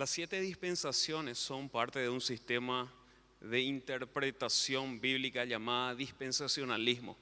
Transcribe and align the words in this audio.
Las 0.00 0.08
siete 0.08 0.40
dispensaciones 0.40 1.36
son 1.36 1.68
parte 1.68 1.98
de 1.98 2.08
un 2.08 2.22
sistema 2.22 2.90
de 3.38 3.60
interpretación 3.60 4.98
bíblica 4.98 5.44
llamada 5.44 5.94
dispensacionalismo. 5.94 7.18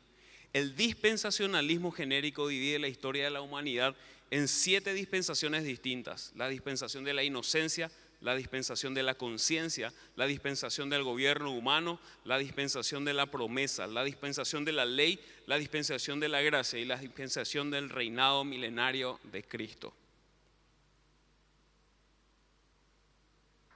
El 0.52 0.76
dispensacionalismo 0.76 1.90
genérico 1.90 2.46
divide 2.46 2.78
la 2.78 2.86
historia 2.86 3.24
de 3.24 3.30
la 3.30 3.40
humanidad 3.40 3.96
en 4.30 4.46
siete 4.46 4.94
dispensaciones 4.94 5.64
distintas. 5.64 6.32
La 6.36 6.48
dispensación 6.48 7.02
de 7.02 7.14
la 7.14 7.24
inocencia, 7.24 7.90
la 8.20 8.36
dispensación 8.36 8.94
de 8.94 9.02
la 9.02 9.16
conciencia, 9.16 9.92
la 10.14 10.28
dispensación 10.28 10.88
del 10.88 11.02
gobierno 11.02 11.50
humano, 11.50 11.98
la 12.24 12.38
dispensación 12.38 13.04
de 13.04 13.12
la 13.12 13.26
promesa, 13.26 13.88
la 13.88 14.04
dispensación 14.04 14.64
de 14.64 14.70
la 14.70 14.84
ley, 14.84 15.18
la 15.46 15.58
dispensación 15.58 16.20
de 16.20 16.28
la 16.28 16.42
gracia 16.42 16.78
y 16.78 16.84
la 16.84 16.98
dispensación 16.98 17.72
del 17.72 17.90
reinado 17.90 18.44
milenario 18.44 19.18
de 19.32 19.42
Cristo. 19.42 19.92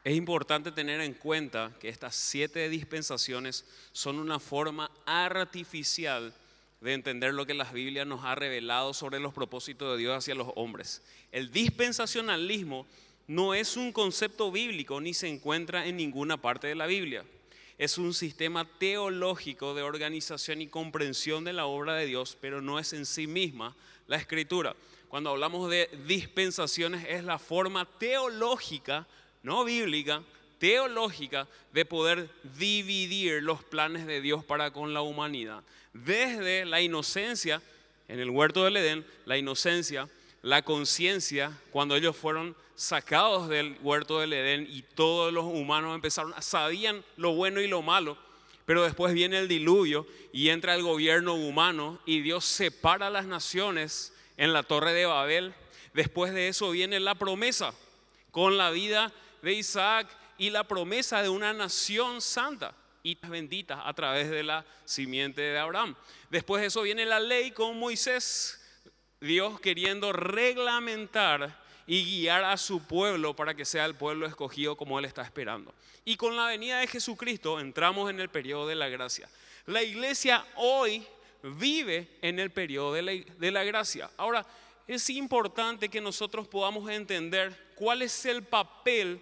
Es 0.04 0.16
importante 0.16 0.72
tener 0.72 1.00
en 1.00 1.14
cuenta 1.14 1.72
que 1.78 1.88
estas 1.88 2.16
siete 2.16 2.68
dispensaciones 2.68 3.64
son 3.92 4.18
una 4.18 4.40
forma 4.40 4.90
artificial 5.06 6.34
de 6.80 6.94
entender 6.94 7.32
lo 7.32 7.46
que 7.46 7.54
la 7.54 7.70
Biblia 7.70 8.04
nos 8.04 8.24
ha 8.24 8.34
revelado 8.34 8.94
sobre 8.94 9.20
los 9.20 9.32
propósitos 9.32 9.92
de 9.92 9.98
Dios 9.98 10.18
hacia 10.18 10.34
los 10.34 10.48
hombres. 10.56 11.02
El 11.30 11.52
dispensacionalismo 11.52 12.84
no 13.28 13.54
es 13.54 13.76
un 13.76 13.92
concepto 13.92 14.50
bíblico 14.50 15.00
ni 15.00 15.14
se 15.14 15.28
encuentra 15.28 15.86
en 15.86 15.96
ninguna 15.96 16.36
parte 16.36 16.66
de 16.66 16.74
la 16.74 16.86
Biblia. 16.86 17.24
Es 17.78 17.96
un 17.96 18.12
sistema 18.12 18.68
teológico 18.78 19.72
de 19.72 19.82
organización 19.82 20.62
y 20.62 20.66
comprensión 20.66 21.44
de 21.44 21.52
la 21.52 21.66
obra 21.66 21.94
de 21.94 22.06
Dios, 22.06 22.36
pero 22.40 22.60
no 22.60 22.80
es 22.80 22.92
en 22.92 23.06
sí 23.06 23.28
misma 23.28 23.76
la 24.08 24.16
escritura. 24.16 24.74
Cuando 25.08 25.30
hablamos 25.30 25.70
de 25.70 25.88
dispensaciones 26.08 27.06
es 27.08 27.22
la 27.22 27.38
forma 27.38 27.84
teológica, 27.98 29.06
no 29.42 29.64
bíblica, 29.64 30.22
teológica 30.58 31.48
de 31.72 31.84
poder 31.84 32.28
dividir 32.56 33.42
los 33.42 33.64
planes 33.64 34.06
de 34.06 34.20
Dios 34.20 34.44
para 34.44 34.70
con 34.70 34.94
la 34.94 35.02
humanidad. 35.02 35.62
Desde 35.92 36.64
la 36.64 36.80
inocencia, 36.80 37.60
en 38.08 38.20
el 38.20 38.30
huerto 38.30 38.64
del 38.64 38.76
Edén, 38.76 39.04
la 39.24 39.36
inocencia, 39.36 40.08
la 40.42 40.62
conciencia, 40.62 41.52
cuando 41.70 41.96
ellos 41.96 42.16
fueron 42.16 42.54
sacados 42.74 43.48
del 43.48 43.76
huerto 43.82 44.20
del 44.20 44.32
Edén 44.32 44.66
y 44.70 44.82
todos 44.82 45.32
los 45.32 45.44
humanos 45.44 45.94
empezaron, 45.94 46.32
sabían 46.40 47.04
lo 47.16 47.34
bueno 47.34 47.60
y 47.60 47.68
lo 47.68 47.82
malo, 47.82 48.16
pero 48.64 48.84
después 48.84 49.14
viene 49.14 49.38
el 49.38 49.48
diluvio 49.48 50.06
y 50.32 50.48
entra 50.50 50.74
el 50.74 50.82
gobierno 50.82 51.34
humano 51.34 51.98
y 52.06 52.20
Dios 52.20 52.44
separa 52.44 53.10
las 53.10 53.26
naciones 53.26 54.12
en 54.36 54.52
la 54.52 54.62
torre 54.62 54.92
de 54.92 55.06
Babel. 55.06 55.54
Después 55.94 56.32
de 56.32 56.48
eso 56.48 56.70
viene 56.70 57.00
la 57.00 57.14
promesa 57.14 57.74
con 58.30 58.56
la 58.56 58.70
vida 58.70 59.12
de 59.42 59.52
Isaac 59.52 60.08
y 60.38 60.50
la 60.50 60.64
promesa 60.64 61.22
de 61.22 61.28
una 61.28 61.52
nación 61.52 62.20
santa 62.20 62.74
y 63.02 63.18
bendita 63.26 63.86
a 63.86 63.92
través 63.92 64.30
de 64.30 64.42
la 64.42 64.64
simiente 64.84 65.40
de 65.40 65.58
Abraham. 65.58 65.94
Después 66.30 66.60
de 66.60 66.68
eso 66.68 66.82
viene 66.82 67.04
la 67.04 67.20
ley 67.20 67.50
con 67.50 67.78
Moisés, 67.78 68.60
Dios 69.20 69.60
queriendo 69.60 70.12
reglamentar 70.12 71.60
y 71.86 72.04
guiar 72.04 72.44
a 72.44 72.56
su 72.56 72.86
pueblo 72.86 73.34
para 73.34 73.54
que 73.54 73.64
sea 73.64 73.84
el 73.84 73.94
pueblo 73.94 74.26
escogido 74.26 74.76
como 74.76 74.98
Él 74.98 75.04
está 75.04 75.22
esperando. 75.22 75.74
Y 76.04 76.16
con 76.16 76.36
la 76.36 76.46
venida 76.46 76.78
de 76.78 76.86
Jesucristo 76.86 77.60
entramos 77.60 78.08
en 78.10 78.20
el 78.20 78.28
periodo 78.28 78.68
de 78.68 78.76
la 78.76 78.88
gracia. 78.88 79.28
La 79.66 79.82
iglesia 79.82 80.44
hoy 80.56 81.04
vive 81.42 82.08
en 82.22 82.38
el 82.38 82.50
periodo 82.50 82.92
de 82.94 83.02
la, 83.02 83.12
de 83.12 83.50
la 83.50 83.64
gracia. 83.64 84.10
Ahora, 84.16 84.46
es 84.86 85.08
importante 85.10 85.88
que 85.88 86.00
nosotros 86.00 86.48
podamos 86.48 86.88
entender 86.90 87.72
cuál 87.74 88.02
es 88.02 88.26
el 88.26 88.42
papel 88.42 89.20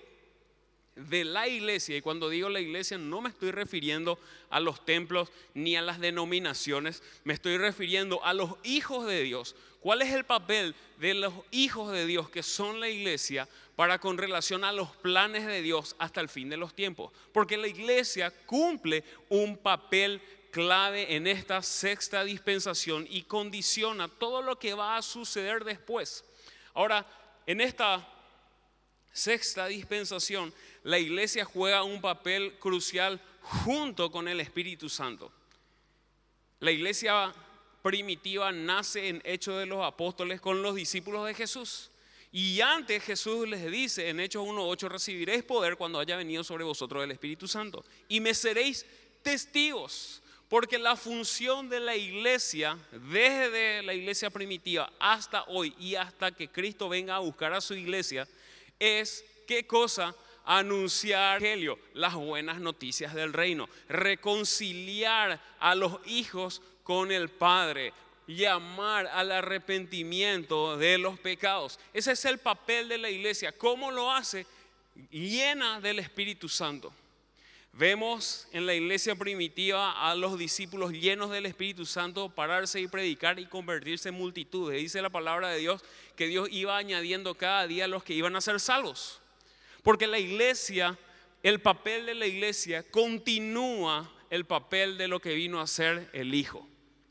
de 1.08 1.24
la 1.24 1.48
iglesia, 1.48 1.96
y 1.96 2.02
cuando 2.02 2.28
digo 2.28 2.48
la 2.48 2.60
iglesia 2.60 2.98
no 2.98 3.20
me 3.20 3.30
estoy 3.30 3.50
refiriendo 3.50 4.18
a 4.50 4.60
los 4.60 4.84
templos 4.84 5.30
ni 5.54 5.76
a 5.76 5.82
las 5.82 6.00
denominaciones, 6.00 7.02
me 7.24 7.34
estoy 7.34 7.56
refiriendo 7.56 8.24
a 8.24 8.34
los 8.34 8.54
hijos 8.64 9.06
de 9.06 9.22
Dios. 9.22 9.54
¿Cuál 9.80 10.02
es 10.02 10.12
el 10.12 10.24
papel 10.24 10.74
de 10.98 11.14
los 11.14 11.32
hijos 11.50 11.90
de 11.92 12.04
Dios 12.06 12.28
que 12.28 12.42
son 12.42 12.80
la 12.80 12.88
iglesia 12.88 13.48
para 13.76 13.98
con 13.98 14.18
relación 14.18 14.62
a 14.62 14.72
los 14.72 14.90
planes 14.96 15.46
de 15.46 15.62
Dios 15.62 15.96
hasta 15.98 16.20
el 16.20 16.28
fin 16.28 16.50
de 16.50 16.58
los 16.58 16.74
tiempos? 16.74 17.12
Porque 17.32 17.56
la 17.56 17.68
iglesia 17.68 18.30
cumple 18.44 19.04
un 19.30 19.56
papel 19.56 20.20
clave 20.50 21.14
en 21.14 21.26
esta 21.26 21.62
sexta 21.62 22.24
dispensación 22.24 23.06
y 23.08 23.22
condiciona 23.22 24.08
todo 24.08 24.42
lo 24.42 24.58
que 24.58 24.74
va 24.74 24.96
a 24.96 25.02
suceder 25.02 25.64
después. 25.64 26.24
Ahora, 26.74 27.06
en 27.46 27.60
esta 27.60 28.06
sexta 29.12 29.66
dispensación, 29.66 30.52
la 30.82 30.98
iglesia 30.98 31.44
juega 31.44 31.82
un 31.82 32.00
papel 32.00 32.54
crucial 32.58 33.20
junto 33.42 34.10
con 34.10 34.28
el 34.28 34.40
Espíritu 34.40 34.88
Santo. 34.88 35.32
La 36.60 36.70
iglesia 36.70 37.32
primitiva 37.82 38.52
nace 38.52 39.08
en 39.08 39.22
Hechos 39.24 39.58
de 39.58 39.66
los 39.66 39.84
Apóstoles 39.84 40.40
con 40.40 40.62
los 40.62 40.74
discípulos 40.74 41.26
de 41.26 41.34
Jesús. 41.34 41.90
Y 42.32 42.60
antes 42.60 43.02
Jesús 43.02 43.48
les 43.48 43.68
dice 43.70 44.08
en 44.08 44.20
Hechos 44.20 44.46
1.8, 44.46 44.88
recibiréis 44.88 45.42
poder 45.42 45.76
cuando 45.76 45.98
haya 45.98 46.16
venido 46.16 46.44
sobre 46.44 46.64
vosotros 46.64 47.02
el 47.02 47.10
Espíritu 47.10 47.48
Santo. 47.48 47.84
Y 48.08 48.20
me 48.20 48.34
seréis 48.34 48.86
testigos. 49.22 50.22
Porque 50.48 50.78
la 50.78 50.96
función 50.96 51.68
de 51.68 51.78
la 51.78 51.94
iglesia, 51.94 52.76
desde 52.90 53.84
la 53.84 53.94
iglesia 53.94 54.30
primitiva 54.30 54.92
hasta 54.98 55.44
hoy 55.44 55.72
y 55.78 55.94
hasta 55.94 56.32
que 56.32 56.48
Cristo 56.48 56.88
venga 56.88 57.14
a 57.14 57.20
buscar 57.20 57.52
a 57.52 57.60
su 57.60 57.74
iglesia, 57.74 58.26
es 58.80 59.24
qué 59.46 59.64
cosa? 59.64 60.12
Anunciar 60.44 61.42
las 61.94 62.14
buenas 62.14 62.60
noticias 62.60 63.14
del 63.14 63.32
reino, 63.32 63.68
reconciliar 63.88 65.40
a 65.58 65.74
los 65.74 65.98
hijos 66.06 66.62
con 66.82 67.12
el 67.12 67.28
Padre, 67.28 67.92
llamar 68.26 69.06
al 69.06 69.32
arrepentimiento 69.32 70.76
de 70.76 70.98
los 70.98 71.18
pecados. 71.18 71.78
Ese 71.92 72.12
es 72.12 72.24
el 72.24 72.38
papel 72.38 72.88
de 72.88 72.98
la 72.98 73.10
iglesia. 73.10 73.52
¿Cómo 73.52 73.90
lo 73.90 74.10
hace? 74.10 74.46
Llena 75.10 75.80
del 75.80 75.98
Espíritu 75.98 76.48
Santo. 76.48 76.92
Vemos 77.72 78.48
en 78.52 78.66
la 78.66 78.74
iglesia 78.74 79.14
primitiva 79.14 80.10
a 80.10 80.14
los 80.16 80.36
discípulos 80.36 80.92
llenos 80.92 81.30
del 81.30 81.46
Espíritu 81.46 81.86
Santo 81.86 82.28
pararse 82.28 82.80
y 82.80 82.88
predicar 82.88 83.38
y 83.38 83.46
convertirse 83.46 84.08
en 84.08 84.16
multitudes. 84.16 84.80
Dice 84.80 85.00
la 85.00 85.10
palabra 85.10 85.50
de 85.50 85.58
Dios 85.58 85.82
que 86.16 86.26
Dios 86.26 86.48
iba 86.50 86.76
añadiendo 86.76 87.36
cada 87.36 87.66
día 87.68 87.86
los 87.86 88.02
que 88.02 88.14
iban 88.14 88.34
a 88.34 88.40
ser 88.40 88.58
salvos. 88.58 89.19
Porque 89.82 90.06
la 90.06 90.18
iglesia, 90.18 90.98
el 91.42 91.60
papel 91.60 92.06
de 92.06 92.14
la 92.14 92.26
iglesia 92.26 92.88
continúa 92.90 94.10
el 94.30 94.46
papel 94.46 94.96
de 94.96 95.08
lo 95.08 95.20
que 95.20 95.34
vino 95.34 95.60
a 95.60 95.66
ser 95.66 96.08
el 96.12 96.34
Hijo, 96.34 96.66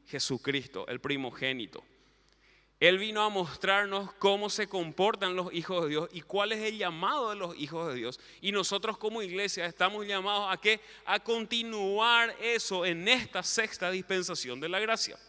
Jesucristo, 0.07 0.88
el 0.88 1.02
primogénito. 1.02 1.84
Él 2.79 2.97
vino 2.97 3.22
a 3.22 3.29
mostrarnos 3.29 4.13
cómo 4.13 4.50
se 4.50 4.68
comportan 4.68 5.35
los 5.35 5.53
hijos 5.53 5.84
de 5.84 5.90
Dios 5.90 6.09
y 6.13 6.22
cuál 6.22 6.53
es 6.53 6.59
el 6.59 6.78
llamado 6.78 7.29
de 7.29 7.35
los 7.35 7.58
hijos 7.58 7.90
de 7.90 7.96
Dios. 7.96 8.22
Y 8.40 8.53
nosotros 8.53 8.97
como 8.97 9.22
iglesia 9.22 9.66
estamos 9.66 10.08
llamados 10.08 10.47
a 10.50 10.56
qué? 10.62 10.79
A 11.06 11.19
continuar 11.19 12.34
eso 12.41 12.85
en 12.85 13.06
esta 13.09 13.44
sexta 13.44 13.91
dispensación 13.91 14.62
de 14.62 14.69
la 14.69 14.79
gracia. 14.79 15.19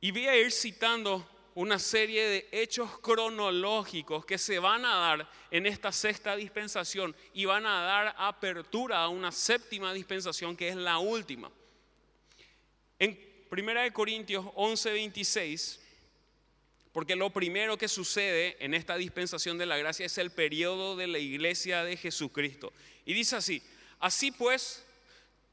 Y 0.00 0.12
voy 0.12 0.28
a 0.28 0.36
ir 0.36 0.50
citando 0.50 1.28
una 1.54 1.78
serie 1.78 2.26
de 2.26 2.48
hechos 2.52 2.98
cronológicos 3.00 4.24
que 4.24 4.38
se 4.38 4.58
van 4.58 4.84
a 4.84 4.96
dar 4.96 5.30
en 5.50 5.66
esta 5.66 5.92
sexta 5.92 6.36
dispensación 6.36 7.14
y 7.34 7.44
van 7.44 7.66
a 7.66 7.82
dar 7.82 8.14
apertura 8.18 9.02
a 9.02 9.08
una 9.08 9.32
séptima 9.32 9.92
dispensación 9.92 10.56
que 10.56 10.68
es 10.68 10.76
la 10.76 10.98
última. 10.98 11.50
En 12.98 13.18
1 13.50 13.92
Corintios 13.92 14.46
11, 14.54 14.92
26 14.92 15.80
porque 16.92 17.16
lo 17.16 17.30
primero 17.30 17.78
que 17.78 17.88
sucede 17.88 18.56
en 18.60 18.74
esta 18.74 18.96
dispensación 18.96 19.56
de 19.56 19.66
la 19.66 19.78
gracia 19.78 20.06
es 20.06 20.18
el 20.18 20.30
periodo 20.30 20.94
de 20.94 21.06
la 21.06 21.18
iglesia 21.18 21.84
de 21.84 21.96
Jesucristo. 21.96 22.72
Y 23.06 23.14
dice 23.14 23.36
así, 23.36 23.62
así 23.98 24.30
pues, 24.30 24.84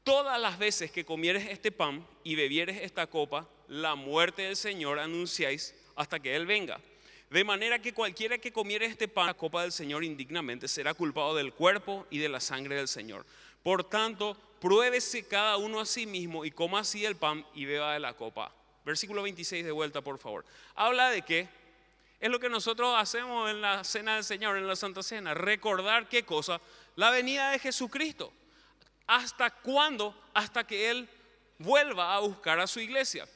todas 0.04 0.38
las 0.38 0.58
veces 0.58 0.90
que 0.90 1.06
comieres 1.06 1.48
este 1.48 1.72
pan 1.72 2.06
y 2.24 2.34
bebieres 2.34 2.82
esta 2.82 3.06
copa, 3.06 3.48
la 3.68 3.94
muerte 3.94 4.42
del 4.42 4.56
Señor 4.56 4.98
anunciáis 4.98 5.74
hasta 6.00 6.18
que 6.18 6.34
Él 6.34 6.46
venga. 6.46 6.80
De 7.28 7.44
manera 7.44 7.78
que 7.78 7.92
cualquiera 7.92 8.38
que 8.38 8.52
comiere 8.52 8.86
este 8.86 9.06
pan, 9.06 9.26
la 9.26 9.34
copa 9.34 9.62
del 9.62 9.70
Señor 9.70 10.02
indignamente, 10.02 10.66
será 10.66 10.94
culpado 10.94 11.36
del 11.36 11.52
cuerpo 11.52 12.06
y 12.10 12.18
de 12.18 12.30
la 12.30 12.40
sangre 12.40 12.76
del 12.76 12.88
Señor. 12.88 13.26
Por 13.62 13.84
tanto, 13.84 14.34
pruébese 14.60 15.28
cada 15.28 15.58
uno 15.58 15.78
a 15.78 15.84
sí 15.84 16.06
mismo 16.06 16.46
y 16.46 16.52
coma 16.52 16.80
así 16.80 17.04
el 17.04 17.16
pan 17.16 17.44
y 17.54 17.66
beba 17.66 17.92
de 17.92 18.00
la 18.00 18.14
copa. 18.14 18.50
Versículo 18.86 19.22
26 19.22 19.62
de 19.62 19.72
vuelta, 19.72 20.00
por 20.00 20.18
favor. 20.18 20.46
Habla 20.74 21.10
de 21.10 21.20
qué? 21.20 21.48
Es 22.18 22.30
lo 22.30 22.40
que 22.40 22.48
nosotros 22.48 22.94
hacemos 22.96 23.50
en 23.50 23.60
la 23.60 23.84
cena 23.84 24.14
del 24.14 24.24
Señor, 24.24 24.56
en 24.56 24.66
la 24.66 24.76
Santa 24.76 25.02
Cena. 25.02 25.34
Recordar 25.34 26.08
qué 26.08 26.24
cosa? 26.24 26.62
La 26.96 27.10
venida 27.10 27.50
de 27.50 27.58
Jesucristo. 27.58 28.32
¿Hasta 29.06 29.50
cuándo? 29.50 30.18
Hasta 30.32 30.66
que 30.66 30.90
Él 30.90 31.08
vuelva 31.58 32.14
a 32.14 32.20
buscar 32.20 32.58
a 32.58 32.66
su 32.66 32.80
iglesia. 32.80 33.28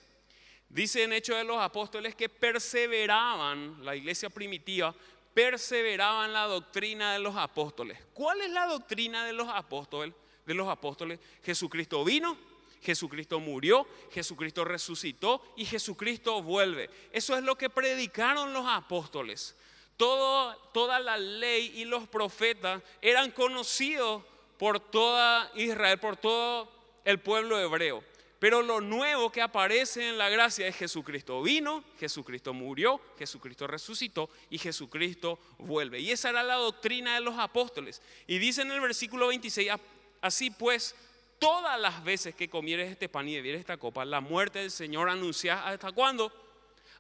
Dice 0.75 1.05
en 1.05 1.13
Hechos 1.13 1.37
de 1.37 1.45
los 1.45 1.61
Apóstoles 1.61 2.17
que 2.17 2.29
perseveraban, 2.29 3.85
la 3.85 3.95
iglesia 3.95 4.29
primitiva, 4.29 4.93
perseveraba 5.33 6.25
en 6.25 6.33
la 6.33 6.47
doctrina 6.47 7.13
de 7.13 7.21
los 7.21 7.37
apóstoles. 7.37 7.97
¿Cuál 8.13 8.41
es 8.41 8.51
la 8.51 8.67
doctrina 8.67 9.25
de 9.25 9.33
los 9.33 9.49
apóstoles? 9.49 10.13
De 10.45 10.53
los 10.53 10.69
apóstoles, 10.69 11.21
Jesucristo 11.45 12.05
vino, 12.05 12.37
Jesucristo 12.83 13.39
murió, 13.39 13.87
Jesucristo 14.11 14.65
resucitó 14.65 15.55
y 15.57 15.65
Jesucristo 15.65 16.43
vuelve. 16.43 16.91
Eso 17.13 17.37
es 17.37 17.45
lo 17.45 17.57
que 17.57 17.71
predicaron 17.71 18.53
los 18.53 18.67
apóstoles. 18.67 19.55
Todo, 19.97 20.57
toda 20.73 20.99
la 20.99 21.17
ley 21.17 21.71
y 21.77 21.85
los 21.85 22.09
profetas 22.09 22.83
eran 23.01 23.31
conocidos 23.31 24.25
por 24.59 24.81
toda 24.81 25.53
Israel, 25.55 26.01
por 26.01 26.17
todo 26.17 26.69
el 27.05 27.21
pueblo 27.21 27.61
hebreo. 27.61 28.03
Pero 28.45 28.61
lo 28.61 28.83
nuevo 28.83 29.33
que 29.33 29.41
aparece 29.41 30.07
en 30.07 30.19
la 30.19 30.29
gracia 30.29 30.67
es 30.67 30.77
Jesucristo 30.77 31.41
vino, 31.41 31.83
Jesucristo 31.99 32.53
murió, 32.53 33.01
Jesucristo 33.19 33.67
resucitó 33.67 34.29
y 34.51 34.59
Jesucristo 34.59 35.39
vuelve. 35.57 36.01
Y 36.01 36.11
esa 36.11 36.29
era 36.29 36.43
la 36.43 36.57
doctrina 36.57 37.15
de 37.15 37.23
los 37.23 37.39
apóstoles. 37.39 38.03
Y 38.27 38.37
dice 38.37 38.61
en 38.61 38.71
el 38.71 38.83
versículo 38.83 39.29
26, 39.29 39.73
así 40.21 40.51
pues, 40.51 40.95
todas 41.39 41.81
las 41.81 42.05
veces 42.05 42.35
que 42.35 42.51
comieres 42.51 42.93
este 42.93 43.09
pan 43.09 43.27
y 43.31 43.35
bebieres 43.35 43.61
esta 43.61 43.79
copa, 43.79 44.05
la 44.05 44.21
muerte 44.21 44.59
del 44.59 44.71
Señor 44.71 45.09
anuncias 45.09 45.59
hasta 45.65 45.93
cuándo? 45.93 46.31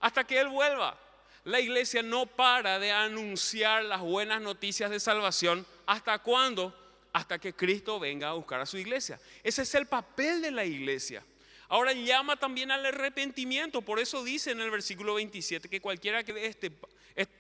Hasta 0.01 0.25
que 0.25 0.41
Él 0.41 0.49
vuelva. 0.49 0.99
La 1.45 1.61
iglesia 1.61 2.03
no 2.03 2.25
para 2.25 2.79
de 2.79 2.91
anunciar 2.91 3.85
las 3.85 4.01
buenas 4.01 4.41
noticias 4.41 4.91
de 4.91 4.99
salvación. 4.99 5.67
¿Hasta 5.85 6.21
cuándo? 6.21 6.75
Hasta 7.13 7.39
que 7.39 7.53
Cristo 7.53 8.01
venga 8.01 8.31
a 8.31 8.33
buscar 8.33 8.63
a 8.63 8.67
su 8.67 8.79
iglesia. 8.79 9.21
Ese 9.43 9.61
es 9.61 9.75
el 9.75 9.85
papel 9.85 10.41
de 10.41 10.51
la 10.51 10.65
iglesia. 10.65 11.23
Ahora 11.69 11.93
llama 11.93 12.37
también 12.37 12.71
al 12.71 12.85
arrepentimiento, 12.85 13.83
por 13.83 13.99
eso 13.99 14.23
dice 14.23 14.51
en 14.51 14.61
el 14.61 14.71
versículo 14.71 15.15
27 15.15 15.69
que 15.69 15.81
cualquiera 15.81 16.23
que 16.23 16.47
este, 16.47 16.71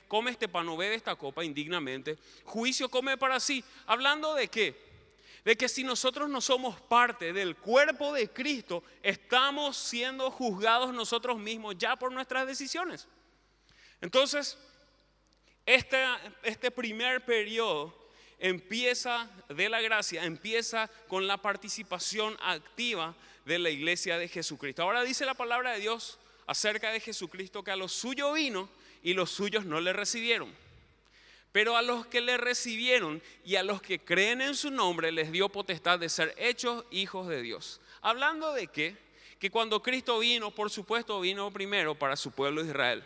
come 0.08 0.30
este 0.30 0.48
pan 0.48 0.68
o 0.68 0.76
bebe 0.76 0.94
esta 0.94 1.14
copa 1.16 1.44
indignamente, 1.44 2.18
juicio 2.44 2.88
come 2.88 3.16
para 3.18 3.38
sí. 3.38 3.62
¿Hablando 3.86 4.34
de 4.34 4.48
qué? 4.48 4.94
De 5.44 5.56
que 5.56 5.68
si 5.68 5.84
nosotros 5.84 6.30
no 6.30 6.40
somos 6.40 6.80
parte 6.80 7.32
del 7.34 7.56
cuerpo 7.56 8.14
de 8.14 8.30
Cristo, 8.30 8.82
estamos 9.02 9.76
siendo 9.76 10.30
juzgados 10.30 10.94
nosotros 10.94 11.38
mismos 11.38 11.76
ya 11.76 11.96
por 11.96 12.10
nuestras 12.10 12.46
decisiones. 12.46 13.06
Entonces, 14.00 14.56
este, 15.66 16.02
este 16.42 16.70
primer 16.70 17.24
periodo 17.24 17.94
empieza 18.38 19.30
de 19.48 19.68
la 19.68 19.80
gracia, 19.80 20.24
empieza 20.24 20.90
con 21.08 21.26
la 21.26 21.38
participación 21.38 22.36
activa 22.42 23.14
de 23.44 23.58
la 23.58 23.70
iglesia 23.70 24.18
de 24.18 24.28
Jesucristo. 24.28 24.82
Ahora 24.82 25.02
dice 25.02 25.26
la 25.26 25.34
palabra 25.34 25.72
de 25.72 25.80
Dios 25.80 26.18
acerca 26.46 26.90
de 26.90 27.00
Jesucristo 27.00 27.62
que 27.62 27.70
a 27.70 27.76
los 27.76 27.92
suyos 27.92 28.34
vino 28.34 28.68
y 29.02 29.14
los 29.14 29.30
suyos 29.30 29.64
no 29.64 29.80
le 29.80 29.92
recibieron. 29.92 30.52
Pero 31.52 31.76
a 31.76 31.82
los 31.82 32.06
que 32.06 32.20
le 32.20 32.36
recibieron 32.36 33.22
y 33.44 33.56
a 33.56 33.62
los 33.62 33.80
que 33.80 34.00
creen 34.00 34.40
en 34.40 34.56
su 34.56 34.70
nombre 34.70 35.12
les 35.12 35.30
dio 35.30 35.48
potestad 35.48 35.98
de 35.98 36.08
ser 36.08 36.34
hechos 36.36 36.84
hijos 36.90 37.28
de 37.28 37.42
Dios. 37.42 37.80
Hablando 38.00 38.52
de 38.52 38.66
qué? 38.66 38.96
Que 39.38 39.50
cuando 39.50 39.82
Cristo 39.82 40.18
vino, 40.18 40.50
por 40.50 40.70
supuesto, 40.70 41.20
vino 41.20 41.52
primero 41.52 41.94
para 41.94 42.16
su 42.16 42.32
pueblo 42.32 42.64
Israel. 42.64 43.04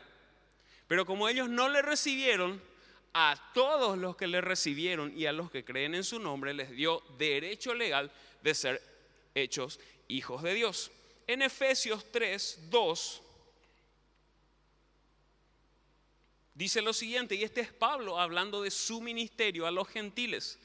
Pero 0.87 1.05
como 1.05 1.29
ellos 1.29 1.49
no 1.51 1.69
le 1.69 1.83
recibieron, 1.83 2.63
a 3.21 3.37
todos 3.53 3.99
los 3.99 4.17
que 4.17 4.27
le 4.27 4.41
recibieron 4.41 5.13
y 5.17 5.27
a 5.27 5.33
los 5.33 5.51
que 5.51 5.65
creen 5.65 5.95
en 5.95 6.05
su 6.05 6.19
nombre 6.19 6.55
les 6.55 6.71
dio 6.71 7.03
derecho 7.19 7.75
legal 7.75 8.13
de 8.43 8.55
ser 8.55 8.83
hechos 9.35 9.81
hijos 10.09 10.43
de 10.43 10.55
Dios. 10.55 10.91
En 11.27 11.43
Efesios 11.43 12.11
3, 12.11 12.71
2 12.71 13.23
dice 16.55 16.83
lo 16.83 16.93
siguiente, 16.93 17.35
y 17.35 17.45
este 17.45 17.61
es 17.61 17.73
Pablo 17.73 18.19
hablando 18.19 18.63
de 18.63 18.71
su 18.71 19.01
ministerio 19.01 19.67
a 19.67 19.71
los 19.71 19.87
gentiles. 19.89 20.59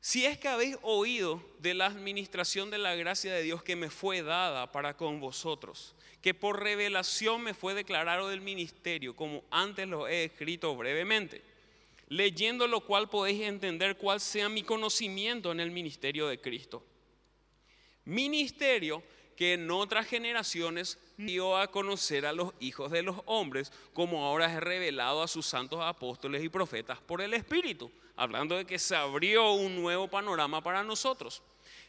Si 0.00 0.24
es 0.24 0.38
que 0.38 0.48
habéis 0.48 0.76
oído 0.82 1.42
de 1.58 1.74
la 1.74 1.86
administración 1.86 2.70
de 2.70 2.78
la 2.78 2.94
gracia 2.94 3.32
de 3.32 3.42
Dios 3.42 3.62
que 3.62 3.74
me 3.74 3.90
fue 3.90 4.22
dada 4.22 4.70
para 4.70 4.96
con 4.96 5.18
vosotros, 5.18 5.94
que 6.22 6.34
por 6.34 6.62
revelación 6.62 7.42
me 7.42 7.54
fue 7.54 7.74
declarado 7.74 8.28
del 8.28 8.40
ministerio, 8.40 9.16
como 9.16 9.42
antes 9.50 9.88
lo 9.88 10.06
he 10.06 10.24
escrito 10.24 10.76
brevemente, 10.76 11.42
leyendo 12.08 12.68
lo 12.68 12.80
cual 12.80 13.08
podéis 13.08 13.42
entender 13.42 13.96
cuál 13.96 14.20
sea 14.20 14.48
mi 14.48 14.62
conocimiento 14.62 15.50
en 15.52 15.60
el 15.60 15.70
ministerio 15.70 16.28
de 16.28 16.40
Cristo 16.40 16.84
ministerio 18.04 19.02
que 19.36 19.54
en 19.54 19.70
otras 19.70 20.06
generaciones 20.06 20.98
dio 21.16 21.56
a 21.56 21.70
conocer 21.70 22.26
a 22.26 22.32
los 22.32 22.52
hijos 22.60 22.90
de 22.90 23.02
los 23.02 23.16
hombres, 23.26 23.72
como 23.92 24.24
ahora 24.24 24.46
es 24.46 24.60
revelado 24.60 25.22
a 25.22 25.28
sus 25.28 25.46
santos 25.46 25.80
apóstoles 25.82 26.42
y 26.42 26.48
profetas 26.48 27.00
por 27.00 27.20
el 27.20 27.34
Espíritu, 27.34 27.90
hablando 28.16 28.56
de 28.56 28.64
que 28.64 28.78
se 28.78 28.94
abrió 28.94 29.52
un 29.52 29.76
nuevo 29.80 30.08
panorama 30.08 30.62
para 30.62 30.82
nosotros. 30.82 31.42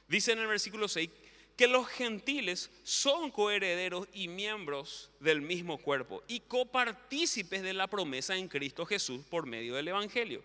Dice 0.08 0.32
en 0.32 0.40
el 0.40 0.48
versículo 0.48 0.88
6 0.88 1.10
que 1.56 1.68
los 1.68 1.88
gentiles 1.88 2.70
son 2.84 3.32
coherederos 3.32 4.08
y 4.14 4.28
miembros 4.28 5.10
del 5.20 5.42
mismo 5.42 5.78
cuerpo 5.78 6.22
y 6.28 6.42
copartícipes 6.42 7.62
de 7.62 7.74
la 7.74 7.88
promesa 7.88 8.36
en 8.36 8.48
Cristo 8.48 8.86
Jesús 8.86 9.22
por 9.30 9.46
medio 9.46 9.76
del 9.76 9.88
Evangelio 9.88 10.44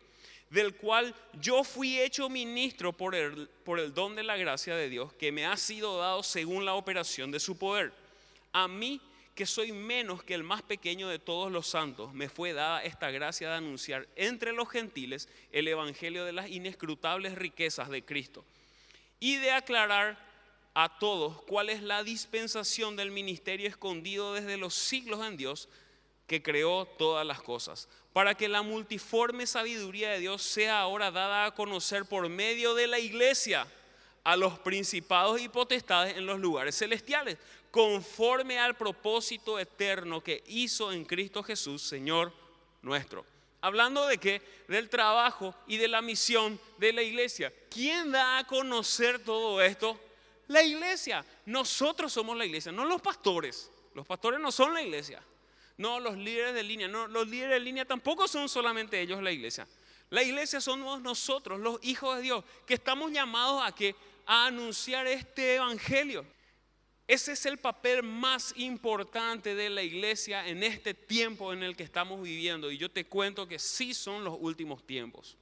del 0.50 0.74
cual 0.74 1.14
yo 1.40 1.62
fui 1.62 2.00
hecho 2.00 2.28
ministro 2.28 2.92
por 2.92 3.14
el, 3.14 3.48
por 3.64 3.78
el 3.78 3.94
don 3.94 4.16
de 4.16 4.24
la 4.24 4.36
gracia 4.36 4.74
de 4.74 4.88
Dios 4.88 5.12
que 5.14 5.32
me 5.32 5.46
ha 5.46 5.56
sido 5.56 5.98
dado 5.98 6.22
según 6.22 6.64
la 6.64 6.74
operación 6.74 7.30
de 7.30 7.38
su 7.38 7.56
poder. 7.56 7.92
A 8.52 8.66
mí, 8.66 9.00
que 9.36 9.46
soy 9.46 9.70
menos 9.70 10.24
que 10.24 10.34
el 10.34 10.42
más 10.42 10.62
pequeño 10.62 11.08
de 11.08 11.20
todos 11.20 11.52
los 11.52 11.68
santos, 11.68 12.12
me 12.12 12.28
fue 12.28 12.52
dada 12.52 12.82
esta 12.82 13.12
gracia 13.12 13.48
de 13.48 13.54
anunciar 13.54 14.08
entre 14.16 14.52
los 14.52 14.68
gentiles 14.68 15.28
el 15.52 15.68
evangelio 15.68 16.24
de 16.24 16.32
las 16.32 16.50
inescrutables 16.50 17.36
riquezas 17.36 17.88
de 17.88 18.04
Cristo 18.04 18.44
y 19.20 19.36
de 19.36 19.52
aclarar 19.52 20.18
a 20.74 20.98
todos 20.98 21.42
cuál 21.42 21.70
es 21.70 21.82
la 21.82 22.02
dispensación 22.02 22.96
del 22.96 23.12
ministerio 23.12 23.68
escondido 23.68 24.34
desde 24.34 24.56
los 24.56 24.74
siglos 24.74 25.24
en 25.24 25.36
Dios 25.36 25.68
que 26.26 26.42
creó 26.42 26.86
todas 26.86 27.26
las 27.26 27.40
cosas, 27.42 27.88
para 28.12 28.34
que 28.34 28.48
la 28.48 28.62
multiforme 28.62 29.46
sabiduría 29.46 30.10
de 30.10 30.18
Dios 30.18 30.42
sea 30.42 30.80
ahora 30.80 31.10
dada 31.10 31.46
a 31.46 31.54
conocer 31.54 32.04
por 32.04 32.28
medio 32.28 32.74
de 32.74 32.86
la 32.86 32.98
iglesia 32.98 33.66
a 34.24 34.36
los 34.36 34.58
principados 34.58 35.40
y 35.40 35.48
potestades 35.48 36.16
en 36.16 36.26
los 36.26 36.40
lugares 36.40 36.76
celestiales, 36.76 37.38
conforme 37.70 38.58
al 38.58 38.76
propósito 38.76 39.58
eterno 39.58 40.22
que 40.22 40.42
hizo 40.48 40.92
en 40.92 41.04
Cristo 41.04 41.42
Jesús, 41.42 41.82
Señor 41.82 42.32
nuestro. 42.82 43.24
Hablando 43.62 44.06
de 44.06 44.18
qué? 44.18 44.42
Del 44.68 44.88
trabajo 44.88 45.54
y 45.66 45.76
de 45.76 45.88
la 45.88 46.02
misión 46.02 46.58
de 46.78 46.92
la 46.92 47.02
iglesia. 47.02 47.52
¿Quién 47.70 48.10
da 48.10 48.38
a 48.38 48.46
conocer 48.46 49.22
todo 49.22 49.60
esto? 49.60 50.00
La 50.48 50.62
iglesia. 50.62 51.24
Nosotros 51.46 52.12
somos 52.12 52.36
la 52.36 52.46
iglesia, 52.46 52.72
no 52.72 52.84
los 52.84 53.02
pastores. 53.02 53.70
Los 53.94 54.06
pastores 54.06 54.40
no 54.40 54.50
son 54.50 54.72
la 54.72 54.82
iglesia. 54.82 55.22
No, 55.80 55.98
los 55.98 56.18
líderes 56.18 56.52
de 56.52 56.62
línea, 56.62 56.88
no, 56.88 57.08
los 57.08 57.26
líderes 57.26 57.54
de 57.54 57.60
línea 57.60 57.86
tampoco 57.86 58.28
son 58.28 58.50
solamente 58.50 59.00
ellos 59.00 59.22
la 59.22 59.32
iglesia. 59.32 59.66
La 60.10 60.22
iglesia 60.22 60.60
somos 60.60 61.00
nosotros, 61.00 61.58
los 61.58 61.78
hijos 61.82 62.16
de 62.16 62.22
Dios, 62.22 62.44
que 62.66 62.74
estamos 62.74 63.10
llamados 63.10 63.62
a 63.64 63.74
que 63.74 63.96
a 64.26 64.44
anunciar 64.44 65.06
este 65.06 65.54
evangelio. 65.54 66.26
Ese 67.08 67.32
es 67.32 67.46
el 67.46 67.56
papel 67.56 68.02
más 68.02 68.52
importante 68.58 69.54
de 69.54 69.70
la 69.70 69.82
iglesia 69.82 70.46
en 70.46 70.62
este 70.64 70.92
tiempo 70.92 71.50
en 71.50 71.62
el 71.62 71.74
que 71.74 71.84
estamos 71.84 72.22
viviendo. 72.22 72.70
Y 72.70 72.76
yo 72.76 72.90
te 72.90 73.06
cuento 73.06 73.48
que 73.48 73.58
sí 73.58 73.94
son 73.94 74.22
los 74.22 74.36
últimos 74.38 74.86
tiempos. 74.86 75.38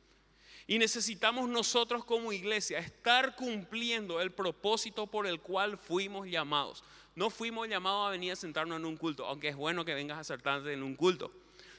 Y 0.69 0.79
necesitamos 0.79 1.49
nosotros 1.49 2.05
como 2.05 2.33
iglesia 2.33 2.79
estar 2.79 3.35
cumpliendo 3.35 4.21
el 4.21 4.31
propósito 4.31 5.09
por 5.09 5.27
el 5.27 5.41
cual 5.41 5.79
fuimos 5.79 6.29
llamados. 6.29 6.85
No 7.19 7.31
fuimos 7.31 7.69
llamados 7.69 8.07
a 8.07 8.11
venir 8.11 8.31
a 8.31 8.37
sentarnos 8.37 8.79
en 8.79 8.85
un 8.85 8.97
culto, 8.97 9.27
aunque 9.27 9.49
es 9.49 9.57
bueno 9.57 9.85
que 9.85 9.93
vengas 9.93 10.19
a 10.19 10.23
sentarte 10.23 10.73
en 10.73 10.85
un 10.85 10.95
culto. 10.95 11.33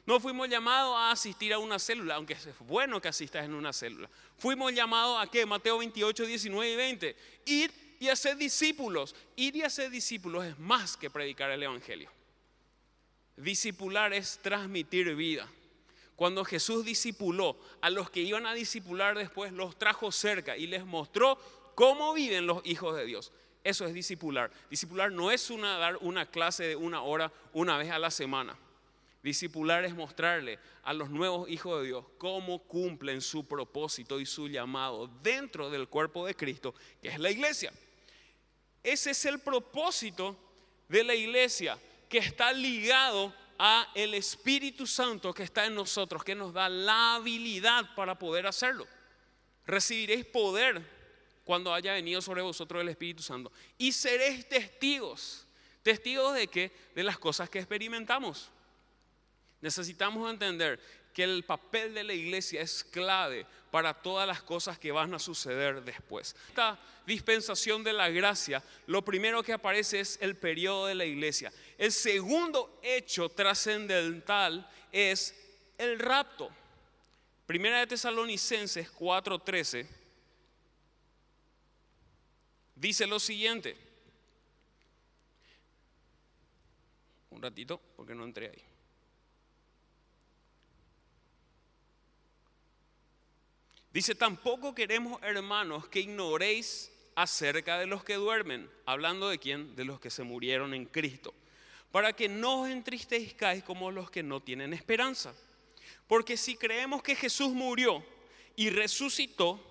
No 0.05 0.19
fuimos 0.19 0.49
llamados 0.49 0.93
a 0.97 1.11
asistir 1.11 1.53
a 1.53 1.59
una 1.59 1.79
célula, 1.79 2.15
aunque 2.15 2.33
es 2.33 2.59
bueno 2.59 2.99
que 2.99 3.07
asistas 3.07 3.45
en 3.45 3.53
una 3.53 3.71
célula. 3.71 4.09
Fuimos 4.37 4.73
llamados 4.73 5.17
a 5.17 5.31
qué? 5.31 5.45
Mateo 5.45 5.77
28, 5.77 6.25
19 6.25 6.73
y 6.73 6.75
20. 6.75 7.15
Ir 7.45 7.71
y 8.01 8.09
hacer 8.09 8.35
discípulos. 8.35 9.15
Ir 9.37 9.55
y 9.55 9.61
hacer 9.61 9.89
discípulos 9.89 10.43
es 10.43 10.59
más 10.59 10.97
que 10.97 11.09
predicar 11.09 11.49
el 11.51 11.63
Evangelio. 11.63 12.11
Discipular 13.37 14.11
es 14.11 14.39
transmitir 14.39 15.15
vida. 15.15 15.49
Cuando 16.17 16.43
Jesús 16.43 16.83
discipuló 16.83 17.57
a 17.79 17.89
los 17.89 18.09
que 18.09 18.19
iban 18.19 18.45
a 18.45 18.53
discipular 18.53 19.17
después, 19.17 19.53
los 19.53 19.79
trajo 19.79 20.11
cerca 20.11 20.57
y 20.57 20.67
les 20.67 20.85
mostró 20.85 21.39
cómo 21.75 22.13
viven 22.13 22.45
los 22.45 22.61
hijos 22.65 22.97
de 22.97 23.05
Dios. 23.05 23.31
Eso 23.63 23.85
es 23.85 23.93
discipular. 23.93 24.51
Discipular 24.69 25.11
no 25.11 25.31
es 25.31 25.49
dar 25.59 25.97
una 25.97 26.25
clase 26.25 26.63
de 26.63 26.75
una 26.75 27.01
hora 27.01 27.31
una 27.53 27.77
vez 27.77 27.91
a 27.91 27.99
la 27.99 28.11
semana. 28.11 28.57
Discipular 29.21 29.83
es 29.83 29.93
mostrarle 29.93 30.59
a 30.83 30.93
los 30.93 31.09
nuevos 31.09 31.49
hijos 31.49 31.81
de 31.81 31.87
Dios 31.87 32.05
cómo 32.17 32.59
cumplen 32.59 33.19
su 33.19 33.45
propósito 33.45 34.19
y 34.19 34.25
su 34.25 34.47
llamado 34.47 35.07
dentro 35.21 35.69
del 35.69 35.89
cuerpo 35.89 36.25
de 36.25 36.35
Cristo, 36.35 36.73
que 37.01 37.09
es 37.09 37.19
la 37.19 37.29
iglesia. 37.29 37.73
Ese 38.81 39.11
es 39.11 39.25
el 39.25 39.39
propósito 39.39 40.37
de 40.87 41.03
la 41.03 41.15
iglesia, 41.15 41.77
que 42.07 42.19
está 42.19 42.53
ligado 42.53 43.33
a 43.57 43.91
el 43.93 44.13
Espíritu 44.13 44.87
Santo 44.87 45.33
que 45.33 45.43
está 45.43 45.65
en 45.65 45.75
nosotros, 45.75 46.23
que 46.23 46.33
nos 46.33 46.53
da 46.53 46.69
la 46.69 47.15
habilidad 47.15 47.93
para 47.95 48.17
poder 48.17 48.47
hacerlo. 48.47 48.87
Recibiréis 49.65 50.25
poder 50.25 50.81
cuando 51.49 51.73
haya 51.73 51.93
venido 51.93 52.21
sobre 52.21 52.43
vosotros 52.43 52.79
el 52.79 52.89
Espíritu 52.89 53.23
Santo. 53.23 53.51
Y 53.75 53.91
seréis 53.91 54.47
testigos. 54.47 55.47
¿Testigos 55.81 56.35
de 56.35 56.45
qué? 56.45 56.71
De 56.93 57.01
las 57.01 57.17
cosas 57.17 57.49
que 57.49 57.57
experimentamos. 57.57 58.51
Necesitamos 59.59 60.29
entender 60.29 60.79
que 61.11 61.23
el 61.23 61.43
papel 61.43 61.95
de 61.95 62.03
la 62.03 62.13
iglesia 62.13 62.61
es 62.61 62.83
clave 62.83 63.47
para 63.71 63.95
todas 63.95 64.27
las 64.27 64.43
cosas 64.43 64.77
que 64.77 64.91
van 64.91 65.11
a 65.15 65.17
suceder 65.17 65.83
después. 65.83 66.35
Esta 66.49 66.77
dispensación 67.07 67.83
de 67.83 67.93
la 67.93 68.09
gracia, 68.09 68.63
lo 68.85 69.03
primero 69.03 69.41
que 69.41 69.53
aparece 69.53 70.01
es 70.01 70.19
el 70.21 70.35
periodo 70.35 70.85
de 70.85 70.93
la 70.93 71.05
iglesia. 71.05 71.51
El 71.79 71.91
segundo 71.91 72.79
hecho 72.83 73.27
trascendental 73.27 74.69
es 74.91 75.33
el 75.79 75.97
rapto. 75.97 76.51
Primera 77.47 77.79
de 77.79 77.87
Tesalonicenses 77.87 78.91
4:13 78.91 79.98
dice 82.79 83.05
lo 83.05 83.19
siguiente. 83.19 83.75
Un 87.29 87.41
ratito, 87.41 87.79
porque 87.95 88.15
no 88.15 88.23
entré 88.23 88.49
ahí. 88.49 88.63
Dice, 93.91 94.15
tampoco 94.15 94.75
queremos, 94.75 95.21
hermanos, 95.23 95.87
que 95.87 95.99
ignoréis 95.99 96.91
acerca 97.15 97.79
de 97.79 97.87
los 97.87 98.03
que 98.03 98.15
duermen. 98.15 98.69
Hablando 98.85 99.29
de 99.29 99.39
quién? 99.39 99.75
De 99.75 99.83
los 99.83 99.99
que 99.99 100.09
se 100.09 100.23
murieron 100.23 100.73
en 100.73 100.85
Cristo. 100.85 101.33
Para 101.91 102.13
que 102.13 102.29
no 102.29 102.61
os 102.61 102.69
entristezcáis 102.69 103.63
como 103.63 103.91
los 103.91 104.11
que 104.11 104.21
no 104.21 104.41
tienen 104.41 104.73
esperanza. 104.73 105.33
Porque 106.07 106.37
si 106.37 106.55
creemos 106.55 107.01
que 107.01 107.15
Jesús 107.15 107.49
murió 107.49 108.03
y 108.55 108.69
resucitó, 108.69 109.68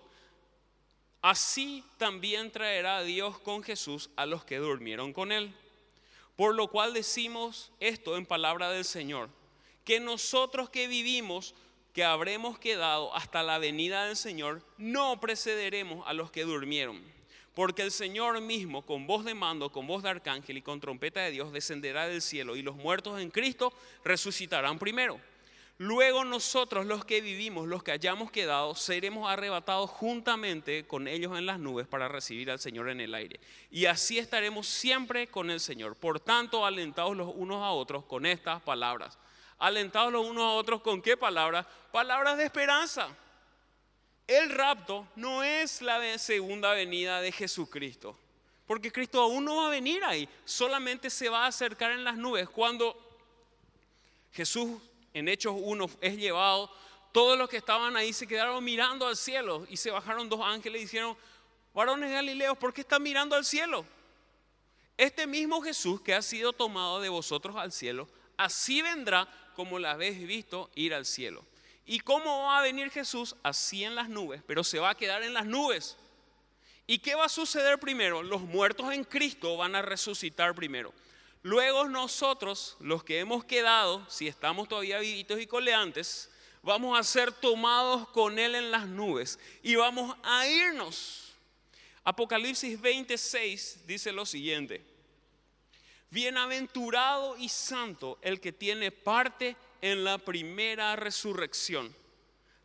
así 1.23 1.85
también 1.97 2.51
traerá 2.51 3.03
Dios 3.03 3.39
con 3.39 3.63
Jesús 3.63 4.11
a 4.17 4.27
los 4.27 4.45
que 4.45 4.59
durmieron 4.59 5.13
con 5.13 5.33
él. 5.33 5.55
Por 6.37 6.55
lo 6.55 6.69
cual 6.69 6.95
decimos 6.95 7.73
esto 7.81 8.17
en 8.17 8.27
palabra 8.27 8.71
del 8.71 8.85
Señor, 8.85 9.29
que 9.85 10.01
nosotros 10.01 10.71
que 10.71 10.87
vivimos 10.87 11.55
que 11.93 12.05
habremos 12.05 12.59
quedado 12.61 13.13
hasta 13.17 13.43
la 13.43 13.59
venida 13.59 14.07
del 14.07 14.17
Señor, 14.17 14.63
no 14.77 15.19
precederemos 15.21 16.07
a 16.07 16.13
los 16.13 16.31
que 16.31 16.45
durmieron. 16.45 17.03
Porque 17.57 17.83
el 17.83 17.91
Señor 17.91 18.41
mismo, 18.41 18.87
con 18.87 19.09
voz 19.09 19.25
de 19.25 19.35
mando, 19.35 19.73
con 19.73 19.89
voz 19.89 20.05
de 20.05 20.11
arcángel 20.11 20.59
y 20.59 20.63
con 20.63 20.79
trompeta 20.79 21.21
de 21.23 21.33
Dios, 21.33 21.53
descenderá 21.53 22.07
del 22.07 22.23
cielo 22.23 22.55
y 22.55 22.63
los 22.63 22.77
muertos 22.77 23.21
en 23.21 23.31
Cristo 23.31 23.73
resucitarán 24.05 24.79
primero. 24.79 25.21
Luego 25.79 26.25
nosotros 26.25 26.87
los 26.87 27.05
que 27.05 27.21
vivimos, 27.21 27.69
los 27.69 27.83
que 27.83 27.93
hayamos 27.93 28.31
quedado, 28.31 28.75
seremos 28.75 29.31
arrebatados 29.31 29.91
juntamente 29.91 30.87
con 30.87 31.09
ellos 31.09 31.39
en 31.39 31.47
las 31.47 31.59
nubes 31.59 31.87
para 31.87 32.09
recibir 32.09 32.51
al 32.51 32.59
Señor 32.59 32.89
en 32.89 33.01
el 33.01 33.15
aire. 33.15 33.41
Y 33.71 33.87
así 33.87 34.19
estaremos 34.19 34.67
siempre 34.67 35.29
con 35.29 35.51
el 35.51 35.61
Señor. 35.61 35.95
Por 35.95 36.19
tanto, 36.19 36.67
alentados 36.67 37.17
los 37.17 37.33
unos 37.35 37.63
a 37.63 37.71
otros 37.71 38.05
con 38.05 38.27
estas 38.27 38.61
palabras 38.61 39.17
alentados 39.59 40.13
los 40.13 40.27
unos 40.27 40.45
a 40.45 40.53
otros 40.53 40.81
con 40.81 41.03
qué 41.03 41.17
palabras? 41.17 41.67
Palabras 41.91 42.37
de 42.39 42.45
esperanza. 42.45 43.09
El 44.27 44.51
rapto 44.51 45.07
no 45.17 45.43
es 45.43 45.83
la 45.83 46.19
segunda 46.19 46.73
venida 46.75 47.21
de 47.21 47.33
Jesucristo, 47.33 48.17
porque 48.67 48.93
Cristo 48.93 49.21
aún 49.21 49.45
no 49.45 49.57
va 49.57 49.69
a 49.69 49.71
venir 49.71 50.05
ahí, 50.05 50.29
solamente 50.45 51.09
se 51.09 51.29
va 51.29 51.45
a 51.45 51.49
acercar 51.49 51.93
en 51.93 52.05
las 52.05 52.17
nubes. 52.17 52.49
Cuando 52.49 52.97
Jesús 54.33 54.81
en 55.15 55.29
Hechos 55.29 55.55
1 55.57 55.91
es 56.01 56.17
llevado, 56.17 56.71
todos 57.13 57.39
los 57.39 57.49
que 57.49 57.57
estaban 57.57 57.97
ahí 57.97 58.13
se 58.13 58.27
quedaron 58.27 58.63
mirando 58.63 59.07
al 59.07 59.17
cielo 59.17 59.67
y 59.69 59.77
se 59.77 59.91
bajaron 59.91 60.29
dos 60.29 60.41
ángeles 60.43 60.83
y 60.83 60.85
dijeron, 60.85 61.17
varones 61.75 62.11
galileos, 62.11 62.57
¿por 62.59 62.73
qué 62.73 62.83
están 62.83 63.03
mirando 63.03 63.35
al 63.35 63.45
cielo? 63.45 63.85
Este 64.97 65.27
mismo 65.27 65.63
Jesús 65.63 66.01
que 66.01 66.15
ha 66.15 66.23
sido 66.23 66.53
tomado 66.53 67.01
de 67.01 67.09
vosotros 67.09 67.57
al 67.57 67.73
cielo, 67.73 68.09
así 68.37 68.83
vendrá 68.83 69.29
como 69.55 69.79
la 69.79 69.93
habéis 69.93 70.27
visto 70.27 70.71
ir 70.75 70.95
al 70.95 71.07
cielo. 71.07 71.45
¿Y 71.87 72.01
cómo 72.01 72.43
va 72.43 72.59
a 72.59 72.63
venir 72.63 72.91
Jesús? 72.91 73.35
Así 73.43 73.83
en 73.85 73.95
las 73.95 74.09
nubes, 74.09 74.43
pero 74.47 74.63
se 74.63 74.79
va 74.79 74.91
a 74.91 74.95
quedar 74.95 75.23
en 75.23 75.33
las 75.33 75.47
nubes. 75.47 75.97
¿Y 76.87 76.99
qué 76.99 77.15
va 77.15 77.25
a 77.25 77.29
suceder 77.29 77.79
primero? 77.79 78.23
Los 78.23 78.43
muertos 78.43 78.93
en 78.93 79.05
Cristo 79.05 79.57
van 79.57 79.75
a 79.75 79.83
resucitar 79.83 80.55
primero. 80.55 80.93
Luego 81.43 81.89
nosotros, 81.89 82.77
los 82.81 83.05
que 83.05 83.21
hemos 83.21 83.45
quedado, 83.45 84.05
si 84.11 84.27
estamos 84.27 84.69
todavía 84.69 84.99
vivitos 84.99 85.41
y 85.41 85.47
coleantes, 85.47 86.31
vamos 86.63 86.99
a 86.99 87.03
ser 87.03 87.33
tomados 87.33 88.09
con 88.09 88.39
Él 88.39 88.55
en 88.55 88.71
las 88.71 88.87
nubes 88.87 89.39
y 89.63 89.77
vamos 89.77 90.17
a 90.23 90.47
irnos. 90.49 91.33
Apocalipsis 92.05 92.81
26 92.81 93.87
dice 93.87 94.13
lo 94.13 94.27
siguiente. 94.27 94.83
Bienaventurado 96.11 97.37
y 97.37 97.49
santo 97.49 98.19
el 98.23 98.41
que 98.41 98.53
tiene 98.53 98.91
parte 98.91 99.57
en 99.83 100.05
la 100.05 100.19
primera 100.19 100.97
resurrección. 100.97 101.95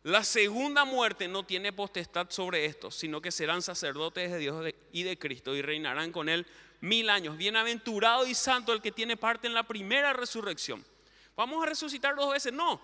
La 0.02 0.24
segunda 0.24 0.84
muerte 0.84 1.28
no 1.28 1.44
tiene 1.44 1.72
potestad 1.72 2.28
sobre 2.30 2.66
esto, 2.66 2.90
sino 2.90 3.22
que 3.22 3.30
serán 3.30 3.62
sacerdotes 3.62 4.30
de 4.30 4.38
Dios 4.38 4.74
y 4.92 5.02
de 5.02 5.18
Cristo 5.18 5.54
y 5.54 5.62
reinarán 5.62 6.12
con 6.12 6.28
él 6.28 6.46
mil 6.84 7.10
años. 7.10 7.36
Bienaventurado 7.36 8.26
y 8.26 8.34
santo 8.34 8.72
el 8.72 8.80
que 8.80 8.92
tiene 8.92 9.16
parte 9.16 9.46
en 9.46 9.54
la 9.54 9.62
primera 9.62 10.12
resurrección. 10.12 10.84
¿Vamos 11.36 11.62
a 11.62 11.66
resucitar 11.66 12.14
dos 12.14 12.32
veces? 12.32 12.52
No. 12.52 12.80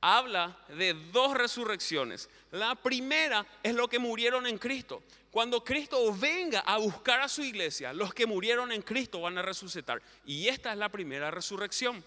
Habla 0.00 0.56
de 0.68 0.94
dos 1.12 1.34
resurrecciones. 1.34 2.30
La 2.52 2.74
primera 2.74 3.44
es 3.62 3.74
lo 3.74 3.88
que 3.88 3.98
murieron 3.98 4.46
en 4.46 4.58
Cristo. 4.58 5.02
Cuando 5.30 5.64
Cristo 5.64 6.14
venga 6.14 6.60
a 6.60 6.78
buscar 6.78 7.20
a 7.20 7.28
su 7.28 7.42
iglesia, 7.42 7.92
los 7.92 8.14
que 8.14 8.26
murieron 8.26 8.72
en 8.72 8.82
Cristo 8.82 9.20
van 9.20 9.36
a 9.36 9.42
resucitar. 9.42 10.00
Y 10.24 10.48
esta 10.48 10.72
es 10.72 10.78
la 10.78 10.88
primera 10.88 11.30
resurrección. 11.30 12.04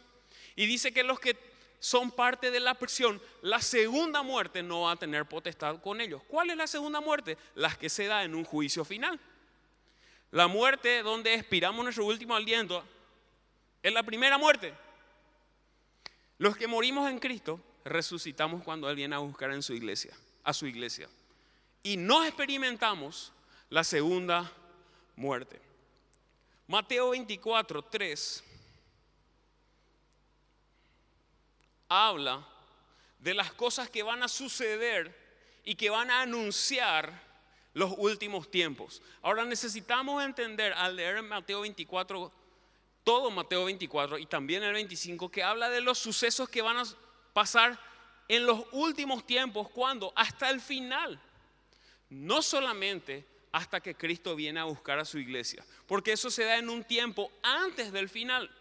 Y 0.55 0.65
dice 0.65 0.91
que 0.93 1.03
los 1.03 1.19
que 1.19 1.38
son 1.79 2.12
parte 2.12 2.51
de 2.51 2.59
la 2.59 2.74
prisión, 2.74 3.21
la 3.41 3.62
segunda 3.62 4.24
muerte 4.24 4.63
no 4.63 4.81
va 4.81 4.93
a 4.93 4.95
tener 4.95 5.25
potestad 5.25 5.81
con 5.81 6.01
ellos. 6.01 6.21
¿Cuál 6.27 6.50
es 6.50 6.57
la 6.57 6.67
segunda 6.67 7.01
muerte? 7.01 7.38
Las 7.55 7.77
que 7.77 7.89
se 7.89 8.05
da 8.05 8.24
en 8.24 8.33
un 8.33 8.43
juicio 8.43 8.83
final. 8.83 9.19
La 10.31 10.48
muerte 10.48 11.01
donde 11.01 11.33
expiramos 11.33 11.83
nuestro 11.83 12.05
último 12.05 12.36
aliento 12.36 12.83
es 13.81 13.93
la 13.93 14.03
primera 14.03 14.38
muerte. 14.38 14.74
Los 16.38 16.55
que 16.55 16.67
morimos 16.67 17.09
en 17.09 17.19
Cristo 17.19 17.59
resucitamos 17.83 18.63
cuando 18.63 18.89
Él 18.89 18.95
viene 18.95 19.15
a 19.15 19.19
buscar 19.19 19.51
en 19.51 19.63
su 19.63 19.74
iglesia, 19.74 20.15
a 20.43 20.53
su 20.53 20.67
iglesia 20.67 21.09
y 21.83 21.98
no 21.98 22.24
experimentamos 22.24 23.31
la 23.69 23.83
segunda 23.83 24.51
muerte. 25.15 25.59
Mateo 26.67 27.12
24, 27.12 27.81
3 27.83 28.43
habla 31.91 32.48
de 33.17 33.33
las 33.33 33.51
cosas 33.53 33.89
que 33.89 34.03
van 34.03 34.21
a 34.21 34.27
suceder 34.27 35.17
y 35.63 35.75
que 35.75 35.89
van 35.89 36.12
a 36.12 36.21
anunciar 36.21 37.28
los 37.79 37.93
últimos 37.98 38.51
tiempos. 38.51 39.01
Ahora 39.21 39.45
necesitamos 39.45 40.24
entender 40.24 40.74
al 40.74 40.98
leer 40.98 41.24
Mateo 41.24 41.62
24, 41.62 42.31
todo 43.03 43.31
Mateo 43.31 43.65
24 43.65 44.19
y 44.19 44.25
también 44.25 44.62
el 44.63 44.74
25, 44.74 45.31
que 45.31 45.41
habla 45.41 45.69
de 45.69 45.81
los 45.81 45.98
sucesos 45.98 46.50
que 46.50 46.62
van 46.62 46.77
a 46.77 46.83
pasar 47.33 47.79
en 48.27 48.45
los 48.45 48.63
últimos 48.74 49.25
tiempos, 49.25 49.69
cuando 49.69 50.13
hasta 50.15 50.50
el 50.50 50.62
final 50.62 51.19
no 52.09 52.41
solamente 52.41 53.25
hasta 53.51 53.79
que 53.79 53.95
Cristo 53.95 54.36
viene 54.36 54.59
a 54.59 54.65
buscar 54.65 55.00
a 55.00 55.05
su 55.05 55.17
iglesia, 55.17 55.65
porque 55.88 56.12
eso 56.12 56.29
se 56.29 56.43
da 56.43 56.57
en 56.57 56.69
un 56.69 56.83
tiempo 56.83 57.31
antes 57.41 57.91
del 57.91 58.09
final. 58.09 58.51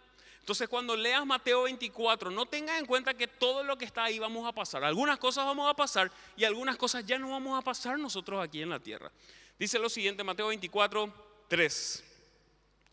Entonces 0.48 0.66
cuando 0.66 0.96
leas 0.96 1.26
Mateo 1.26 1.64
24, 1.64 2.30
no 2.30 2.46
tengas 2.46 2.78
en 2.78 2.86
cuenta 2.86 3.12
que 3.12 3.28
todo 3.28 3.62
lo 3.62 3.76
que 3.76 3.84
está 3.84 4.04
ahí 4.04 4.18
vamos 4.18 4.48
a 4.48 4.52
pasar. 4.52 4.82
Algunas 4.82 5.18
cosas 5.18 5.44
vamos 5.44 5.68
a 5.68 5.74
pasar 5.74 6.10
y 6.38 6.44
algunas 6.44 6.78
cosas 6.78 7.04
ya 7.04 7.18
no 7.18 7.28
vamos 7.32 7.58
a 7.58 7.60
pasar 7.60 7.98
nosotros 7.98 8.42
aquí 8.42 8.62
en 8.62 8.70
la 8.70 8.80
tierra. 8.80 9.12
Dice 9.58 9.78
lo 9.78 9.90
siguiente, 9.90 10.24
Mateo 10.24 10.46
24, 10.46 11.12
3. 11.48 12.04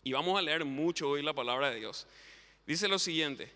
Y 0.03 0.11
vamos 0.11 0.37
a 0.37 0.41
leer 0.41 0.65
mucho 0.65 1.07
hoy 1.07 1.23
la 1.23 1.31
palabra 1.31 1.69
de 1.69 1.79
Dios. 1.79 2.07
Dice 2.67 2.89
lo 2.89 2.99
siguiente. 2.99 3.49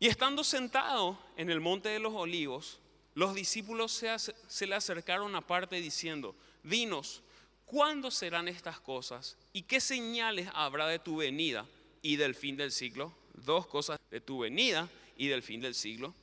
Y 0.00 0.08
estando 0.08 0.42
sentado 0.42 1.16
en 1.36 1.50
el 1.50 1.60
monte 1.60 1.88
de 1.88 2.00
los 2.00 2.12
olivos, 2.14 2.80
los 3.14 3.32
discípulos 3.32 3.92
se, 3.92 4.66
le 4.66 4.74
acercaron 4.74 5.36
aparte 5.36 5.76
diciendo, 5.76 6.34
dinos, 6.64 7.22
¿cuándo 7.64 8.10
serán 8.10 8.48
estas 8.48 8.80
cosas? 8.80 9.36
¿Y 9.52 9.62
qué 9.62 9.80
señales 9.80 10.48
habrá 10.52 10.88
de 10.88 10.98
tu 10.98 11.18
venida 11.18 11.64
y 12.02 12.16
del 12.16 12.34
fin 12.34 12.56
del 12.56 12.72
siglo? 12.72 13.14
Dos 13.34 13.66
cosas 13.66 13.98
de 14.10 14.20
tu 14.20 14.40
venida 14.40 14.88
y 15.16 15.28
del 15.28 15.42
fin 15.42 15.60
del 15.60 15.74
siglo. 15.74 16.14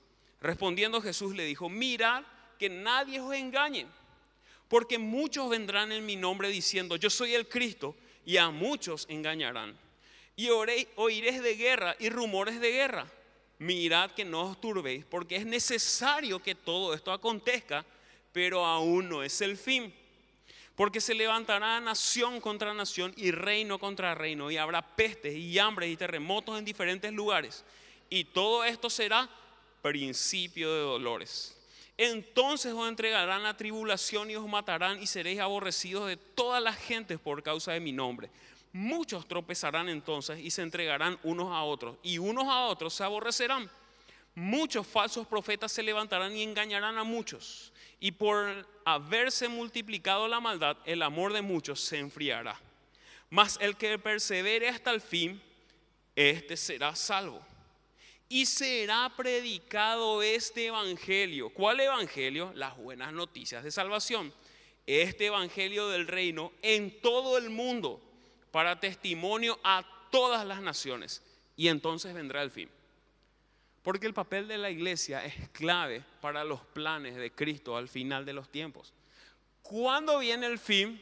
Respondiendo 0.41 1.01
Jesús 1.01 1.35
le 1.35 1.45
dijo, 1.45 1.69
mirad 1.69 2.23
que 2.57 2.69
nadie 2.69 3.19
os 3.19 3.33
engañe, 3.33 3.87
porque 4.67 4.97
muchos 4.97 5.49
vendrán 5.49 5.91
en 5.91 6.05
mi 6.05 6.15
nombre 6.15 6.49
diciendo, 6.49 6.95
yo 6.95 7.09
soy 7.09 7.33
el 7.33 7.47
Cristo, 7.47 7.95
y 8.25 8.37
a 8.37 8.51
muchos 8.51 9.07
engañarán. 9.09 9.75
y 10.35 10.49
oiréis 10.49 11.41
de 11.41 11.55
guerra 11.55 11.95
y 11.99 12.09
rumores 12.09 12.61
de 12.61 12.71
guerra. 12.71 13.07
Mirad 13.57 14.11
que 14.11 14.23
no 14.23 14.51
os 14.51 14.61
turbéis, 14.61 15.03
porque 15.03 15.35
es 15.35 15.45
necesario 15.45 16.41
que 16.41 16.55
todo 16.55 16.93
esto 16.93 17.11
acontezca, 17.11 17.83
pero 18.31 18.65
aún 18.65 19.09
no 19.09 19.23
es 19.23 19.41
el 19.41 19.57
fin. 19.57 19.93
Porque 20.79 21.01
se 21.01 21.13
levantará 21.13 21.81
nación 21.81 22.39
contra 22.39 22.73
nación 22.73 23.13
y 23.17 23.31
reino 23.31 23.79
contra 23.79 24.15
reino, 24.15 24.49
y 24.49 24.55
habrá 24.55 24.81
pestes 24.81 25.35
y 25.35 25.59
hambres 25.59 25.89
y 25.89 25.97
terremotos 25.97 26.57
en 26.57 26.63
diferentes 26.63 27.11
lugares. 27.11 27.65
Y 28.09 28.23
todo 28.23 28.63
esto 28.63 28.89
será 28.89 29.29
principio 29.81 30.73
de 30.73 30.79
dolores. 30.79 31.57
Entonces 31.97 32.71
os 32.71 32.87
entregarán 32.87 33.45
a 33.45 33.57
tribulación 33.57 34.31
y 34.31 34.37
os 34.37 34.47
matarán 34.47 35.03
y 35.03 35.07
seréis 35.07 35.41
aborrecidos 35.41 36.07
de 36.07 36.15
todas 36.15 36.63
las 36.63 36.77
gentes 36.77 37.19
por 37.19 37.43
causa 37.43 37.73
de 37.73 37.81
mi 37.81 37.91
nombre. 37.91 38.29
Muchos 38.71 39.27
tropezarán 39.27 39.89
entonces 39.89 40.39
y 40.39 40.49
se 40.49 40.61
entregarán 40.61 41.19
unos 41.23 41.51
a 41.51 41.61
otros 41.61 41.97
y 42.03 42.19
unos 42.19 42.47
a 42.47 42.67
otros 42.67 42.93
se 42.93 43.03
aborrecerán. 43.03 43.69
Muchos 44.33 44.87
falsos 44.87 45.27
profetas 45.27 45.73
se 45.73 45.83
levantarán 45.83 46.37
y 46.37 46.43
engañarán 46.43 46.97
a 46.97 47.03
muchos. 47.03 47.73
Y 47.99 48.11
por 48.11 48.67
haberse 48.85 49.47
multiplicado 49.47 50.27
la 50.27 50.39
maldad, 50.39 50.77
el 50.85 51.01
amor 51.01 51.33
de 51.33 51.41
muchos 51.41 51.81
se 51.81 51.99
enfriará. 51.99 52.59
Mas 53.29 53.57
el 53.61 53.75
que 53.75 53.99
persevere 53.99 54.69
hasta 54.69 54.91
el 54.91 55.01
fin, 55.01 55.41
este 56.15 56.57
será 56.57 56.95
salvo 56.95 57.45
y 58.29 58.45
será 58.45 59.11
predicado 59.17 60.21
este 60.21 60.67
evangelio. 60.67 61.49
¿Cuál 61.49 61.79
evangelio? 61.79 62.53
Las 62.55 62.77
buenas 62.77 63.11
noticias 63.11 63.63
de 63.63 63.71
salvación. 63.71 64.31
Este 64.85 65.25
evangelio 65.25 65.89
del 65.89 66.07
reino 66.07 66.51
en 66.61 67.01
todo 67.01 67.39
el 67.39 67.49
mundo 67.49 67.99
para 68.51 68.79
testimonio 68.79 69.59
a 69.63 69.83
todas 70.11 70.45
las 70.45 70.61
naciones. 70.61 71.23
Y 71.55 71.67
entonces 71.67 72.13
vendrá 72.13 72.43
el 72.43 72.51
fin. 72.51 72.69
Porque 73.81 74.07
el 74.07 74.13
papel 74.13 74.47
de 74.47 74.57
la 74.57 74.69
iglesia 74.69 75.23
es 75.25 75.49
clave 75.49 76.03
para 76.21 76.43
los 76.43 76.61
planes 76.61 77.15
de 77.15 77.31
Cristo 77.31 77.77
al 77.77 77.87
final 77.87 78.25
de 78.25 78.33
los 78.33 78.49
tiempos. 78.49 78.93
¿Cuándo 79.61 80.19
viene 80.19 80.47
el 80.47 80.59
fin? 80.59 81.01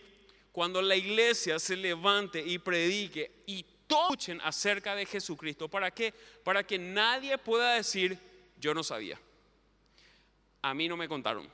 Cuando 0.51 0.81
la 0.81 0.95
iglesia 0.95 1.59
se 1.59 1.75
levante 1.75 2.41
y 2.41 2.59
predique 2.59 3.43
y 3.45 3.65
escuchen 3.89 4.41
acerca 4.41 4.95
de 4.95 5.05
Jesucristo. 5.05 5.67
¿Para 5.69 5.91
qué? 5.91 6.13
Para 6.43 6.63
que 6.63 6.77
nadie 6.77 7.37
pueda 7.37 7.73
decir, 7.73 8.19
yo 8.59 8.73
no 8.73 8.83
sabía. 8.83 9.19
A 10.61 10.73
mí 10.73 10.87
no 10.87 10.97
me 10.97 11.07
contaron. 11.07 11.49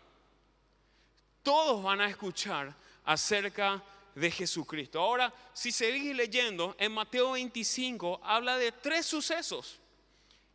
Todos 1.43 1.83
van 1.83 2.01
a 2.01 2.09
escuchar 2.09 2.73
acerca 3.03 3.83
de 4.15 4.31
Jesucristo. 4.31 4.99
Ahora, 4.99 5.33
si 5.53 5.71
seguís 5.71 6.15
leyendo, 6.15 6.75
en 6.79 6.91
Mateo 6.91 7.31
25 7.31 8.21
habla 8.23 8.57
de 8.57 8.71
tres 8.71 9.05
sucesos 9.05 9.79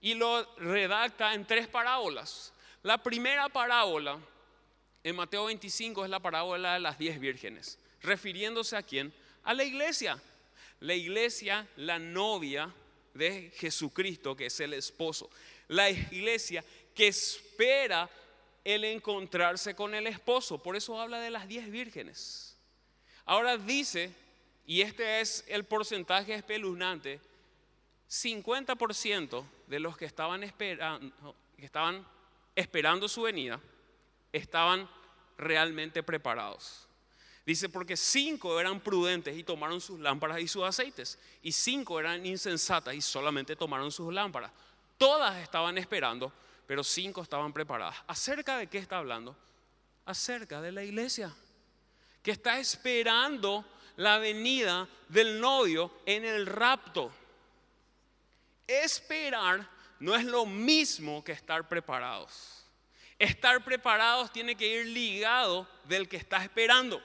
y 0.00 0.14
lo 0.14 0.44
redacta 0.56 1.34
en 1.34 1.46
tres 1.46 1.68
parábolas. 1.68 2.52
La 2.82 3.02
primera 3.02 3.48
parábola 3.48 4.18
en 5.02 5.16
Mateo 5.16 5.46
25 5.46 6.04
es 6.04 6.10
la 6.10 6.20
parábola 6.20 6.74
de 6.74 6.80
las 6.80 6.98
diez 6.98 7.18
vírgenes, 7.18 7.78
refiriéndose 8.02 8.76
a 8.76 8.82
quién? 8.82 9.12
A 9.44 9.54
la 9.54 9.64
iglesia 9.64 10.20
la 10.80 10.94
iglesia, 10.94 11.66
la 11.76 11.98
novia 11.98 12.72
de 13.14 13.50
Jesucristo, 13.56 14.36
que 14.36 14.46
es 14.46 14.60
el 14.60 14.74
esposo. 14.74 15.30
La 15.68 15.90
iglesia 15.90 16.64
que 16.94 17.08
espera 17.08 18.08
el 18.64 18.84
encontrarse 18.84 19.74
con 19.74 19.94
el 19.94 20.06
esposo. 20.06 20.62
Por 20.62 20.76
eso 20.76 21.00
habla 21.00 21.20
de 21.20 21.30
las 21.30 21.48
diez 21.48 21.70
vírgenes. 21.70 22.56
Ahora 23.24 23.56
dice, 23.56 24.12
y 24.66 24.82
este 24.82 25.20
es 25.20 25.44
el 25.48 25.64
porcentaje 25.64 26.34
espeluznante, 26.34 27.20
50% 28.08 29.44
de 29.66 29.80
los 29.80 29.96
que 29.96 30.06
estaban 30.06 30.42
esperando, 30.42 31.34
que 31.56 31.66
estaban 31.66 32.06
esperando 32.54 33.08
su 33.08 33.22
venida 33.22 33.60
estaban 34.32 34.88
realmente 35.36 36.02
preparados. 36.02 36.88
Dice, 37.46 37.68
porque 37.68 37.96
cinco 37.96 38.60
eran 38.60 38.80
prudentes 38.80 39.36
y 39.36 39.42
tomaron 39.42 39.80
sus 39.80 39.98
lámparas 40.00 40.40
y 40.40 40.48
sus 40.48 40.64
aceites, 40.64 41.18
y 41.42 41.52
cinco 41.52 41.98
eran 41.98 42.26
insensatas 42.26 42.94
y 42.94 43.00
solamente 43.00 43.56
tomaron 43.56 43.90
sus 43.90 44.12
lámparas. 44.12 44.52
Todas 44.98 45.36
estaban 45.38 45.78
esperando, 45.78 46.30
pero 46.66 46.84
cinco 46.84 47.22
estaban 47.22 47.52
preparadas. 47.52 47.96
¿Acerca 48.06 48.58
de 48.58 48.66
qué 48.66 48.76
está 48.76 48.98
hablando? 48.98 49.34
Acerca 50.04 50.60
de 50.60 50.72
la 50.72 50.84
iglesia, 50.84 51.34
que 52.22 52.32
está 52.32 52.58
esperando 52.58 53.64
la 53.96 54.18
venida 54.18 54.86
del 55.08 55.40
novio 55.40 55.90
en 56.04 56.26
el 56.26 56.44
rapto. 56.44 57.10
Esperar 58.68 59.66
no 59.98 60.14
es 60.14 60.24
lo 60.24 60.46
mismo 60.46 61.24
que 61.24 61.32
estar 61.32 61.66
preparados. 61.68 62.64
Estar 63.18 63.64
preparados 63.64 64.30
tiene 64.30 64.54
que 64.54 64.66
ir 64.68 64.86
ligado 64.86 65.66
del 65.84 66.08
que 66.08 66.18
está 66.18 66.42
esperando. 66.44 67.02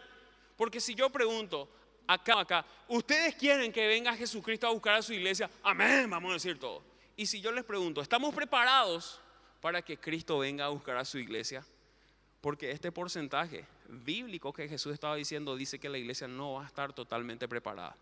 Porque 0.58 0.80
si 0.80 0.94
yo 0.94 1.10
pregunto 1.10 1.70
acá, 2.06 2.42
acá, 2.42 2.66
ustedes 2.88 3.34
quieren 3.36 3.72
que 3.72 3.88
venga 3.88 4.16
Jesucristo 4.16 4.68
a 4.68 4.72
buscar 4.72 4.96
a 4.96 5.02
su 5.02 5.14
iglesia, 5.14 5.50
amén, 5.64 6.10
vamos 6.10 6.30
a 6.32 6.34
decir 6.34 6.60
todo. 6.60 6.84
Y 7.16 7.26
si 7.26 7.42
yo 7.42 7.52
les 7.52 7.64
pregunto, 7.64 8.02
¿estamos 8.02 8.36
preparados 8.36 9.20
para 9.62 9.82
que 9.82 9.98
Cristo 9.98 10.40
venga 10.40 10.66
a 10.66 10.70
buscar 10.70 10.98
a 10.98 11.06
su 11.06 11.18
iglesia? 11.18 11.66
Porque 12.42 12.72
este 12.72 12.92
porcentaje 12.92 13.66
bíblico 13.88 14.52
que 14.52 14.68
Jesús 14.68 14.94
estaba 14.94 15.16
diciendo 15.16 15.56
dice 15.56 15.80
que 15.80 15.90
la 15.90 15.98
iglesia 15.98 16.28
no 16.28 16.54
va 16.54 16.64
a 16.64 16.68
estar 16.68 16.94
totalmente 16.94 17.48
preparada. 17.48 17.96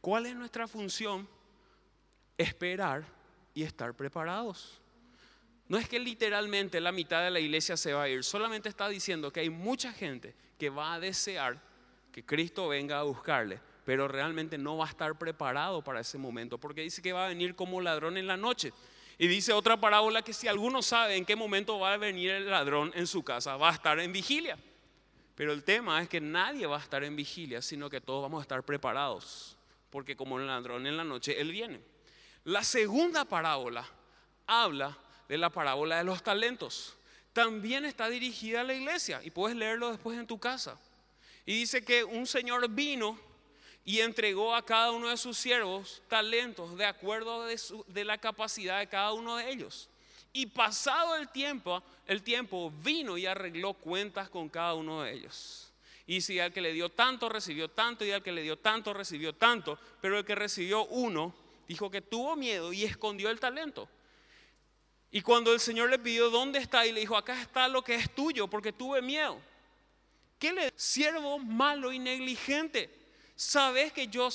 ¿Cuál 0.00 0.26
es 0.26 0.34
nuestra 0.34 0.68
función? 0.68 1.26
Esperar 2.40 3.04
y 3.52 3.64
estar 3.64 3.92
preparados. 3.92 4.80
No 5.68 5.76
es 5.76 5.86
que 5.86 5.98
literalmente 6.00 6.80
la 6.80 6.90
mitad 6.90 7.22
de 7.22 7.30
la 7.30 7.38
iglesia 7.38 7.76
se 7.76 7.92
va 7.92 8.04
a 8.04 8.08
ir, 8.08 8.24
solamente 8.24 8.70
está 8.70 8.88
diciendo 8.88 9.30
que 9.30 9.40
hay 9.40 9.50
mucha 9.50 9.92
gente 9.92 10.34
que 10.58 10.70
va 10.70 10.94
a 10.94 11.00
desear 11.00 11.60
que 12.10 12.24
Cristo 12.24 12.66
venga 12.68 12.98
a 12.98 13.02
buscarle, 13.02 13.60
pero 13.84 14.08
realmente 14.08 14.56
no 14.56 14.78
va 14.78 14.86
a 14.86 14.88
estar 14.88 15.18
preparado 15.18 15.84
para 15.84 16.00
ese 16.00 16.16
momento, 16.16 16.56
porque 16.56 16.80
dice 16.80 17.02
que 17.02 17.12
va 17.12 17.26
a 17.26 17.28
venir 17.28 17.54
como 17.54 17.78
ladrón 17.82 18.16
en 18.16 18.26
la 18.26 18.38
noche. 18.38 18.72
Y 19.18 19.28
dice 19.28 19.52
otra 19.52 19.78
parábola 19.78 20.22
que 20.22 20.32
si 20.32 20.48
alguno 20.48 20.80
sabe 20.80 21.16
en 21.16 21.26
qué 21.26 21.36
momento 21.36 21.78
va 21.78 21.92
a 21.92 21.98
venir 21.98 22.30
el 22.30 22.48
ladrón 22.48 22.90
en 22.94 23.06
su 23.06 23.22
casa, 23.22 23.58
va 23.58 23.68
a 23.68 23.74
estar 23.74 24.00
en 24.00 24.14
vigilia. 24.14 24.56
Pero 25.34 25.52
el 25.52 25.62
tema 25.62 26.00
es 26.00 26.08
que 26.08 26.22
nadie 26.22 26.66
va 26.66 26.78
a 26.78 26.80
estar 26.80 27.04
en 27.04 27.14
vigilia, 27.16 27.60
sino 27.60 27.90
que 27.90 28.00
todos 28.00 28.22
vamos 28.22 28.40
a 28.40 28.42
estar 28.42 28.62
preparados, 28.62 29.58
porque 29.90 30.16
como 30.16 30.38
el 30.38 30.46
ladrón 30.46 30.86
en 30.86 30.96
la 30.96 31.04
noche, 31.04 31.38
él 31.38 31.52
viene. 31.52 31.80
La 32.44 32.64
segunda 32.64 33.24
parábola 33.24 33.86
habla 34.46 34.96
de 35.28 35.38
la 35.38 35.50
parábola 35.50 35.98
de 35.98 36.04
los 36.04 36.22
talentos 36.22 36.96
también 37.32 37.84
está 37.84 38.08
dirigida 38.08 38.62
a 38.62 38.64
la 38.64 38.74
iglesia 38.74 39.20
y 39.22 39.30
puedes 39.30 39.56
leerlo 39.56 39.90
después 39.90 40.18
en 40.18 40.26
tu 40.26 40.38
casa. 40.38 40.78
Y 41.46 41.54
dice 41.54 41.84
que 41.84 42.04
un 42.04 42.26
señor 42.26 42.68
vino 42.68 43.18
y 43.84 44.00
entregó 44.00 44.54
a 44.54 44.64
cada 44.64 44.90
uno 44.92 45.08
de 45.08 45.16
sus 45.16 45.38
siervos 45.38 46.02
talentos 46.08 46.76
de 46.76 46.84
acuerdo 46.84 47.44
de, 47.44 48.04
la 48.04 48.18
capacidad 48.18 48.78
de 48.78 48.88
cada 48.88 49.12
uno 49.12 49.36
de 49.36 49.50
ellos. 49.50 49.88
Y 50.32 50.46
pasado 50.46 51.16
el 51.16 51.28
tiempo, 51.28 51.82
el 52.06 52.22
tiempo 52.22 52.72
vino 52.82 53.16
y 53.16 53.26
arregló 53.26 53.74
cuentas 53.74 54.28
con 54.28 54.48
cada 54.48 54.74
uno 54.74 55.02
de 55.02 55.12
ellos. 55.12 55.72
Y 56.06 56.20
si 56.20 56.38
al 56.40 56.52
que 56.52 56.60
le 56.60 56.72
dio 56.72 56.88
tanto 56.88 57.28
recibió 57.28 57.70
tanto 57.70 58.04
y 58.04 58.10
al 58.10 58.22
que 58.22 58.32
le 58.32 58.42
dio 58.42 58.58
tanto 58.58 58.92
recibió 58.92 59.32
tanto, 59.32 59.78
pero 60.00 60.18
el 60.18 60.24
que 60.24 60.34
recibió 60.34 60.84
uno 60.86 61.34
dijo 61.70 61.88
que 61.88 62.00
tuvo 62.00 62.34
miedo 62.34 62.72
y 62.72 62.82
escondió 62.82 63.30
el 63.30 63.38
talento. 63.38 63.88
Y 65.12 65.22
cuando 65.22 65.52
el 65.52 65.60
Señor 65.60 65.88
le 65.88 66.00
pidió 66.00 66.28
dónde 66.28 66.58
está 66.58 66.84
y 66.84 66.90
le 66.90 66.98
dijo, 66.98 67.16
acá 67.16 67.40
está 67.40 67.68
lo 67.68 67.84
que 67.84 67.94
es 67.94 68.12
tuyo 68.12 68.48
porque 68.48 68.72
tuve 68.72 69.00
miedo. 69.00 69.40
¿Qué 70.40 70.52
le 70.52 70.72
siervo 70.74 71.38
malo 71.38 71.92
y 71.92 72.00
negligente? 72.00 72.90
Sabes 73.36 73.92
que 73.92 74.08
yo 74.08 74.30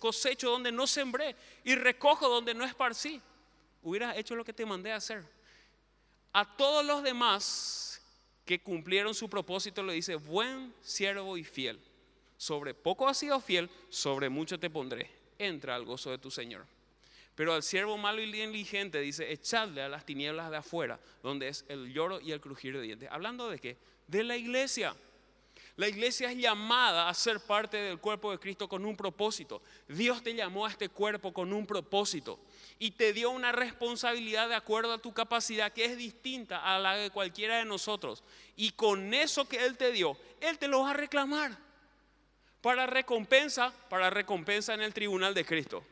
cosecho 0.00 0.50
donde 0.50 0.72
no 0.72 0.88
sembré 0.88 1.36
y 1.62 1.76
recojo 1.76 2.28
donde 2.28 2.52
no 2.52 2.64
esparcí. 2.64 3.20
Hubieras 3.80 4.16
hecho 4.16 4.34
lo 4.34 4.44
que 4.44 4.52
te 4.52 4.66
mandé 4.66 4.90
a 4.90 4.96
hacer. 4.96 5.24
A 6.32 6.56
todos 6.56 6.84
los 6.84 7.04
demás 7.04 8.02
que 8.44 8.60
cumplieron 8.60 9.14
su 9.14 9.30
propósito 9.30 9.84
le 9.84 9.92
dice, 9.92 10.16
buen 10.16 10.74
siervo 10.82 11.36
y 11.36 11.44
fiel. 11.44 11.80
Sobre 12.36 12.74
poco 12.74 13.08
has 13.08 13.18
sido 13.18 13.38
fiel, 13.40 13.70
sobre 13.88 14.28
mucho 14.28 14.58
te 14.58 14.68
pondré. 14.68 15.19
Entra 15.40 15.74
al 15.74 15.86
gozo 15.86 16.10
de 16.10 16.18
tu 16.18 16.30
Señor. 16.30 16.66
Pero 17.34 17.54
al 17.54 17.62
siervo 17.62 17.96
malo 17.96 18.22
y 18.22 18.30
negligente 18.30 19.00
dice, 19.00 19.32
echadle 19.32 19.80
a 19.80 19.88
las 19.88 20.04
tinieblas 20.04 20.50
de 20.50 20.58
afuera, 20.58 21.00
donde 21.22 21.48
es 21.48 21.64
el 21.68 21.90
lloro 21.90 22.20
y 22.20 22.32
el 22.32 22.40
crujir 22.42 22.76
de 22.76 22.82
dientes. 22.82 23.08
Hablando 23.10 23.48
de 23.48 23.58
qué? 23.58 23.78
De 24.06 24.22
la 24.22 24.36
iglesia. 24.36 24.94
La 25.76 25.88
iglesia 25.88 26.30
es 26.30 26.36
llamada 26.36 27.08
a 27.08 27.14
ser 27.14 27.40
parte 27.40 27.78
del 27.78 27.98
cuerpo 27.98 28.30
de 28.30 28.38
Cristo 28.38 28.68
con 28.68 28.84
un 28.84 28.94
propósito. 28.94 29.62
Dios 29.88 30.22
te 30.22 30.34
llamó 30.34 30.66
a 30.66 30.68
este 30.68 30.90
cuerpo 30.90 31.32
con 31.32 31.54
un 31.54 31.66
propósito 31.66 32.38
y 32.78 32.90
te 32.90 33.14
dio 33.14 33.30
una 33.30 33.52
responsabilidad 33.52 34.50
de 34.50 34.56
acuerdo 34.56 34.92
a 34.92 34.98
tu 34.98 35.14
capacidad 35.14 35.72
que 35.72 35.86
es 35.86 35.96
distinta 35.96 36.58
a 36.58 36.78
la 36.78 36.96
de 36.96 37.08
cualquiera 37.08 37.56
de 37.56 37.64
nosotros. 37.64 38.22
Y 38.56 38.72
con 38.72 39.14
eso 39.14 39.48
que 39.48 39.64
Él 39.64 39.78
te 39.78 39.92
dio, 39.92 40.18
Él 40.42 40.58
te 40.58 40.68
lo 40.68 40.80
va 40.80 40.90
a 40.90 40.94
reclamar 40.94 41.69
para 42.60 42.86
recompensa, 42.86 43.72
para 43.88 44.10
recompensa 44.10 44.74
en 44.74 44.82
el 44.82 44.94
tribunal 44.94 45.34
de 45.34 45.44
Cristo. 45.44 45.84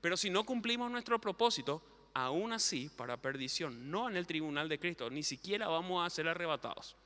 Pero 0.00 0.16
si 0.16 0.30
no 0.30 0.44
cumplimos 0.44 0.90
nuestro 0.90 1.20
propósito, 1.20 1.82
aún 2.14 2.52
así, 2.52 2.90
para 2.96 3.16
perdición, 3.16 3.90
no 3.90 4.08
en 4.08 4.16
el 4.16 4.26
tribunal 4.26 4.68
de 4.68 4.78
Cristo, 4.78 5.10
ni 5.10 5.22
siquiera 5.22 5.68
vamos 5.68 6.06
a 6.06 6.10
ser 6.10 6.28
arrebatados. 6.28 6.96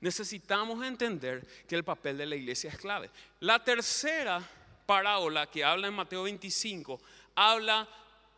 Necesitamos 0.00 0.84
entender 0.84 1.46
que 1.66 1.76
el 1.76 1.84
papel 1.84 2.18
de 2.18 2.26
la 2.26 2.36
iglesia 2.36 2.70
es 2.70 2.76
clave. 2.76 3.10
La 3.40 3.64
tercera 3.64 4.42
parábola 4.86 5.46
que 5.46 5.64
habla 5.64 5.88
en 5.88 5.94
Mateo 5.94 6.24
25 6.24 7.00
habla 7.34 7.88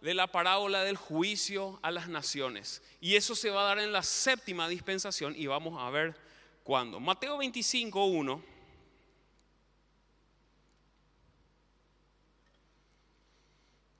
de 0.00 0.14
la 0.14 0.26
parábola 0.28 0.84
del 0.84 0.96
juicio 0.96 1.80
a 1.82 1.90
las 1.90 2.08
naciones. 2.08 2.82
Y 3.00 3.16
eso 3.16 3.34
se 3.34 3.50
va 3.50 3.62
a 3.62 3.68
dar 3.74 3.78
en 3.80 3.92
la 3.92 4.02
séptima 4.02 4.68
dispensación 4.68 5.34
y 5.36 5.46
vamos 5.46 5.80
a 5.80 5.90
ver 5.90 6.14
cuándo. 6.62 7.00
Mateo 7.00 7.38
25, 7.38 8.04
1. 8.04 8.55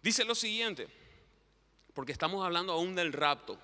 Dice 0.07 0.25
lo 0.25 0.37
siguiente, 0.37 0.87
porque 1.93 2.13
estamos 2.13 2.45
hablando 2.45 2.73
aún 2.73 2.95
del 2.95 3.13
rapto. 3.13 3.59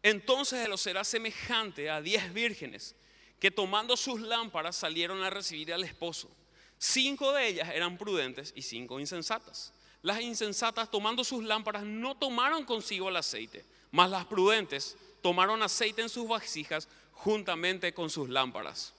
Entonces 0.00 0.64
Él 0.64 0.78
será 0.78 1.02
semejante 1.02 1.90
a 1.90 2.00
diez 2.00 2.32
vírgenes 2.32 2.94
que 3.40 3.50
tomando 3.50 3.96
sus 3.96 4.20
lámparas 4.20 4.76
salieron 4.76 5.20
a 5.24 5.30
recibir 5.30 5.74
al 5.74 5.82
esposo. 5.82 6.30
Cinco 6.78 7.32
de 7.32 7.48
ellas 7.48 7.68
eran 7.74 7.98
prudentes 7.98 8.52
y 8.54 8.62
cinco 8.62 9.00
insensatas. 9.00 9.72
Las 10.02 10.20
insensatas 10.20 10.88
tomando 10.88 11.24
sus 11.24 11.42
lámparas 11.42 11.82
no 11.82 12.16
tomaron 12.16 12.64
consigo 12.64 13.08
el 13.08 13.16
aceite, 13.16 13.64
mas 13.90 14.08
las 14.10 14.24
prudentes 14.24 14.96
tomaron 15.20 15.60
aceite 15.64 16.00
en 16.00 16.10
sus 16.10 16.28
vasijas 16.28 16.86
juntamente 17.10 17.92
con 17.92 18.08
sus 18.08 18.28
lámparas. 18.28 18.94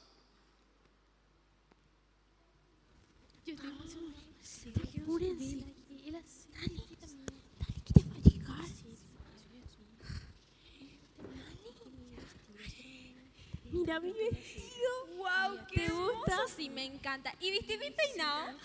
Mira 13.89 13.99
mi 14.02 14.13
vestido. 14.13 15.08
¡Wow! 15.17 15.65
¡Qué 15.67 15.78
¿Te 15.78 15.86
hermoso! 15.86 16.13
gusta? 16.13 16.47
Sí, 16.56 16.69
me 16.69 16.86
encanta. 16.86 17.34
¿Y 17.39 17.49
viste 17.49 17.75
mi 17.80 17.89
peinado? 17.89 18.56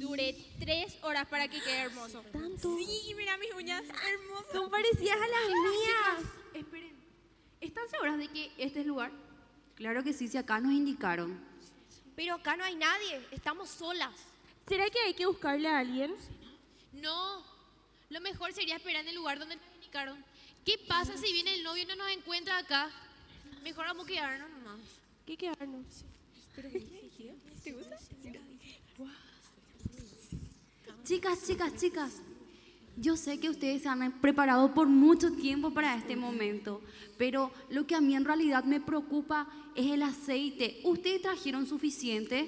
Duré 0.00 0.34
tres 0.58 0.96
horas 1.02 1.28
para 1.28 1.48
que 1.48 1.60
quede 1.60 1.80
hermoso. 1.80 2.22
¿Tanto? 2.32 2.78
Sí, 2.78 3.12
mira 3.14 3.36
mis 3.36 3.52
uñas 3.52 3.82
hermosas. 3.82 4.52
Son 4.52 4.70
parecidas 4.70 5.18
a 5.18 5.28
las 5.28 5.48
mías. 5.50 6.32
Esperen, 6.54 6.96
¿están 7.60 7.90
seguras 7.90 8.16
de 8.16 8.28
que 8.28 8.46
este 8.56 8.64
es 8.64 8.76
el 8.76 8.86
lugar? 8.86 9.12
Claro 9.74 10.02
que 10.02 10.14
sí, 10.14 10.28
si 10.28 10.38
acá 10.38 10.58
nos 10.60 10.72
indicaron. 10.72 11.38
Pero 12.16 12.36
acá 12.36 12.56
no 12.56 12.64
hay 12.64 12.76
nadie, 12.76 13.22
estamos 13.32 13.68
solas. 13.68 14.14
¿Será 14.66 14.88
que 14.88 14.98
hay 15.00 15.12
que 15.12 15.26
buscarle 15.26 15.68
a 15.68 15.80
alguien? 15.80 16.16
No, 16.94 17.44
lo 18.08 18.20
mejor 18.22 18.54
sería 18.54 18.76
esperar 18.76 19.02
en 19.02 19.08
el 19.08 19.16
lugar 19.16 19.38
donde 19.38 19.56
nos 19.56 19.74
indicaron. 19.74 20.24
¿Qué 20.64 20.78
pasa 20.88 21.18
si 21.18 21.30
viene 21.34 21.52
el 21.52 21.62
novio 21.62 21.82
y 21.82 21.86
no 21.86 21.96
nos 21.96 22.10
encuentra 22.10 22.56
acá? 22.56 22.90
Mejor 23.64 23.86
vamos 23.86 24.04
a 24.04 24.08
quedarnos 24.08 24.50
nomás. 24.50 24.78
¿Qué 25.24 25.38
quedarnos? 25.38 26.04
Chicas, 31.02 31.46
chicas, 31.46 31.74
chicas, 31.74 32.12
yo 32.98 33.16
sé 33.16 33.40
que 33.40 33.48
ustedes 33.48 33.82
se 33.82 33.88
han 33.88 34.20
preparado 34.20 34.74
por 34.74 34.86
mucho 34.86 35.32
tiempo 35.32 35.72
para 35.72 35.96
este 35.96 36.14
momento, 36.14 36.82
pero 37.16 37.52
lo 37.70 37.86
que 37.86 37.94
a 37.94 38.02
mí 38.02 38.14
en 38.14 38.26
realidad 38.26 38.64
me 38.64 38.82
preocupa 38.82 39.48
es 39.74 39.90
el 39.90 40.02
aceite. 40.02 40.80
¿Ustedes 40.84 41.22
trajeron 41.22 41.66
suficiente? 41.66 42.46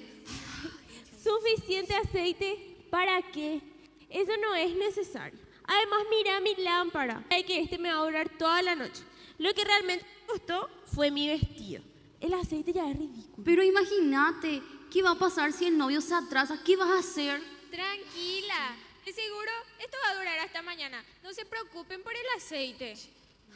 ¿Suficiente 1.22 1.94
aceite? 1.96 2.76
¿Para 2.90 3.22
qué? 3.33 3.62
Eso 4.11 4.33
no 4.42 4.55
es 4.55 4.76
necesario. 4.76 5.40
Además, 5.64 6.00
mira 6.11 6.40
mi 6.40 6.55
lámpara. 6.62 7.24
Hay 7.31 7.42
que 7.44 7.59
este 7.59 7.79
me 7.79 7.90
va 7.90 8.00
a 8.00 8.05
durar 8.05 8.29
toda 8.37 8.61
la 8.61 8.74
noche. 8.74 9.02
Lo 9.38 9.53
que 9.55 9.64
realmente 9.64 10.05
me 10.05 10.27
costó 10.27 10.68
fue 10.87 11.11
mi 11.11 11.29
vestido. 11.29 11.83
El 12.20 12.35
aceite 12.35 12.72
ya 12.72 12.90
es 12.90 12.96
ridículo. 12.96 13.44
Pero 13.44 13.62
imagínate, 13.62 14.62
¿qué 14.90 15.03
va 15.03 15.11
a 15.11 15.18
pasar 15.18 15.53
si 15.53 15.66
el 15.66 15.77
novio 15.77 16.01
se 16.01 16.14
atrasa? 16.14 16.62
¿Qué 16.64 16.77
vas 16.77 16.90
a 16.90 16.99
hacer? 16.99 17.42
Tranquila, 17.70 18.77
de 19.05 19.12
seguro 19.12 19.51
esto 19.79 19.96
va 20.05 20.11
a 20.11 20.16
durar 20.16 20.38
hasta 20.38 20.62
mañana. 20.62 21.05
No 21.22 21.33
se 21.33 21.44
preocupen 21.44 22.03
por 22.03 22.12
el 22.12 22.27
aceite. 22.37 22.94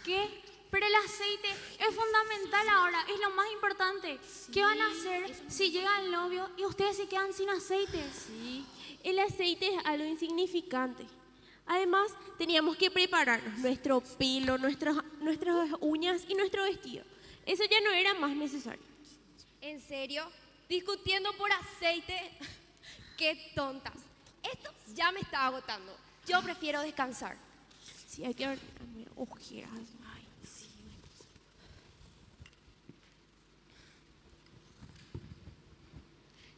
¿Qué? 0.05 0.29
Pero 0.71 0.87
el 0.87 0.95
aceite 0.95 1.49
es 1.81 1.95
fundamental 1.95 2.69
ahora, 2.69 3.05
es 3.13 3.19
lo 3.19 3.31
más 3.31 3.51
importante. 3.53 4.21
¿Qué 4.53 4.63
van 4.63 4.81
a 4.81 4.91
hacer 4.91 5.35
si 5.49 5.71
llega 5.71 6.01
el 6.01 6.13
novio 6.13 6.49
y 6.57 6.65
ustedes 6.65 6.97
se 6.97 7.09
quedan 7.09 7.33
sin 7.33 7.51
aceite? 7.51 7.99
Sí, 8.13 8.65
el 9.03 9.19
aceite 9.19 9.75
es 9.75 9.85
algo 9.85 10.05
insignificante. 10.05 11.07
Además, 11.71 12.11
teníamos 12.37 12.77
que 12.77 12.91
prepararnos 12.91 13.61
nuestro 13.61 14.01
pelo, 14.01 14.59
nuestras, 14.59 14.97
nuestras 15.21 15.71
uñas 15.79 16.23
y 16.29 16.35
nuestro 16.35 16.65
vestido. 16.65 17.05
Eso 17.47 17.63
ya 17.71 17.81
no 17.81 17.93
era 17.93 18.13
más 18.15 18.35
necesario. 18.35 18.83
¿En 19.61 19.81
serio? 19.81 20.25
¿Discutiendo 20.69 21.33
por 21.35 21.53
aceite? 21.53 22.33
¡Qué 23.17 23.53
tontas! 23.55 23.95
Esto 24.43 24.69
ya 24.97 25.13
me 25.13 25.21
está 25.21 25.47
agotando. 25.47 25.97
Yo 26.27 26.43
prefiero 26.43 26.81
descansar. 26.81 27.37
Sí, 28.09 28.25
hay 28.25 28.35
que 28.35 28.49
ver 28.49 28.59
ojeras. 29.15 29.71
Ay, 30.13 30.27
sí. 30.43 30.69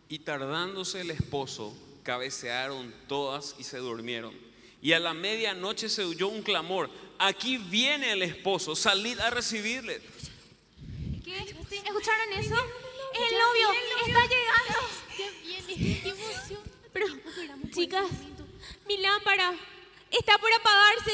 Y 0.09 0.21
tardándose 0.21 1.03
el 1.03 1.11
esposo, 1.11 1.77
cabecearon 2.03 2.95
todas 3.07 3.57
y 3.59 3.65
se 3.65 3.77
durmieron. 3.77 4.42
Y 4.83 4.93
a 4.93 4.99
la 4.99 5.15
medianoche 5.15 5.89
se 5.89 6.05
oyó 6.05 6.27
un 6.27 6.43
clamor, 6.43 6.91
aquí 7.17 7.57
viene 7.57 8.11
el 8.11 8.23
esposo, 8.23 8.75
salid 8.75 9.19
a 9.21 9.31
recibirle. 9.31 10.03
¿Qué? 11.25 11.39
¿Escucharon 11.39 12.33
eso? 12.33 12.57
Es 13.15 13.21
el 13.31 13.39
novio, 13.39 13.73
está 14.07 14.27
llegando. 14.27 14.75
Pero, 16.93 17.07
chicas, 17.71 18.07
mi 18.89 18.97
lámpara 18.99 19.55
está 20.11 20.37
por 20.39 20.53
apagarse. 20.53 21.13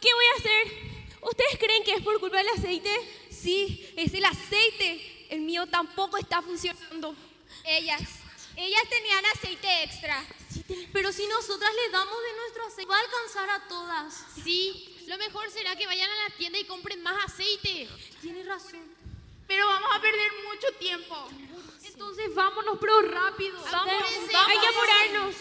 ¿Qué 0.00 0.08
voy 0.14 0.24
a 0.26 0.38
hacer? 0.38 0.90
¿Ustedes 1.22 1.58
creen 1.58 1.82
que 1.82 1.94
es 1.94 2.02
por 2.02 2.20
culpa 2.20 2.38
del 2.38 2.48
aceite? 2.48 2.90
Sí, 3.30 3.92
es 3.96 4.14
el 4.14 4.24
aceite. 4.24 5.26
El 5.30 5.40
mío 5.40 5.66
tampoco 5.66 6.16
está 6.16 6.40
funcionando. 6.42 7.16
Ellas, 7.64 8.02
ellas 8.56 8.82
tenían 8.88 9.26
aceite 9.26 9.82
extra. 9.82 10.24
Pero 10.92 11.12
si 11.12 11.26
nosotras 11.26 11.70
le 11.74 11.90
damos 11.90 12.16
de 12.22 12.36
nuestro 12.36 12.66
aceite, 12.66 12.90
va 12.90 12.96
a 12.96 13.00
alcanzar 13.00 13.50
a 13.50 13.68
todas. 13.68 14.24
Sí, 14.42 15.04
lo 15.06 15.18
mejor 15.18 15.50
será 15.50 15.76
que 15.76 15.86
vayan 15.86 16.10
a 16.10 16.28
la 16.28 16.36
tienda 16.36 16.58
y 16.58 16.64
compren 16.64 17.02
más 17.02 17.24
aceite. 17.24 17.88
Tienes 18.20 18.46
razón. 18.46 18.80
Pero 19.46 19.66
vamos 19.66 19.90
a 19.92 20.00
perder 20.00 20.30
mucho 20.44 20.72
tiempo. 20.78 21.28
Entonces 21.82 22.34
vámonos, 22.34 22.78
pero 22.80 23.02
rápido. 23.02 23.58
Apúrense. 23.58 24.36
Hay 24.36 24.58
que 24.58 24.68
apurarnos. 24.68 25.36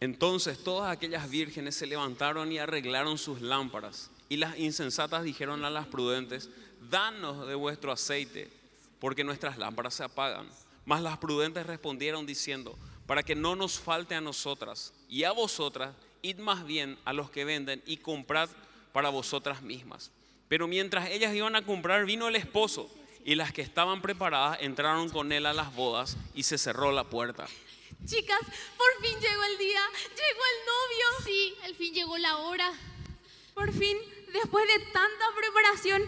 Entonces 0.00 0.62
todas 0.62 0.90
aquellas 0.90 1.28
vírgenes 1.28 1.74
se 1.74 1.86
levantaron 1.86 2.50
y 2.52 2.58
arreglaron 2.58 3.18
sus 3.18 3.40
lámparas. 3.40 4.10
Y 4.28 4.36
las 4.36 4.58
insensatas 4.58 5.24
dijeron 5.24 5.64
a 5.64 5.70
las 5.70 5.86
prudentes, 5.86 6.50
danos 6.88 7.46
de 7.46 7.54
vuestro 7.54 7.92
aceite, 7.92 8.50
porque 9.00 9.24
nuestras 9.24 9.58
lámparas 9.58 9.94
se 9.94 10.04
apagan. 10.04 10.48
Mas 10.88 11.02
las 11.02 11.18
prudentes 11.18 11.66
respondieron 11.66 12.24
diciendo, 12.24 12.78
para 13.06 13.22
que 13.22 13.34
no 13.34 13.54
nos 13.54 13.78
falte 13.78 14.14
a 14.14 14.22
nosotras 14.22 14.94
y 15.06 15.24
a 15.24 15.32
vosotras, 15.32 15.94
id 16.22 16.38
más 16.38 16.64
bien 16.64 16.98
a 17.04 17.12
los 17.12 17.30
que 17.30 17.44
venden 17.44 17.82
y 17.84 17.98
comprad 17.98 18.48
para 18.94 19.10
vosotras 19.10 19.60
mismas. 19.60 20.10
Pero 20.48 20.66
mientras 20.66 21.10
ellas 21.10 21.34
iban 21.34 21.56
a 21.56 21.66
comprar, 21.66 22.06
vino 22.06 22.26
el 22.26 22.36
esposo, 22.36 22.90
y 23.22 23.34
las 23.34 23.52
que 23.52 23.60
estaban 23.60 24.00
preparadas 24.00 24.62
entraron 24.62 25.10
con 25.10 25.30
él 25.30 25.44
a 25.44 25.52
las 25.52 25.74
bodas 25.74 26.16
y 26.34 26.44
se 26.44 26.56
cerró 26.56 26.90
la 26.90 27.04
puerta. 27.04 27.46
Chicas, 28.06 28.40
por 28.40 29.02
fin 29.02 29.20
llegó 29.20 29.44
el 29.44 29.58
día. 29.58 29.82
Llegó 30.08 30.42
el 30.54 30.64
novio. 30.64 31.24
Sí, 31.26 31.54
al 31.64 31.74
fin 31.74 31.92
llegó 31.92 32.16
la 32.16 32.38
hora. 32.38 32.72
Por 33.52 33.74
fin, 33.74 33.98
después 34.32 34.66
de 34.66 34.78
tanta 34.86 35.26
preparación, 35.36 36.02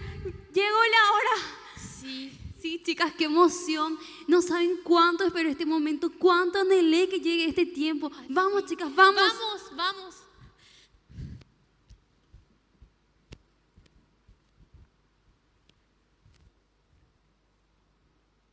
llegó 0.54 0.78
la 0.90 1.12
hora. 1.12 1.58
Sí. 2.00 2.39
Sí, 2.60 2.82
chicas, 2.84 3.14
qué 3.14 3.24
emoción. 3.24 3.98
No 4.26 4.42
saben 4.42 4.80
cuánto 4.84 5.24
espero 5.24 5.48
este 5.48 5.64
momento, 5.64 6.12
cuánto 6.18 6.58
anhelé 6.60 7.08
que 7.08 7.18
llegue 7.18 7.46
este 7.46 7.64
tiempo. 7.64 8.10
Vamos, 8.28 8.66
chicas, 8.66 8.94
vamos. 8.94 9.22
Vamos, 9.22 9.76
vamos. 9.76 10.14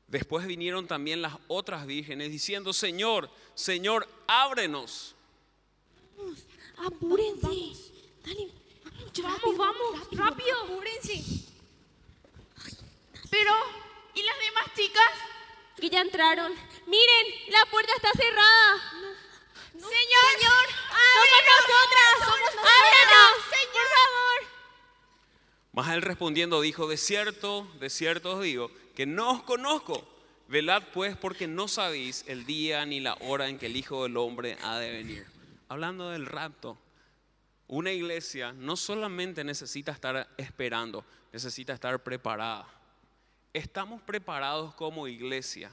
Después 0.07 0.47
vinieron 0.47 0.87
también 0.87 1.21
las 1.21 1.33
otras 1.49 1.85
vírgenes 1.85 2.31
diciendo, 2.31 2.71
Señor, 2.71 3.29
Señor, 3.55 4.07
ábrenos. 4.25 5.15
Apúrense. 6.77 7.93
Dale. 8.25 8.51
Vamos, 9.21 9.57
vamos, 9.57 10.07
rápido. 10.11 10.63
Apúrense. 10.63 11.23
Pero, 13.29 13.51
¿y 14.17 14.23
las 14.23 14.39
demás 14.39 14.65
chicas? 14.75 15.11
Que 15.79 15.89
ya 15.89 16.01
entraron. 16.01 16.53
Miren, 16.87 17.25
la 17.49 17.65
puerta 17.69 17.93
está 17.95 18.11
cerrada. 18.13 18.77
Señor, 19.73 19.89
Señor, 19.91 20.65
Somos 22.19 22.39
nosotras. 22.39 22.75
Ábranos, 22.79 23.43
por 23.73 23.87
favor. 23.95 24.47
Mas 25.73 25.93
él 25.93 26.01
respondiendo 26.01 26.61
dijo, 26.61 26.87
de 26.87 26.97
cierto, 26.97 27.67
de 27.79 27.89
cierto 27.91 28.37
os 28.37 28.41
digo, 28.41 28.71
que 28.95 29.05
no 29.05 29.31
os 29.31 29.43
conozco. 29.43 30.07
Velad 30.47 30.81
pues 30.93 31.15
porque 31.17 31.45
no 31.45 31.67
sabéis 31.67 32.23
el 32.27 32.45
día 32.45 32.85
ni 32.85 32.99
la 32.99 33.15
hora 33.21 33.49
en 33.49 33.59
que 33.59 33.67
el 33.67 33.75
Hijo 33.75 34.03
del 34.03 34.17
Hombre 34.17 34.57
ha 34.63 34.79
de 34.79 34.91
venir. 34.91 35.27
Hablando 35.67 36.09
del 36.09 36.25
rapto, 36.25 36.79
una 37.67 37.91
iglesia 37.91 38.53
no 38.53 38.77
solamente 38.77 39.43
necesita 39.43 39.91
estar 39.91 40.29
esperando, 40.37 41.05
necesita 41.33 41.73
estar 41.73 42.01
preparada. 42.01 42.76
Estamos 43.57 44.03
preparados 44.03 44.75
como 44.75 45.07
iglesia 45.07 45.71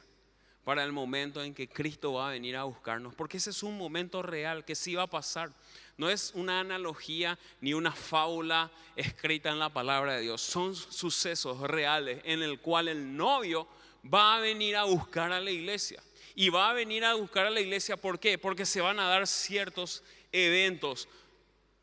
para 0.65 0.83
el 0.85 0.91
momento 0.91 1.43
en 1.43 1.53
que 1.53 1.69
Cristo 1.69 2.15
va 2.15 2.29
a 2.29 2.33
venir 2.33 2.57
a 2.57 2.65
buscarnos, 2.65 3.15
porque 3.15 3.37
ese 3.37 3.51
es 3.51 3.63
un 3.63 3.77
momento 3.77 4.23
real 4.23 4.65
que 4.65 4.75
sí 4.75 4.95
va 4.95 5.03
a 5.03 5.07
pasar. 5.07 5.51
No 5.99 6.09
es 6.09 6.33
una 6.35 6.61
analogía 6.61 7.39
ni 7.61 7.75
una 7.75 7.93
fábula 7.93 8.71
escrita 8.97 9.51
en 9.51 9.59
la 9.59 9.69
palabra 9.69 10.15
de 10.15 10.23
Dios, 10.23 10.41
son 10.41 10.75
sucesos 10.75 11.61
reales 11.61 12.23
en 12.25 12.43
el 12.43 12.59
cual 12.59 12.89
el 12.89 13.15
novio 13.15 13.69
va 14.03 14.37
a 14.37 14.41
venir 14.41 14.77
a 14.77 14.85
buscar 14.85 15.31
a 15.31 15.41
la 15.43 15.51
iglesia. 15.51 16.03
Y 16.35 16.49
va 16.49 16.71
a 16.71 16.73
venir 16.73 17.05
a 17.05 17.13
buscar 17.13 17.45
a 17.45 17.51
la 17.51 17.61
iglesia, 17.61 17.99
¿por 17.99 18.19
qué? 18.19 18.39
Porque 18.39 18.65
se 18.65 18.81
van 18.81 18.99
a 18.99 19.09
dar 19.09 19.27
ciertos 19.27 20.03
eventos 20.33 21.07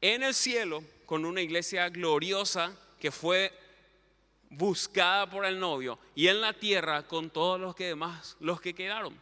en 0.02 0.24
el 0.24 0.34
cielo 0.34 0.84
con 1.06 1.26
una 1.26 1.42
iglesia 1.42 1.90
gloriosa 1.90 2.76
que 3.00 3.12
fue 3.12 3.61
buscada 4.52 5.30
por 5.30 5.46
el 5.46 5.60
novio 5.60 5.98
y 6.14 6.28
en 6.28 6.42
la 6.42 6.54
tierra 6.54 7.08
con 7.08 7.30
todos 7.30 7.60
los 7.60 7.74
que 7.74 7.88
demás, 7.88 8.38
los 8.40 8.62
que 8.62 8.76
quedaron. 8.76 9.18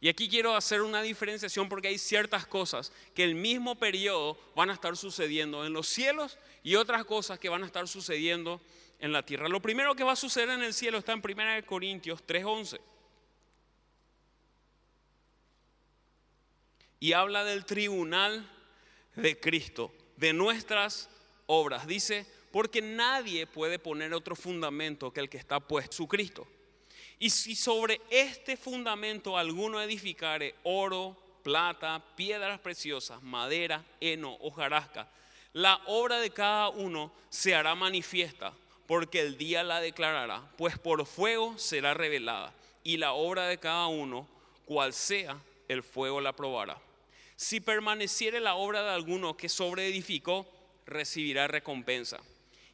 Y 0.00 0.08
aquí 0.08 0.28
quiero 0.28 0.56
hacer 0.56 0.82
una 0.82 1.00
diferenciación 1.00 1.68
porque 1.68 1.86
hay 1.86 1.96
ciertas 1.96 2.44
cosas 2.44 2.92
que 3.14 3.22
el 3.22 3.36
mismo 3.36 3.76
periodo 3.76 4.36
van 4.56 4.68
a 4.68 4.74
estar 4.74 4.96
sucediendo 4.96 5.64
en 5.64 5.72
los 5.72 5.86
cielos 5.86 6.38
y 6.64 6.74
otras 6.74 7.04
cosas 7.04 7.38
que 7.38 7.48
van 7.48 7.62
a 7.62 7.66
estar 7.66 7.86
sucediendo 7.86 8.60
en 8.98 9.12
la 9.12 9.24
tierra. 9.24 9.48
Lo 9.48 9.62
primero 9.62 9.94
que 9.94 10.02
va 10.02 10.12
a 10.12 10.16
suceder 10.16 10.50
en 10.50 10.62
el 10.62 10.74
cielo 10.74 10.98
está 10.98 11.12
en 11.12 11.22
1 11.22 11.64
Corintios 11.66 12.24
3:11. 12.26 12.80
Y 16.98 17.12
habla 17.12 17.44
del 17.44 17.64
tribunal 17.64 18.48
de 19.14 19.38
Cristo, 19.38 19.92
de 20.16 20.32
nuestras 20.32 21.08
obras. 21.46 21.86
Dice, 21.86 22.26
porque 22.52 22.82
nadie 22.82 23.46
puede 23.46 23.78
poner 23.78 24.12
otro 24.12 24.36
fundamento 24.36 25.12
que 25.12 25.20
el 25.20 25.28
que 25.28 25.38
está 25.38 25.58
puesto, 25.58 25.96
su 25.96 26.06
Cristo. 26.06 26.46
Y 27.18 27.30
si 27.30 27.56
sobre 27.56 28.00
este 28.10 28.56
fundamento 28.56 29.38
alguno 29.38 29.80
edificare 29.80 30.54
oro, 30.62 31.16
plata, 31.42 32.04
piedras 32.14 32.60
preciosas, 32.60 33.22
madera, 33.22 33.84
heno, 34.00 34.34
hojarasca, 34.40 35.08
la 35.54 35.80
obra 35.86 36.20
de 36.20 36.30
cada 36.30 36.68
uno 36.68 37.12
se 37.30 37.54
hará 37.54 37.74
manifiesta, 37.74 38.52
porque 38.86 39.20
el 39.20 39.38
día 39.38 39.62
la 39.62 39.80
declarará, 39.80 40.42
pues 40.56 40.78
por 40.78 41.06
fuego 41.06 41.56
será 41.58 41.94
revelada, 41.94 42.52
y 42.84 42.96
la 42.96 43.12
obra 43.12 43.46
de 43.46 43.58
cada 43.58 43.86
uno, 43.86 44.28
cual 44.66 44.92
sea, 44.92 45.38
el 45.68 45.82
fuego 45.82 46.20
la 46.20 46.32
probará. 46.34 46.78
Si 47.36 47.60
permaneciere 47.60 48.40
la 48.40 48.54
obra 48.54 48.82
de 48.82 48.90
alguno 48.90 49.36
que 49.36 49.48
sobreedificó, 49.48 50.46
recibirá 50.86 51.48
recompensa. 51.48 52.20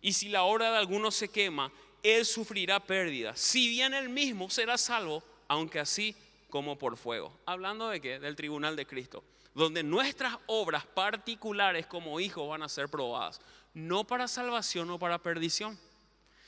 Y 0.00 0.12
si 0.12 0.28
la 0.28 0.44
obra 0.44 0.70
de 0.70 0.78
alguno 0.78 1.11
se 1.11 1.28
quema, 1.28 1.72
él 2.02 2.24
sufrirá 2.24 2.80
pérdida. 2.80 3.34
Si 3.37 3.68
bien 3.68 3.94
él 3.94 4.08
mismo 4.08 4.48
será 4.50 4.78
salvo, 4.78 5.22
aunque 5.48 5.80
así 5.80 6.14
como 6.50 6.78
por 6.78 6.96
fuego. 6.96 7.32
Hablando 7.46 7.88
de 7.88 8.00
qué? 8.00 8.18
Del 8.18 8.37
tribunal 8.37 8.76
de 8.76 8.87
Cristo, 8.87 9.24
donde 9.54 9.82
nuestras 9.82 10.37
obras 10.46 10.87
particulares 10.87 11.87
como 11.87 12.20
hijos 12.20 12.48
van 12.48 12.62
a 12.62 12.68
ser 12.68 12.88
probadas, 12.88 13.40
no 13.74 14.04
para 14.04 14.28
salvación 14.28 14.90
o 14.90 14.98
para 14.98 15.18
perdición, 15.18 15.78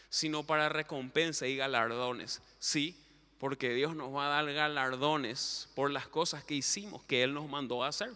sino 0.09 0.45
para 0.45 0.69
recompensa 0.69 1.47
y 1.47 1.57
galardones. 1.57 2.43
Sí, 2.59 2.97
porque 3.39 3.71
Dios 3.71 3.95
nos 3.95 4.15
va 4.15 4.27
a 4.27 4.43
dar 4.43 4.53
galardones 4.53 5.69
por 5.75 5.91
las 5.91 6.09
cosas 6.09 6.45
que 6.45 6.55
hicimos, 6.55 7.03
que 7.05 7.23
Él 7.23 7.35
nos 7.35 7.49
mandó 7.49 7.83
a 7.83 7.89
hacer. 7.89 8.11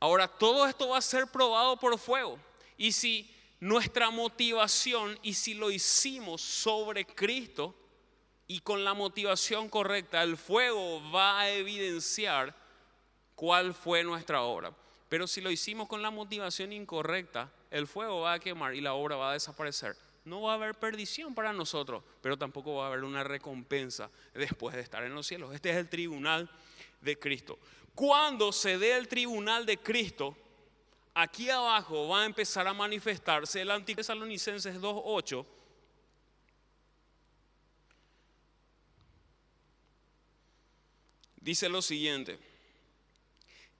Ahora, 0.00 0.26
todo 0.26 0.66
esto 0.66 0.88
va 0.88 0.98
a 0.98 1.02
ser 1.02 1.26
probado 1.26 1.76
por 1.76 1.98
fuego. 1.98 2.38
Y 2.80 2.92
si 2.92 3.30
nuestra 3.60 4.08
motivación, 4.08 5.18
y 5.22 5.34
si 5.34 5.52
lo 5.52 5.70
hicimos 5.70 6.40
sobre 6.40 7.04
Cristo 7.04 7.74
y 8.46 8.60
con 8.60 8.84
la 8.84 8.94
motivación 8.94 9.68
correcta, 9.68 10.22
el 10.22 10.38
fuego 10.38 11.02
va 11.12 11.40
a 11.40 11.50
evidenciar 11.50 12.56
cuál 13.34 13.74
fue 13.74 14.02
nuestra 14.02 14.40
obra. 14.40 14.74
Pero 15.10 15.26
si 15.26 15.42
lo 15.42 15.50
hicimos 15.50 15.88
con 15.88 16.00
la 16.00 16.10
motivación 16.10 16.72
incorrecta, 16.72 17.52
el 17.70 17.86
fuego 17.86 18.22
va 18.22 18.32
a 18.32 18.40
quemar 18.40 18.74
y 18.74 18.80
la 18.80 18.94
obra 18.94 19.16
va 19.16 19.28
a 19.28 19.34
desaparecer. 19.34 19.94
No 20.24 20.40
va 20.40 20.52
a 20.52 20.54
haber 20.54 20.74
perdición 20.74 21.34
para 21.34 21.52
nosotros, 21.52 22.02
pero 22.22 22.38
tampoco 22.38 22.76
va 22.76 22.84
a 22.84 22.86
haber 22.86 23.04
una 23.04 23.22
recompensa 23.22 24.10
después 24.32 24.74
de 24.74 24.80
estar 24.80 25.04
en 25.04 25.14
los 25.14 25.26
cielos. 25.26 25.54
Este 25.54 25.68
es 25.68 25.76
el 25.76 25.90
tribunal 25.90 26.50
de 27.02 27.18
Cristo. 27.18 27.58
Cuando 27.94 28.52
se 28.52 28.78
dé 28.78 28.96
el 28.96 29.06
tribunal 29.06 29.66
de 29.66 29.76
Cristo, 29.76 30.34
aquí 31.14 31.50
abajo 31.50 32.08
va 32.08 32.22
a 32.22 32.26
empezar 32.26 32.66
a 32.66 32.74
manifestarse 32.74 33.60
el 33.60 33.70
antiguo 33.70 33.96
Tesalonicenses 33.96 34.80
2.8. 34.80 35.46
Dice 41.36 41.68
lo 41.68 41.80
siguiente, 41.80 42.38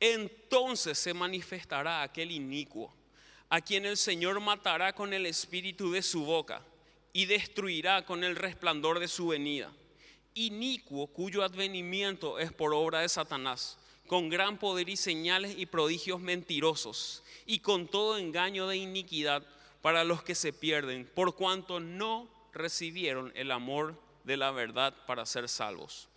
entonces 0.00 0.98
se 0.98 1.12
manifestará 1.12 2.02
aquel 2.02 2.30
inicuo, 2.30 2.94
a 3.50 3.60
quien 3.60 3.84
el 3.84 3.98
Señor 3.98 4.40
matará 4.40 4.94
con 4.94 5.12
el 5.12 5.26
espíritu 5.26 5.92
de 5.92 6.00
su 6.00 6.24
boca 6.24 6.64
y 7.12 7.26
destruirá 7.26 8.06
con 8.06 8.24
el 8.24 8.36
resplandor 8.36 8.98
de 8.98 9.08
su 9.08 9.28
venida. 9.28 9.70
Inicuo 10.34 11.08
cuyo 11.08 11.42
advenimiento 11.42 12.38
es 12.38 12.50
por 12.50 12.72
obra 12.72 13.00
de 13.00 13.08
Satanás 13.10 13.79
con 14.10 14.28
gran 14.28 14.58
poder 14.58 14.88
y 14.88 14.96
señales 14.96 15.54
y 15.56 15.66
prodigios 15.66 16.18
mentirosos, 16.18 17.22
y 17.46 17.60
con 17.60 17.86
todo 17.86 18.18
engaño 18.18 18.66
de 18.66 18.76
iniquidad 18.76 19.46
para 19.82 20.02
los 20.02 20.24
que 20.24 20.34
se 20.34 20.52
pierden, 20.52 21.08
por 21.14 21.36
cuanto 21.36 21.78
no 21.78 22.28
recibieron 22.52 23.30
el 23.36 23.52
amor 23.52 23.94
de 24.24 24.36
la 24.36 24.50
verdad 24.50 24.92
para 25.06 25.24
ser 25.26 25.48
salvos. 25.48 26.08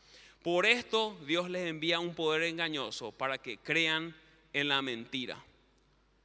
Por 0.41 0.65
esto 0.65 1.15
Dios 1.27 1.51
les 1.51 1.67
envía 1.67 1.99
un 1.99 2.15
poder 2.15 2.41
engañoso 2.41 3.11
para 3.11 3.37
que 3.37 3.59
crean 3.59 4.15
en 4.53 4.69
la 4.69 4.81
mentira. 4.81 5.37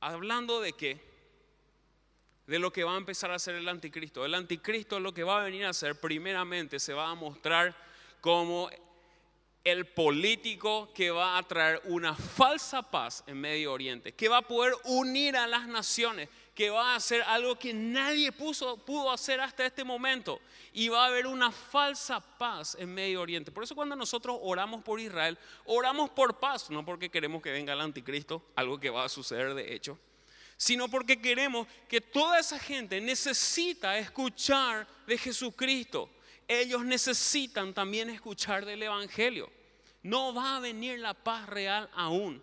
Hablando 0.01 0.63
de 0.63 0.73
qué? 0.73 0.99
De 2.47 2.59
lo 2.59 2.73
que 2.73 2.85
va 2.85 2.95
a 2.95 2.97
empezar 2.97 3.31
a 3.31 3.35
hacer 3.35 3.57
el 3.57 3.69
anticristo. 3.69 4.25
El 4.25 4.33
anticristo 4.33 5.01
lo 5.01 5.13
que 5.13 5.23
va 5.23 5.43
a 5.43 5.45
venir 5.45 5.67
a 5.67 5.69
hacer 5.69 6.01
primeramente 6.01 6.81
se 6.81 6.95
va 6.95 7.11
a 7.11 7.15
mostrar 7.15 7.77
como 8.23 8.71
el 9.65 9.87
político 9.87 10.93
que 10.95 11.11
va 11.11 11.37
a 11.37 11.43
traer 11.43 11.83
una 11.85 12.15
falsa 12.15 12.83
paz 12.83 13.23
en 13.27 13.41
Medio 13.41 13.73
Oriente, 13.73 14.13
que 14.13 14.29
va 14.29 14.39
a 14.39 14.43
poder 14.43 14.75
unir 14.85 15.37
a 15.37 15.47
las 15.47 15.67
naciones, 15.67 16.29
que 16.55 16.71
va 16.71 16.93
a 16.93 16.97
hacer 16.97 17.23
algo 17.23 17.59
que 17.59 17.73
nadie 17.75 18.33
pudo 18.33 19.11
hacer 19.11 19.41
hasta 19.41 19.67
este 19.67 19.85
momento. 19.85 20.41
Y 20.73 20.89
va 20.89 21.05
a 21.05 21.07
haber 21.09 21.27
una 21.27 21.51
falsa 21.51 22.21
paz 22.21 22.77
en 22.79 22.93
Medio 22.93 23.21
Oriente. 23.21 23.51
Por 23.51 23.65
eso 23.65 23.75
cuando 23.75 23.97
nosotros 23.97 24.39
oramos 24.43 24.83
por 24.83 25.01
Israel, 25.01 25.39
oramos 25.67 26.11
por 26.11 26.39
paz, 26.39 26.71
no 26.71 26.85
porque 26.85 27.11
queremos 27.11 27.43
que 27.43 27.51
venga 27.51 27.73
el 27.73 27.81
anticristo, 27.81 28.43
algo 28.57 28.79
que 28.79 28.91
va 28.91 29.05
a 29.05 29.09
suceder 29.09 29.55
de 29.55 29.75
hecho, 29.75 29.99
sino 30.57 30.89
porque 30.89 31.21
queremos 31.21 31.67
que 31.89 32.01
toda 32.01 32.39
esa 32.39 32.59
gente 32.59 33.01
necesita 33.01 33.99
escuchar 33.99 34.87
de 35.07 35.19
Jesucristo 35.19 36.11
ellos 36.49 36.85
necesitan 36.85 37.75
también 37.75 38.09
escuchar 38.09 38.65
del 38.65 38.83
Evangelio. 38.83 39.51
No 40.03 40.33
va 40.33 40.57
a 40.57 40.61
venir 40.61 40.99
la 40.99 41.13
paz 41.13 41.47
real 41.47 41.89
aún. 41.95 42.43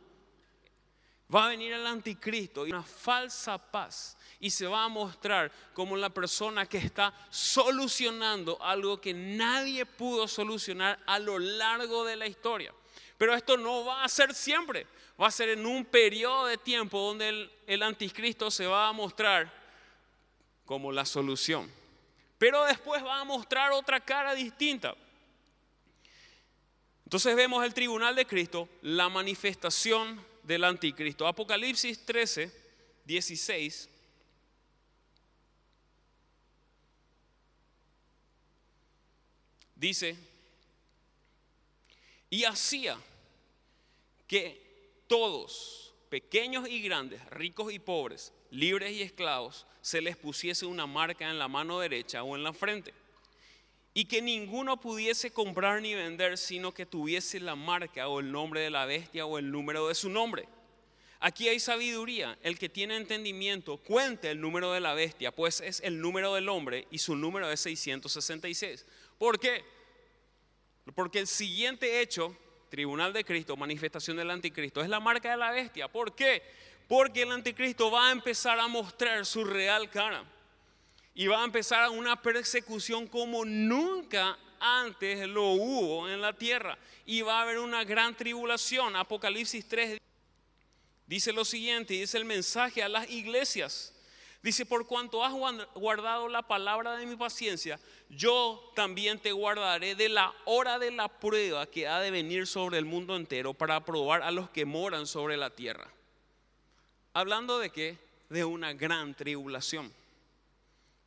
Va 1.34 1.46
a 1.46 1.50
venir 1.50 1.74
el 1.74 1.88
anticristo 1.88 2.68
y 2.68 2.70
una 2.70 2.84
falsa 2.84 3.58
paz. 3.58 4.15
Y 4.39 4.52
se 4.52 4.68
va 4.68 4.84
a 4.84 4.89
mostrar 4.89 5.52
como 5.74 5.98
la 5.98 6.12
persona 6.12 6.68
que 6.68 6.78
está 6.78 7.13
solucionando 7.32 8.62
algo 8.62 9.02
que 9.02 9.13
nadie 9.13 9.88
pudo 9.88 10.28
solucionar 10.28 11.00
a 11.08 11.18
lo 11.18 11.39
largo 11.39 12.06
de 12.06 12.15
la 12.15 12.28
historia. 12.28 12.74
Pero 13.18 13.34
esto 13.34 13.58
no 13.58 13.86
va 13.86 14.04
a 14.04 14.10
ser 14.10 14.36
siempre. 14.36 14.86
Va 15.20 15.28
a 15.28 15.32
ser 15.32 15.50
en 15.50 15.65
un 15.65 15.86
periodo 15.86 16.46
de 16.46 16.58
tiempo 16.58 17.00
donde 17.00 17.30
el, 17.30 17.52
el 17.65 17.82
anticristo 17.82 18.52
se 18.52 18.68
va 18.68 18.88
a 18.88 18.94
mostrar 18.94 19.52
como 20.65 20.91
la 20.91 21.06
solución. 21.06 21.72
Pero 22.38 22.65
después 22.65 23.04
va 23.04 23.21
a 23.21 23.24
mostrar 23.24 23.71
otra 23.71 24.00
cara 24.00 24.36
distinta. 24.36 24.95
Entonces 27.06 27.36
vemos 27.36 27.63
el 27.63 27.74
tribunal 27.74 28.15
de 28.15 28.26
Cristo, 28.26 28.67
la 28.82 29.10
manifestación 29.10 30.24
del 30.43 30.63
anticristo. 30.63 31.28
Apocalipsis 31.28 32.06
13, 32.06 32.52
16. 33.06 33.89
Dice, 39.76 40.17
y 42.30 42.43
hacía 42.45 42.98
que 44.28 45.04
todos, 45.08 45.93
pequeños 46.10 46.67
y 46.67 46.82
grandes, 46.82 47.24
ricos 47.30 47.71
y 47.71 47.80
pobres, 47.80 48.34
libres 48.56 48.94
y 48.94 49.02
esclavos, 49.02 49.65
se 49.82 50.02
les 50.02 50.18
pusiese 50.18 50.65
una 50.65 50.88
marca 50.88 51.30
en 51.30 51.38
la 51.38 51.48
mano 51.48 51.80
derecha 51.80 52.24
o 52.24 52.36
en 52.36 52.44
la 52.44 52.54
frente. 52.54 52.94
Y 53.94 54.06
que 54.06 54.22
ninguno 54.22 54.80
pudiese 54.80 55.32
comprar 55.32 55.82
ni 55.82 55.94
vender, 55.94 56.38
sino 56.38 56.74
que 56.74 56.86
tuviese 56.86 57.39
la 57.39 57.56
marca 57.56 58.08
o 58.08 58.20
el 58.20 58.32
nombre 58.32 58.62
de 58.62 58.70
la 58.70 58.86
bestia 58.86 59.26
o 59.26 59.38
el 59.38 59.52
número 59.52 59.88
de 59.88 59.96
su 59.96 60.10
nombre. 60.10 60.48
Aquí 61.20 61.48
hay 61.48 61.60
sabiduría. 61.60 62.38
El 62.44 62.60
que 62.60 62.70
tiene 62.70 62.98
entendimiento 62.98 63.78
cuente 63.78 64.32
el 64.32 64.41
número 64.41 64.74
de 64.74 64.80
la 64.80 64.94
bestia, 64.94 65.32
pues 65.34 65.62
es 65.62 65.80
el 65.82 66.02
número 66.02 66.34
del 66.34 66.50
hombre 66.50 66.88
y 66.91 66.98
su 66.98 67.15
número 67.15 67.50
es 67.50 67.60
666. 67.62 68.86
¿Por 69.18 69.39
qué? 69.39 69.63
Porque 70.94 71.20
el 71.20 71.28
siguiente 71.28 72.02
hecho, 72.02 72.36
tribunal 72.70 73.13
de 73.13 73.24
Cristo, 73.24 73.56
manifestación 73.56 74.18
del 74.18 74.30
anticristo, 74.30 74.82
es 74.82 74.89
la 74.89 75.00
marca 75.00 75.32
de 75.32 75.38
la 75.38 75.52
bestia. 75.52 75.88
¿Por 75.88 76.15
qué? 76.15 76.44
Porque 76.88 77.24
el 77.24 77.32
anticristo 77.32 77.89
va 77.89 78.10
a 78.10 78.12
empezar 78.12 78.60
a 78.60 78.67
mostrar 78.67 79.26
su 79.26 79.43
real 79.43 79.89
cara. 79.89 80.24
Y 81.13 81.28
va 81.28 81.41
a 81.41 81.45
empezar 81.45 81.89
una 81.89 82.21
persecución 82.21 83.08
como 83.08 83.45
nunca 83.45 84.38
antes 84.60 85.28
lo 85.28 85.52
hubo 85.52 86.10
en 86.10 86.21
la 86.21 86.34
tierra. 86.34 86.78
Y 87.06 87.21
va 87.21 87.39
a 87.39 87.41
haber 87.43 87.60
una 87.60 87.84
gran 87.84 88.15
tribulación. 88.15 88.95
Apocalipsis 88.95 89.67
3 89.67 90.00
dice 91.08 91.34
lo 91.34 91.45
siguiente, 91.45 91.93
dice 91.93 92.17
el 92.17 92.26
mensaje 92.26 92.84
a 92.84 92.89
las 92.89 93.10
iglesias. 93.10 93.93
Dice, 94.45 94.63
por 94.63 94.86
cuanto 94.86 95.26
has 95.26 95.34
guardado 95.74 96.30
la 96.30 96.43
palabra 96.43 96.98
de 96.98 97.08
mi 97.08 97.15
paciencia, 97.15 97.80
yo 98.10 98.71
también 98.76 99.17
te 99.17 99.32
guardaré 99.32 99.95
de 99.95 100.08
la 100.08 100.32
hora 100.45 100.78
de 100.78 100.91
la 100.91 101.08
prueba 101.08 101.65
que 101.65 101.88
ha 101.88 102.00
de 102.00 102.12
venir 102.12 102.45
sobre 102.45 102.78
el 102.78 102.86
mundo 102.86 103.15
entero 103.15 103.56
para 103.56 103.84
probar 103.84 104.21
a 104.21 104.30
los 104.30 104.52
que 104.52 104.63
moran 104.65 105.08
sobre 105.08 105.36
la 105.36 105.50
tierra. 105.50 105.91
Hablando 107.15 107.60
de 107.60 107.69
qué? 107.69 107.97
De 108.28 108.43
una 108.43 108.73
gran 108.73 109.15
tribulación. 109.15 109.89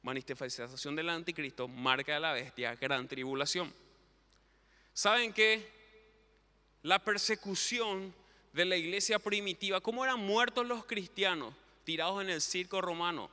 Manifestación 0.01 0.97
del 0.97 1.11
anticristo, 1.11 1.69
marca 1.69 2.15
de 2.15 2.21
la 2.21 2.33
bestia, 2.33 2.75
gran 2.77 3.07
tribulación. 3.07 3.71
¿Saben 4.95 5.35
qué? 5.35 5.71
La 6.81 6.99
persecución 6.99 8.15
de 8.55 8.65
la 8.65 8.77
iglesia 8.77 9.19
primitiva, 9.19 9.83
cómo 9.83 10.03
eran 10.03 10.19
muertos 10.19 10.67
los 10.67 10.87
cristianos 10.87 11.53
tirados 11.85 12.23
en 12.23 12.31
el 12.31 12.41
circo 12.41 12.81
romano, 12.81 13.29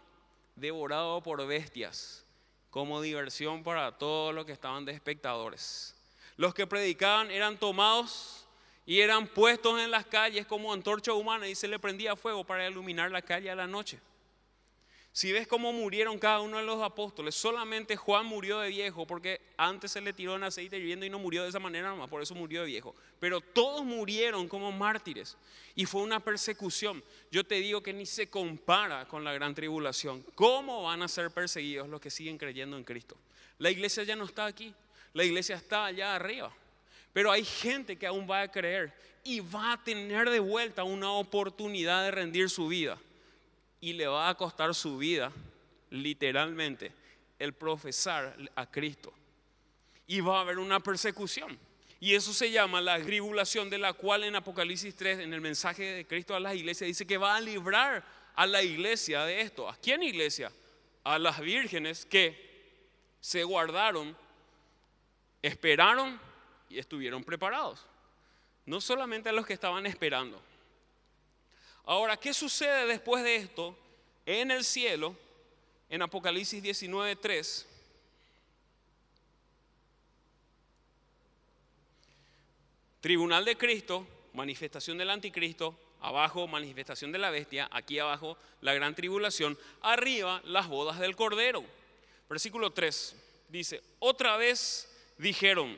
devorados 0.58 1.24
por 1.24 1.48
bestias, 1.48 2.26
como 2.72 3.02
diversión 3.02 3.64
para 3.64 3.98
todos 3.98 4.36
los 4.36 4.46
que 4.46 4.52
estaban 4.52 4.84
de 4.84 4.92
espectadores. 4.92 5.96
Los 6.36 6.54
que 6.54 6.68
predicaban 6.68 7.32
eran 7.32 7.58
tomados 7.58 8.45
y 8.86 9.00
eran 9.00 9.28
puestos 9.28 9.80
en 9.80 9.92
las 9.92 10.06
calles 10.06 10.46
como 10.46 10.72
antorcha 10.72 11.14
humana 11.14 11.48
y 11.48 11.56
se 11.56 11.68
le 11.68 11.80
prendía 11.80 12.16
fuego 12.16 12.44
para 12.44 12.68
iluminar 12.70 13.12
la 13.12 13.22
calle 13.22 13.50
a 13.50 13.56
la 13.56 13.68
noche. 13.68 14.00
Si 15.16 15.32
ves 15.32 15.48
cómo 15.48 15.72
murieron 15.72 16.20
cada 16.20 16.42
uno 16.42 16.58
de 16.58 16.64
los 16.66 16.84
apóstoles, 16.84 17.36
solamente 17.36 17.96
Juan 17.96 18.26
murió 18.26 18.60
de 18.60 18.68
viejo 18.68 19.08
porque 19.08 19.40
antes 19.56 19.94
se 19.94 20.02
le 20.02 20.12
tiró 20.12 20.36
en 20.36 20.44
aceite 20.44 20.78
hirviendo 20.78 21.06
y 21.06 21.10
no 21.10 21.20
murió 21.20 21.44
de 21.44 21.50
esa 21.50 21.58
manera 21.58 21.88
nomás, 21.88 22.10
por 22.10 22.22
eso 22.22 22.36
murió 22.36 22.60
de 22.60 22.68
viejo. 22.68 22.94
Pero 23.18 23.40
todos 23.40 23.86
murieron 23.86 24.50
como 24.50 24.74
mártires 24.74 25.38
y 25.74 25.86
fue 25.86 26.02
una 26.02 26.20
persecución. 26.20 27.02
Yo 27.32 27.46
te 27.46 27.56
digo 27.56 27.82
que 27.82 27.94
ni 27.94 28.06
se 28.06 28.30
compara 28.30 29.08
con 29.08 29.24
la 29.24 29.32
gran 29.32 29.56
tribulación. 29.56 30.22
¿Cómo 30.36 30.84
van 30.84 31.02
a 31.02 31.08
ser 31.08 31.32
perseguidos 31.32 31.88
los 31.88 32.02
que 32.02 32.10
siguen 32.10 32.38
creyendo 32.38 32.76
en 32.76 32.84
Cristo? 32.84 33.16
La 33.58 33.72
iglesia 33.72 34.04
ya 34.04 34.18
no 34.18 34.26
está 34.26 34.46
aquí, 34.46 34.76
la 35.14 35.24
iglesia 35.24 35.56
está 35.56 35.86
allá 35.86 36.14
arriba. 36.14 36.54
Pero 37.16 37.32
hay 37.32 37.46
gente 37.46 37.96
que 37.96 38.08
aún 38.08 38.30
va 38.30 38.42
a 38.42 38.52
creer 38.52 38.92
y 39.24 39.40
va 39.40 39.72
a 39.72 39.82
tener 39.82 40.30
de 40.30 40.42
vuelta 40.42 40.84
una 40.84 41.12
oportunidad 41.12 42.04
de 42.04 42.12
rendir 42.12 42.50
su 42.50 42.68
vida. 42.68 42.98
Y 43.80 43.94
le 43.94 44.06
va 44.06 44.28
a 44.28 44.36
costar 44.36 44.76
su 44.76 44.98
vida, 44.98 45.32
literalmente, 45.92 46.92
el 47.40 47.54
profesar 47.54 48.36
a 48.54 48.70
Cristo. 48.70 49.14
Y 50.06 50.20
va 50.20 50.40
a 50.40 50.42
haber 50.42 50.60
una 50.60 50.82
persecución. 50.82 51.58
Y 52.02 52.16
eso 52.16 52.34
se 52.34 52.52
llama 52.52 52.82
la 52.82 53.02
tribulación 53.02 53.70
de 53.70 53.78
la 53.78 53.94
cual 53.94 54.26
en 54.26 54.36
Apocalipsis 54.36 54.94
3, 54.94 55.20
en 55.20 55.34
el 55.34 55.40
mensaje 55.40 55.84
de 55.84 56.06
Cristo 56.06 56.36
a 56.36 56.42
las 56.42 56.54
iglesias, 56.54 56.90
dice 56.90 57.08
que 57.08 57.18
va 57.18 57.38
a 57.38 57.40
librar 57.40 58.04
a 58.36 58.46
la 58.46 58.62
iglesia 58.62 59.24
de 59.24 59.40
esto. 59.40 59.70
¿A 59.70 59.78
quién 59.78 60.04
iglesia? 60.04 60.52
A 61.06 61.18
las 61.18 61.40
vírgenes 61.40 62.06
que 62.06 63.08
se 63.22 63.46
guardaron, 63.46 64.18
esperaron 65.42 66.35
estuvieron 66.80 67.24
preparados. 67.24 67.86
No 68.66 68.82
solamente 68.82 69.30
a 69.30 69.32
los 69.32 69.46
que 69.46 69.54
estaban 69.54 69.86
esperando. 69.86 70.42
Ahora, 71.86 72.18
¿qué 72.18 72.34
sucede 72.34 72.88
después 72.88 73.24
de 73.24 73.36
esto 73.36 73.78
en 74.26 74.50
el 74.52 74.64
cielo? 74.64 75.16
En 75.90 76.02
Apocalipsis 76.02 76.64
19:3. 76.64 77.68
Tribunal 83.02 83.46
de 83.46 83.56
Cristo, 83.56 84.08
manifestación 84.34 84.98
del 84.98 85.12
anticristo, 85.12 85.78
abajo 86.02 86.48
manifestación 86.48 87.12
de 87.12 87.20
la 87.20 87.30
bestia, 87.30 87.70
aquí 87.72 88.00
abajo 88.00 88.38
la 88.62 88.74
gran 88.74 88.96
tribulación, 88.96 89.58
arriba 89.82 90.42
las 90.46 90.68
bodas 90.68 91.00
del 91.00 91.16
Cordero. 91.16 91.64
Versículo 92.28 92.72
3 92.72 93.16
dice, 93.50 93.84
otra 94.00 94.38
vez 94.38 94.90
dijeron, 95.18 95.78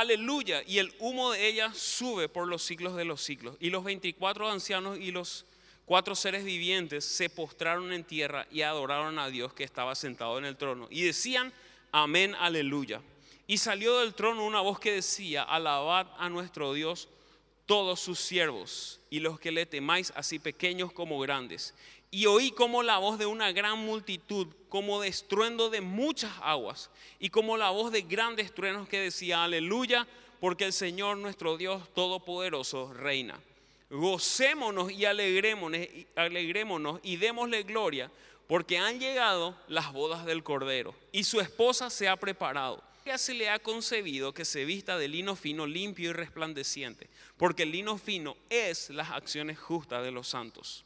aleluya, 0.00 0.62
y 0.66 0.78
el 0.78 0.94
humo 0.98 1.32
de 1.32 1.46
ella 1.46 1.72
sube 1.74 2.28
por 2.28 2.48
los 2.48 2.62
siglos 2.62 2.96
de 2.96 3.04
los 3.04 3.22
siglos. 3.22 3.56
Y 3.60 3.70
los 3.70 3.84
24 3.84 4.50
ancianos 4.50 4.98
y 4.98 5.10
los 5.10 5.46
cuatro 5.84 6.14
seres 6.14 6.44
vivientes 6.44 7.04
se 7.04 7.30
postraron 7.30 7.92
en 7.92 8.04
tierra 8.04 8.46
y 8.50 8.62
adoraron 8.62 9.18
a 9.18 9.28
Dios 9.28 9.54
que 9.54 9.64
estaba 9.64 9.94
sentado 9.94 10.38
en 10.38 10.44
el 10.44 10.56
trono. 10.56 10.88
Y 10.90 11.02
decían, 11.02 11.52
amén, 11.92 12.34
aleluya. 12.38 13.00
Y 13.46 13.58
salió 13.58 13.98
del 13.98 14.14
trono 14.14 14.44
una 14.44 14.60
voz 14.60 14.80
que 14.80 14.92
decía, 14.92 15.42
alabad 15.42 16.08
a 16.18 16.28
nuestro 16.28 16.74
Dios 16.74 17.08
todos 17.64 18.00
sus 18.00 18.18
siervos 18.18 19.00
y 19.10 19.20
los 19.20 19.40
que 19.40 19.52
le 19.52 19.66
temáis, 19.66 20.12
así 20.16 20.38
pequeños 20.38 20.92
como 20.92 21.18
grandes. 21.18 21.74
Y 22.10 22.26
oí 22.26 22.50
como 22.50 22.82
la 22.82 22.98
voz 22.98 23.18
de 23.18 23.26
una 23.26 23.52
gran 23.52 23.78
multitud, 23.78 24.48
como 24.68 25.00
de 25.00 25.08
estruendo 25.08 25.70
de 25.70 25.80
muchas 25.80 26.32
aguas, 26.40 26.90
y 27.18 27.30
como 27.30 27.56
la 27.56 27.70
voz 27.70 27.92
de 27.92 28.02
grandes 28.02 28.54
truenos 28.54 28.88
que 28.88 29.00
decía, 29.00 29.44
aleluya, 29.44 30.06
porque 30.40 30.64
el 30.64 30.72
Señor 30.72 31.16
nuestro 31.16 31.56
Dios 31.56 31.82
Todopoderoso 31.94 32.92
reina. 32.92 33.40
Gocémonos 33.90 34.90
y 34.92 35.04
alegrémonos, 35.04 35.80
alegrémonos 36.14 37.00
y 37.02 37.16
démosle 37.16 37.62
gloria, 37.62 38.10
porque 38.46 38.78
han 38.78 39.00
llegado 39.00 39.56
las 39.68 39.92
bodas 39.92 40.24
del 40.24 40.42
Cordero, 40.42 40.94
y 41.12 41.24
su 41.24 41.40
esposa 41.40 41.90
se 41.90 42.08
ha 42.08 42.16
preparado. 42.16 42.82
Ya 43.04 43.18
se 43.18 43.34
le 43.34 43.48
ha 43.48 43.60
concebido 43.60 44.34
que 44.34 44.44
se 44.44 44.64
vista 44.64 44.98
de 44.98 45.06
lino 45.06 45.36
fino, 45.36 45.66
limpio 45.66 46.10
y 46.10 46.12
resplandeciente, 46.12 47.08
porque 47.36 47.62
el 47.62 47.70
lino 47.70 47.98
fino 47.98 48.36
es 48.50 48.90
las 48.90 49.10
acciones 49.10 49.58
justas 49.58 50.02
de 50.02 50.10
los 50.10 50.26
santos. 50.26 50.85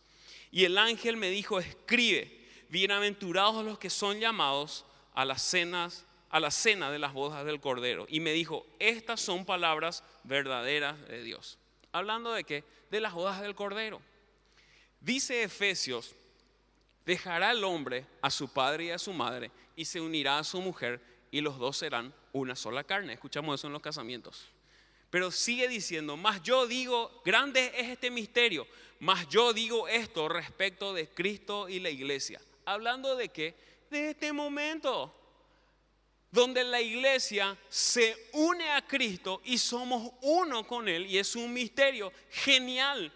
Y 0.51 0.65
el 0.65 0.79
ángel 0.79 1.17
me 1.17 1.31
dijo, 1.31 1.61
escribe, 1.61 2.41
bienaventurados 2.69 3.65
los 3.65 3.79
que 3.79 3.91
son 3.91 4.19
llamados 4.21 4.85
a 5.15 5.25
las 5.25 5.43
cenas, 5.43 6.07
a 6.31 6.41
la 6.41 6.51
cena 6.51 6.91
de 6.91 6.99
las 6.99 7.13
bodas 7.13 7.45
del 7.45 7.61
Cordero. 7.61 8.07
Y 8.09 8.21
me 8.21 8.33
dijo, 8.33 8.67
estas 8.79 9.21
son 9.21 9.45
palabras 9.45 10.03
verdaderas 10.25 11.01
de 11.09 11.23
Dios. 11.23 11.59
Hablando 11.93 12.33
de 12.33 12.45
qué? 12.45 12.65
De 12.91 13.01
las 13.01 13.13
bodas 13.13 13.41
del 13.41 13.55
Cordero. 13.55 14.01
Dice 15.01 15.43
Efesios, 15.43 16.15
dejará 17.07 17.53
el 17.53 17.65
hombre 17.65 18.07
a 18.21 18.31
su 18.31 18.53
padre 18.53 18.87
y 18.87 18.91
a 18.91 18.99
su 18.99 19.13
madre 19.13 19.51
y 19.77 19.85
se 19.85 20.01
unirá 20.01 20.39
a 20.39 20.45
su 20.45 20.61
mujer 20.61 21.01
y 21.31 21.41
los 21.41 21.59
dos 21.59 21.77
serán 21.77 22.13
una 22.33 22.55
sola 22.55 22.85
carne. 22.85 23.15
Escuchamos 23.15 23.59
eso 23.61 23.67
en 23.67 23.73
los 23.73 23.83
casamientos. 23.83 24.49
Pero 25.11 25.31
sigue 25.31 25.67
diciendo, 25.67 26.17
más 26.17 26.43
yo 26.43 26.67
digo, 26.67 27.23
grande 27.25 27.73
es 27.75 27.89
este 27.89 28.11
misterio, 28.11 28.67
más 29.01 29.29
yo 29.29 29.53
digo 29.53 29.89
esto 29.89 30.29
respecto 30.29 30.93
de 30.93 31.09
Cristo 31.09 31.69
y 31.69 31.81
la 31.81 31.91
iglesia. 31.91 32.41
Hablando 32.65 33.17
de 33.17 33.31
qué? 33.31 33.55
De 33.91 34.11
este 34.11 34.33
momento 34.33 35.15
donde 36.31 36.63
la 36.63 36.81
iglesia 36.81 37.57
se 37.69 38.29
une 38.33 38.71
a 38.71 38.87
Cristo 38.87 39.41
y 39.45 39.59
somos 39.59 40.13
uno 40.23 40.67
con 40.67 40.89
Él 40.89 41.07
y 41.07 41.19
es 41.19 41.35
un 41.35 41.53
misterio 41.53 42.13
genial. 42.31 43.13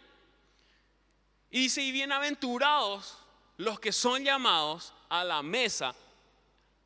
Y 1.50 1.60
dice, 1.60 1.82
y 1.82 1.92
bienaventurados 1.92 3.18
los 3.58 3.78
que 3.78 3.92
son 3.92 4.24
llamados 4.24 4.92
a 5.08 5.22
la 5.22 5.42
mesa 5.42 5.94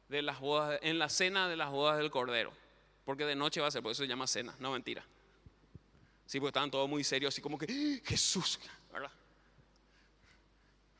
de 0.08 0.22
las 0.22 0.40
bodas, 0.40 0.78
en 0.82 0.98
la 0.98 1.08
cena 1.08 1.48
de 1.48 1.56
las 1.56 1.70
bodas 1.70 1.98
del 1.98 2.10
Cordero. 2.10 2.52
Porque 3.04 3.24
de 3.24 3.36
noche 3.36 3.60
va 3.60 3.68
a 3.68 3.70
ser, 3.70 3.82
por 3.82 3.92
eso 3.92 4.02
se 4.02 4.08
llama 4.08 4.26
cena, 4.26 4.54
no 4.58 4.72
mentira. 4.72 5.02
Sí, 6.26 6.38
porque 6.38 6.48
estaban 6.48 6.70
todos 6.70 6.86
muy 6.86 7.04
serios, 7.04 7.32
así 7.32 7.40
como 7.40 7.56
que, 7.56 7.66
¡Ah, 7.70 8.06
Jesús. 8.06 8.60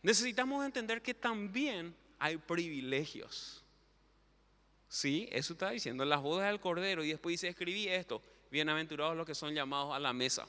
Necesitamos 0.03 0.65
entender 0.65 1.03
que 1.03 1.15
también 1.15 1.95
hay 2.19 2.37
privilegios. 2.37 3.63
Sí, 4.89 5.29
eso 5.31 5.53
está 5.53 5.71
diciendo, 5.71 6.03
en 6.03 6.09
las 6.09 6.23
bodas 6.23 6.49
del 6.49 6.61
Cordero, 6.61 7.05
y 7.05 7.09
después 7.09 7.35
dice, 7.35 7.49
escribí 7.49 7.89
esto, 7.89 8.23
bienaventurados 8.51 9.17
los 9.17 9.27
que 9.27 9.35
son 9.35 9.55
llamados 9.55 9.95
a 9.95 9.99
la 9.99 10.13
mesa. 10.13 10.47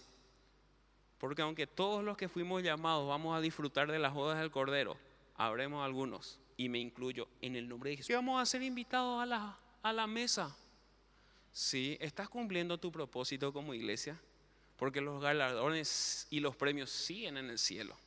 Porque 1.17 1.41
aunque 1.41 1.67
todos 1.67 2.03
los 2.03 2.15
que 2.15 2.29
fuimos 2.29 2.63
llamados 2.63 3.07
vamos 3.07 3.37
a 3.37 3.41
disfrutar 3.41 3.91
de 3.91 3.99
las 3.99 4.13
bodas 4.13 4.39
del 4.39 4.51
Cordero, 4.51 4.97
habremos 5.35 5.83
algunos, 5.83 6.39
y 6.55 6.69
me 6.69 6.79
incluyo 6.79 7.27
en 7.41 7.55
el 7.55 7.67
nombre 7.67 7.89
de 7.89 7.97
Jesús, 7.97 8.15
vamos 8.15 8.41
a 8.41 8.45
ser 8.45 8.61
invitados 8.61 9.21
a 9.21 9.25
la, 9.25 9.59
a 9.83 9.91
la 9.91 10.07
mesa. 10.07 10.55
Sí, 11.51 11.97
estás 11.99 12.29
cumpliendo 12.29 12.77
tu 12.77 12.91
propósito 12.91 13.51
como 13.51 13.73
iglesia, 13.73 14.17
porque 14.77 15.01
los 15.01 15.21
galardones 15.21 16.27
y 16.29 16.39
los 16.39 16.55
premios 16.55 16.89
siguen 16.89 17.35
en 17.35 17.49
el 17.49 17.59
cielo. 17.59 17.97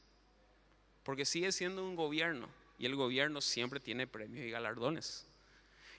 Porque 1.03 1.24
sigue 1.24 1.53
siendo 1.53 1.84
un 1.84 1.96
gobierno 1.96 2.48
y 2.78 2.86
el 2.86 2.96
gobierno 2.96 3.40
siempre 3.40 3.80
tiene 3.80 4.07
premios 4.07 4.46
y 4.46 4.50
galardones. 4.50 5.26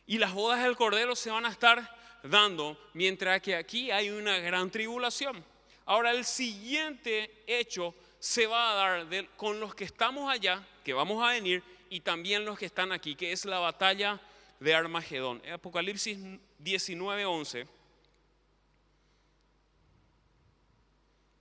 Y 0.05 0.17
las 0.17 0.33
bodas 0.33 0.63
del 0.63 0.75
Cordero 0.75 1.15
se 1.15 1.31
van 1.31 1.45
a 1.45 1.49
estar 1.49 1.95
dando 2.23 2.77
mientras 2.93 3.41
que 3.41 3.55
aquí 3.55 3.91
hay 3.91 4.09
una 4.09 4.37
gran 4.39 4.69
tribulación. 4.69 5.43
Ahora 5.85 6.11
el 6.11 6.25
siguiente 6.25 7.43
hecho 7.45 7.93
se 8.19 8.47
va 8.47 8.71
a 8.71 8.75
dar 8.75 9.27
con 9.35 9.59
los 9.59 9.75
que 9.75 9.83
estamos 9.83 10.31
allá, 10.31 10.65
que 10.83 10.93
vamos 10.93 11.23
a 11.23 11.31
venir, 11.31 11.61
y 11.89 11.99
también 11.99 12.45
los 12.45 12.57
que 12.57 12.65
están 12.65 12.91
aquí, 12.91 13.15
que 13.15 13.31
es 13.31 13.45
la 13.45 13.59
batalla 13.59 14.19
de 14.59 14.73
Armagedón. 14.73 15.41
Apocalipsis 15.51 16.17
19:11 16.59 17.67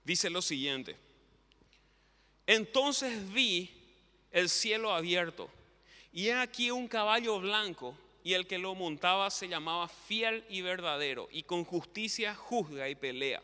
dice 0.03 0.29
lo 0.29 0.41
siguiente. 0.41 0.97
Entonces 2.45 3.31
vi 3.31 3.71
el 4.31 4.49
cielo 4.49 4.93
abierto 4.93 5.49
y 6.11 6.27
he 6.27 6.33
aquí 6.33 6.71
un 6.71 6.87
caballo 6.87 7.39
blanco 7.39 7.97
y 8.23 8.33
el 8.33 8.47
que 8.47 8.57
lo 8.57 8.75
montaba 8.75 9.29
se 9.29 9.47
llamaba 9.47 9.87
fiel 9.87 10.43
y 10.49 10.61
verdadero 10.61 11.27
y 11.31 11.43
con 11.43 11.63
justicia 11.63 12.35
juzga 12.35 12.89
y 12.89 12.95
pelea. 12.95 13.41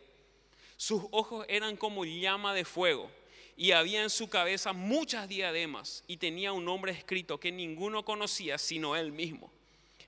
Sus 0.76 1.02
ojos 1.10 1.44
eran 1.48 1.76
como 1.76 2.04
llama 2.04 2.54
de 2.54 2.64
fuego 2.64 3.10
y 3.56 3.72
había 3.72 4.02
en 4.02 4.10
su 4.10 4.28
cabeza 4.28 4.72
muchas 4.72 5.28
diademas 5.28 6.02
y 6.06 6.16
tenía 6.16 6.52
un 6.52 6.64
nombre 6.64 6.92
escrito 6.92 7.38
que 7.38 7.52
ninguno 7.52 8.04
conocía 8.04 8.58
sino 8.58 8.96
él 8.96 9.12
mismo. 9.12 9.52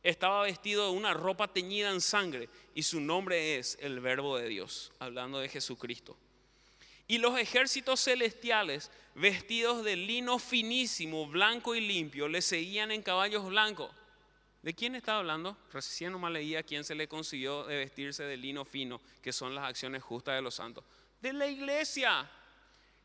Estaba 0.02 0.42
vestido 0.42 0.86
de 0.86 0.96
una 0.96 1.14
ropa 1.14 1.48
teñida 1.48 1.90
en 1.90 2.00
sangre 2.00 2.48
y 2.74 2.82
su 2.82 3.00
nombre 3.00 3.58
es 3.58 3.78
el 3.80 4.00
Verbo 4.00 4.36
de 4.36 4.48
Dios, 4.48 4.90
hablando 4.98 5.38
de 5.38 5.48
Jesucristo. 5.48 6.16
Y 7.12 7.18
los 7.18 7.38
ejércitos 7.38 8.02
celestiales, 8.02 8.90
vestidos 9.14 9.84
de 9.84 9.96
lino 9.96 10.38
finísimo, 10.38 11.26
blanco 11.26 11.74
y 11.74 11.80
limpio, 11.82 12.26
le 12.26 12.40
seguían 12.40 12.90
en 12.90 13.02
caballos 13.02 13.44
blancos. 13.44 13.90
¿De 14.62 14.72
quién 14.72 14.94
está 14.94 15.18
hablando? 15.18 15.54
Recién 15.74 16.12
nomás 16.12 16.32
leía 16.32 16.60
a 16.60 16.62
quién 16.62 16.84
se 16.84 16.94
le 16.94 17.08
consiguió 17.08 17.64
de 17.64 17.76
vestirse 17.76 18.22
de 18.22 18.38
lino 18.38 18.64
fino, 18.64 18.98
que 19.20 19.30
son 19.30 19.54
las 19.54 19.66
acciones 19.66 20.02
justas 20.02 20.36
de 20.36 20.40
los 20.40 20.54
santos. 20.54 20.84
De 21.20 21.34
la 21.34 21.46
iglesia. 21.46 22.30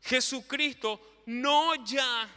Jesucristo, 0.00 1.22
no 1.26 1.74
ya 1.84 2.30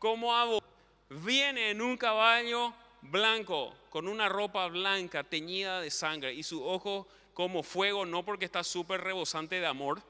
como 0.00 0.34
abogado, 0.34 0.66
viene 1.08 1.70
en 1.70 1.82
un 1.82 1.96
caballo 1.96 2.74
blanco, 3.00 3.76
con 3.90 4.08
una 4.08 4.28
ropa 4.28 4.66
blanca 4.66 5.22
teñida 5.22 5.80
de 5.80 5.92
sangre 5.92 6.34
y 6.34 6.42
su 6.42 6.66
ojo 6.66 7.06
como 7.32 7.62
fuego, 7.62 8.04
no 8.04 8.24
porque 8.24 8.46
está 8.46 8.64
súper 8.64 9.02
rebosante 9.02 9.60
de 9.60 9.66
amor, 9.68 10.02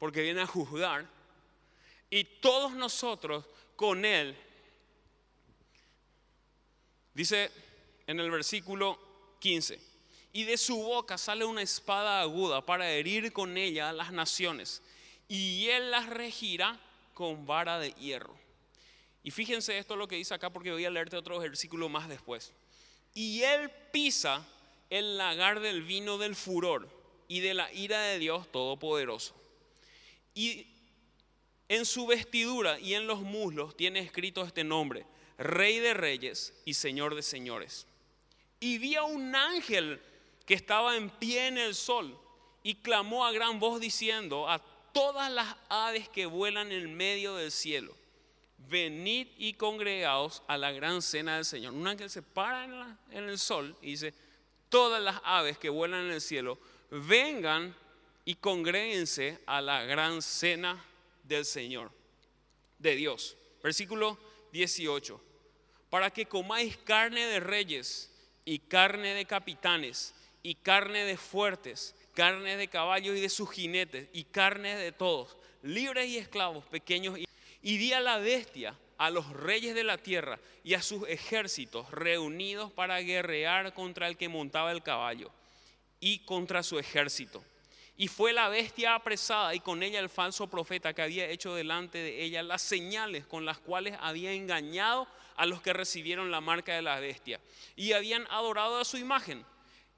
porque 0.00 0.22
viene 0.22 0.40
a 0.40 0.46
juzgar. 0.46 1.06
Y 2.08 2.24
todos 2.24 2.72
nosotros 2.72 3.44
con 3.76 4.04
Él, 4.04 4.36
dice 7.14 7.52
en 8.08 8.18
el 8.18 8.30
versículo 8.32 8.98
15, 9.38 9.78
y 10.32 10.44
de 10.44 10.56
su 10.56 10.76
boca 10.82 11.16
sale 11.16 11.44
una 11.44 11.62
espada 11.62 12.22
aguda 12.22 12.64
para 12.64 12.90
herir 12.90 13.32
con 13.32 13.56
ella 13.56 13.90
a 13.90 13.92
las 13.92 14.10
naciones, 14.10 14.82
y 15.28 15.68
Él 15.68 15.92
las 15.92 16.08
regirá 16.08 16.80
con 17.14 17.46
vara 17.46 17.78
de 17.78 17.92
hierro. 17.92 18.34
Y 19.22 19.30
fíjense 19.30 19.76
esto 19.76 19.96
lo 19.96 20.08
que 20.08 20.16
dice 20.16 20.34
acá 20.34 20.50
porque 20.50 20.72
voy 20.72 20.84
a 20.86 20.90
leerte 20.90 21.16
otro 21.16 21.38
versículo 21.38 21.88
más 21.88 22.08
después. 22.08 22.52
Y 23.14 23.42
Él 23.42 23.70
pisa 23.92 24.46
el 24.88 25.18
lagar 25.18 25.60
del 25.60 25.82
vino 25.82 26.16
del 26.16 26.34
furor 26.34 26.88
y 27.28 27.40
de 27.40 27.54
la 27.54 27.70
ira 27.72 28.00
de 28.00 28.18
Dios 28.18 28.50
Todopoderoso. 28.50 29.39
Y 30.34 30.66
en 31.68 31.86
su 31.86 32.06
vestidura 32.06 32.78
y 32.80 32.94
en 32.94 33.06
los 33.06 33.20
muslos 33.20 33.76
tiene 33.76 34.00
escrito 34.00 34.42
este 34.42 34.64
nombre, 34.64 35.06
Rey 35.38 35.78
de 35.78 35.94
Reyes 35.94 36.52
y 36.64 36.74
Señor 36.74 37.14
de 37.14 37.22
Señores. 37.22 37.86
Y 38.58 38.78
vi 38.78 38.96
a 38.96 39.04
un 39.04 39.34
ángel 39.34 40.00
que 40.44 40.54
estaba 40.54 40.96
en 40.96 41.10
pie 41.10 41.46
en 41.46 41.58
el 41.58 41.74
sol 41.74 42.18
y 42.62 42.74
clamó 42.74 43.24
a 43.24 43.32
gran 43.32 43.60
voz 43.60 43.80
diciendo 43.80 44.48
a 44.48 44.58
todas 44.92 45.30
las 45.30 45.56
aves 45.68 46.08
que 46.08 46.26
vuelan 46.26 46.72
en 46.72 46.94
medio 46.94 47.36
del 47.36 47.52
cielo, 47.52 47.94
venid 48.68 49.28
y 49.38 49.54
congregaos 49.54 50.42
a 50.46 50.58
la 50.58 50.72
gran 50.72 51.00
cena 51.02 51.36
del 51.36 51.44
Señor. 51.44 51.72
Un 51.72 51.86
ángel 51.86 52.10
se 52.10 52.22
para 52.22 52.64
en, 52.64 52.98
en 53.16 53.28
el 53.28 53.38
sol 53.38 53.76
y 53.80 53.92
dice, 53.92 54.12
todas 54.68 55.02
las 55.02 55.20
aves 55.24 55.56
que 55.56 55.68
vuelan 55.68 56.06
en 56.06 56.12
el 56.12 56.20
cielo, 56.20 56.58
vengan 56.90 57.74
y 58.24 58.34
congréguense 58.36 59.38
a 59.46 59.60
la 59.60 59.84
gran 59.84 60.22
cena 60.22 60.84
del 61.24 61.44
Señor, 61.44 61.90
de 62.78 62.96
Dios. 62.96 63.36
Versículo 63.62 64.18
18. 64.52 65.20
Para 65.88 66.10
que 66.10 66.26
comáis 66.26 66.76
carne 66.76 67.26
de 67.26 67.40
reyes 67.40 68.10
y 68.44 68.58
carne 68.58 69.14
de 69.14 69.24
capitanes 69.24 70.14
y 70.42 70.54
carne 70.54 71.04
de 71.04 71.16
fuertes, 71.16 71.94
carne 72.14 72.56
de 72.56 72.68
caballos 72.68 73.16
y 73.16 73.20
de 73.20 73.28
sus 73.28 73.50
jinetes 73.50 74.08
y 74.12 74.24
carne 74.24 74.76
de 74.76 74.92
todos, 74.92 75.36
libres 75.62 76.08
y 76.08 76.18
esclavos, 76.18 76.64
pequeños 76.66 77.18
y, 77.18 77.26
y 77.62 77.76
di 77.76 77.92
a 77.92 78.00
la 78.00 78.18
bestia 78.18 78.76
a 78.98 79.08
los 79.08 79.30
reyes 79.30 79.74
de 79.74 79.82
la 79.82 79.96
tierra 79.96 80.38
y 80.62 80.74
a 80.74 80.82
sus 80.82 81.08
ejércitos 81.08 81.90
reunidos 81.90 82.70
para 82.70 83.00
guerrear 83.00 83.72
contra 83.72 84.06
el 84.08 84.18
que 84.18 84.28
montaba 84.28 84.72
el 84.72 84.82
caballo 84.82 85.30
y 86.00 86.18
contra 86.20 86.62
su 86.62 86.78
ejército. 86.78 87.42
Y 88.00 88.08
fue 88.08 88.32
la 88.32 88.48
bestia 88.48 88.94
apresada 88.94 89.54
y 89.54 89.60
con 89.60 89.82
ella 89.82 90.00
el 90.00 90.08
falso 90.08 90.46
profeta 90.46 90.94
que 90.94 91.02
había 91.02 91.28
hecho 91.28 91.54
delante 91.54 91.98
de 91.98 92.24
ella 92.24 92.42
las 92.42 92.62
señales 92.62 93.26
con 93.26 93.44
las 93.44 93.58
cuales 93.58 93.94
había 94.00 94.32
engañado 94.32 95.06
a 95.36 95.44
los 95.44 95.60
que 95.60 95.74
recibieron 95.74 96.30
la 96.30 96.40
marca 96.40 96.74
de 96.74 96.80
la 96.80 96.98
bestia 96.98 97.42
y 97.76 97.92
habían 97.92 98.26
adorado 98.30 98.78
a 98.78 98.86
su 98.86 98.96
imagen. 98.96 99.44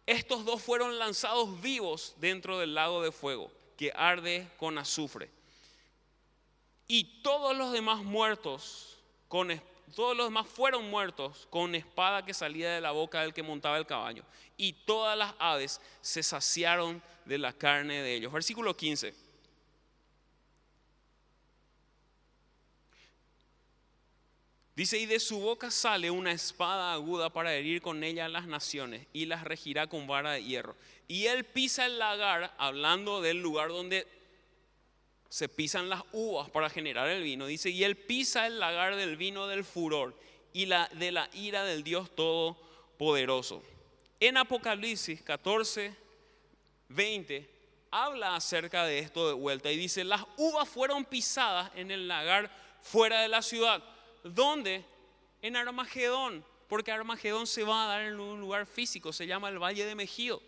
Estos 0.05 0.44
dos 0.44 0.61
fueron 0.61 0.98
lanzados 0.98 1.62
vivos 1.62 2.16
dentro 2.16 2.59
del 2.59 2.74
lago 2.74 3.05
de 3.05 3.12
fuego 3.12 3.53
que 3.76 3.92
arde 3.94 4.48
con 4.57 4.78
azufre. 4.78 5.30
Y 6.88 7.22
todos 7.22 7.57
los 7.57 7.70
demás 7.70 8.03
muertos 8.03 8.98
con 9.28 9.53
todos 9.93 10.16
los 10.16 10.26
demás 10.26 10.47
fueron 10.49 10.90
muertos 10.90 11.47
con 11.51 11.74
espada 11.74 12.24
que 12.24 12.34
salía 12.34 12.70
de 12.70 12.80
la 12.80 12.90
boca 12.90 13.20
del 13.20 13.32
que 13.32 13.43
montaba 13.43 13.78
el 13.78 13.86
caballo. 13.86 14.24
Y 14.57 14.72
todas 14.72 15.16
las 15.16 15.34
aves 15.38 15.80
se 16.01 16.22
saciaron 16.22 17.03
de 17.24 17.38
la 17.38 17.53
carne 17.53 18.03
de 18.03 18.14
ellos. 18.14 18.32
Versículo 18.32 18.76
15. 18.76 19.14
Dice, 24.74 24.99
y 24.99 25.05
de 25.05 25.20
su 25.20 25.38
boca 25.38 25.70
sale 25.70 26.11
una 26.11 26.32
espada 26.32 26.95
aguda 26.95 27.30
para 27.30 27.53
herir 27.53 27.82
con 27.82 28.03
ella 28.03 28.24
a 28.24 28.30
las 28.30 28.47
naciones 28.47 29.07
y 29.12 29.26
las 29.26 29.45
regirá 29.45 29.86
con 29.86 30.07
vara 30.07 30.32
de 30.32 30.45
hierro. 30.45 30.76
Y 31.09 31.26
él 31.26 31.45
pisa 31.45 31.84
el 31.84 31.99
lagar, 31.99 32.55
hablando 32.57 33.20
del 33.20 33.43
lugar 33.43 33.68
donde 33.68 34.07
se 35.33 35.49
pisan 35.49 35.89
las 35.89 36.03
uvas 36.12 36.51
para 36.51 36.68
generar 36.68 37.09
el 37.09 37.22
vino. 37.22 37.47
Dice, 37.47 37.70
y 37.70 37.85
él 37.85 37.97
pisa 37.97 38.47
el 38.47 38.59
lagar 38.59 38.97
del 38.97 39.16
vino 39.16 39.47
del 39.47 39.64
furor 39.64 40.14
y 40.53 40.66
la, 40.66 40.91
de 40.93 41.11
la 41.11 41.30
ira 41.33 41.64
del 41.64 41.83
Dios 41.83 42.14
Todopoderoso. 42.14 43.62
En 44.20 44.37
Apocalipsis 44.37 45.22
14, 45.22 45.97
20 46.91 47.49
habla 47.91 48.37
acerca 48.37 48.85
de 48.85 48.99
esto 48.99 49.26
de 49.26 49.33
vuelta 49.33 49.72
y 49.72 49.78
dice, 49.78 50.05
las 50.05 50.22
uvas 50.37 50.68
fueron 50.68 51.07
pisadas 51.07 51.70
en 51.76 51.91
el 51.91 52.09
lagar 52.09 52.51
fuera 52.83 53.22
de 53.22 53.28
la 53.28 53.41
ciudad. 53.41 53.83
¿Dónde? 54.24 54.85
En 55.41 55.57
Armagedón, 55.57 56.45
porque 56.68 56.93
Armagedón 56.93 57.47
se 57.47 57.64
va 57.64 57.85
a 57.85 57.87
dar 57.87 58.03
en 58.03 58.20
un 58.20 58.39
lugar 58.39 58.66
físico, 58.66 59.14
se 59.14 59.26
llama 59.26 59.49
el 59.49 59.59
Valle 59.59 59.87
de 59.87 59.95
Mejido. 59.95 60.43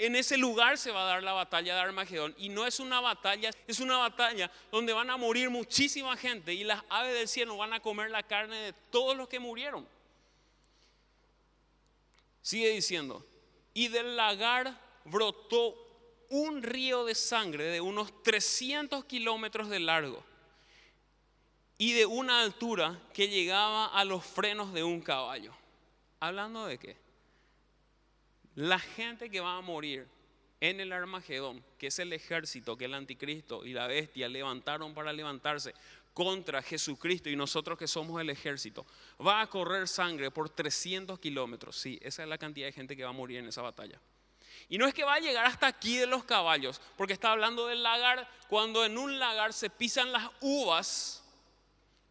En 0.00 0.16
ese 0.16 0.38
lugar 0.38 0.78
se 0.78 0.90
va 0.90 1.02
a 1.02 1.08
dar 1.08 1.22
la 1.22 1.34
batalla 1.34 1.74
de 1.74 1.80
Armagedón 1.82 2.34
y 2.38 2.48
no 2.48 2.66
es 2.66 2.80
una 2.80 3.02
batalla, 3.02 3.50
es 3.66 3.80
una 3.80 3.98
batalla 3.98 4.50
donde 4.72 4.94
van 4.94 5.10
a 5.10 5.18
morir 5.18 5.50
muchísima 5.50 6.16
gente 6.16 6.54
y 6.54 6.64
las 6.64 6.82
aves 6.88 7.12
del 7.12 7.28
cielo 7.28 7.58
van 7.58 7.74
a 7.74 7.80
comer 7.80 8.10
la 8.10 8.22
carne 8.22 8.56
de 8.56 8.72
todos 8.90 9.14
los 9.14 9.28
que 9.28 9.38
murieron. 9.38 9.86
Sigue 12.40 12.70
diciendo, 12.70 13.26
y 13.74 13.88
del 13.88 14.16
lagar 14.16 14.74
brotó 15.04 15.76
un 16.30 16.62
río 16.62 17.04
de 17.04 17.14
sangre 17.14 17.64
de 17.64 17.82
unos 17.82 18.22
300 18.22 19.04
kilómetros 19.04 19.68
de 19.68 19.80
largo 19.80 20.24
y 21.76 21.92
de 21.92 22.06
una 22.06 22.40
altura 22.40 22.98
que 23.12 23.28
llegaba 23.28 23.84
a 23.84 24.02
los 24.06 24.24
frenos 24.24 24.72
de 24.72 24.82
un 24.82 25.02
caballo. 25.02 25.52
¿Hablando 26.20 26.64
de 26.64 26.78
qué? 26.78 27.09
La 28.56 28.78
gente 28.78 29.30
que 29.30 29.40
va 29.40 29.56
a 29.56 29.60
morir 29.60 30.06
en 30.60 30.80
el 30.80 30.92
Armagedón, 30.92 31.64
que 31.78 31.86
es 31.86 31.98
el 31.98 32.12
ejército 32.12 32.76
que 32.76 32.84
el 32.84 32.94
anticristo 32.94 33.64
y 33.64 33.72
la 33.72 33.86
bestia 33.86 34.28
levantaron 34.28 34.92
para 34.92 35.12
levantarse 35.12 35.74
contra 36.12 36.62
Jesucristo 36.62 37.30
y 37.30 37.36
nosotros 37.36 37.78
que 37.78 37.86
somos 37.86 38.20
el 38.20 38.30
ejército, 38.30 38.84
va 39.24 39.40
a 39.40 39.46
correr 39.46 39.88
sangre 39.88 40.30
por 40.30 40.50
300 40.50 41.18
kilómetros. 41.18 41.76
Sí, 41.76 41.98
esa 42.02 42.22
es 42.22 42.28
la 42.28 42.36
cantidad 42.36 42.66
de 42.66 42.72
gente 42.72 42.96
que 42.96 43.04
va 43.04 43.10
a 43.10 43.14
morir 43.14 43.38
en 43.38 43.46
esa 43.46 43.62
batalla. 43.62 43.98
Y 44.68 44.78
no 44.78 44.86
es 44.86 44.94
que 44.94 45.04
va 45.04 45.14
a 45.14 45.20
llegar 45.20 45.46
hasta 45.46 45.66
aquí 45.66 45.96
de 45.96 46.06
los 46.06 46.24
caballos, 46.24 46.80
porque 46.96 47.12
está 47.12 47.32
hablando 47.32 47.66
del 47.66 47.82
lagar, 47.82 48.28
cuando 48.48 48.84
en 48.84 48.98
un 48.98 49.18
lagar 49.18 49.52
se 49.52 49.70
pisan 49.70 50.12
las 50.12 50.30
uvas 50.40 51.24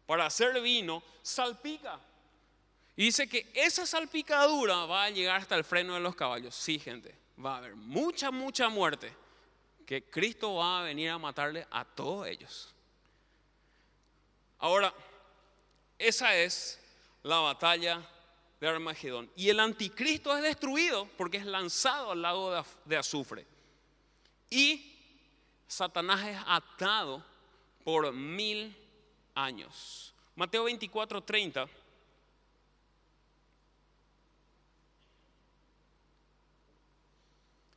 para 0.06 0.26
hacer 0.26 0.60
vino, 0.60 1.02
salpica. 1.22 2.00
Y 3.00 3.04
dice 3.04 3.26
que 3.26 3.50
esa 3.54 3.86
salpicadura 3.86 4.84
va 4.84 5.04
a 5.04 5.08
llegar 5.08 5.40
hasta 5.40 5.56
el 5.56 5.64
freno 5.64 5.94
de 5.94 6.00
los 6.00 6.14
caballos. 6.14 6.54
Sí, 6.54 6.78
gente, 6.78 7.16
va 7.42 7.54
a 7.54 7.56
haber 7.56 7.74
mucha, 7.74 8.30
mucha 8.30 8.68
muerte, 8.68 9.10
que 9.86 10.04
Cristo 10.10 10.56
va 10.56 10.80
a 10.80 10.82
venir 10.82 11.08
a 11.08 11.16
matarle 11.16 11.66
a 11.70 11.82
todos 11.82 12.26
ellos. 12.26 12.74
Ahora, 14.58 14.92
esa 15.98 16.36
es 16.36 16.78
la 17.22 17.38
batalla 17.38 18.06
de 18.60 18.68
Armagedón. 18.68 19.30
Y 19.34 19.48
el 19.48 19.60
anticristo 19.60 20.36
es 20.36 20.42
destruido 20.42 21.08
porque 21.16 21.38
es 21.38 21.46
lanzado 21.46 22.10
al 22.10 22.20
lago 22.20 22.62
de 22.84 22.96
azufre. 22.98 23.46
Y 24.50 24.94
Satanás 25.66 26.28
es 26.28 26.38
atado 26.46 27.24
por 27.82 28.12
mil 28.12 28.76
años. 29.34 30.12
Mateo 30.36 30.64
24, 30.64 31.22
30. 31.22 31.66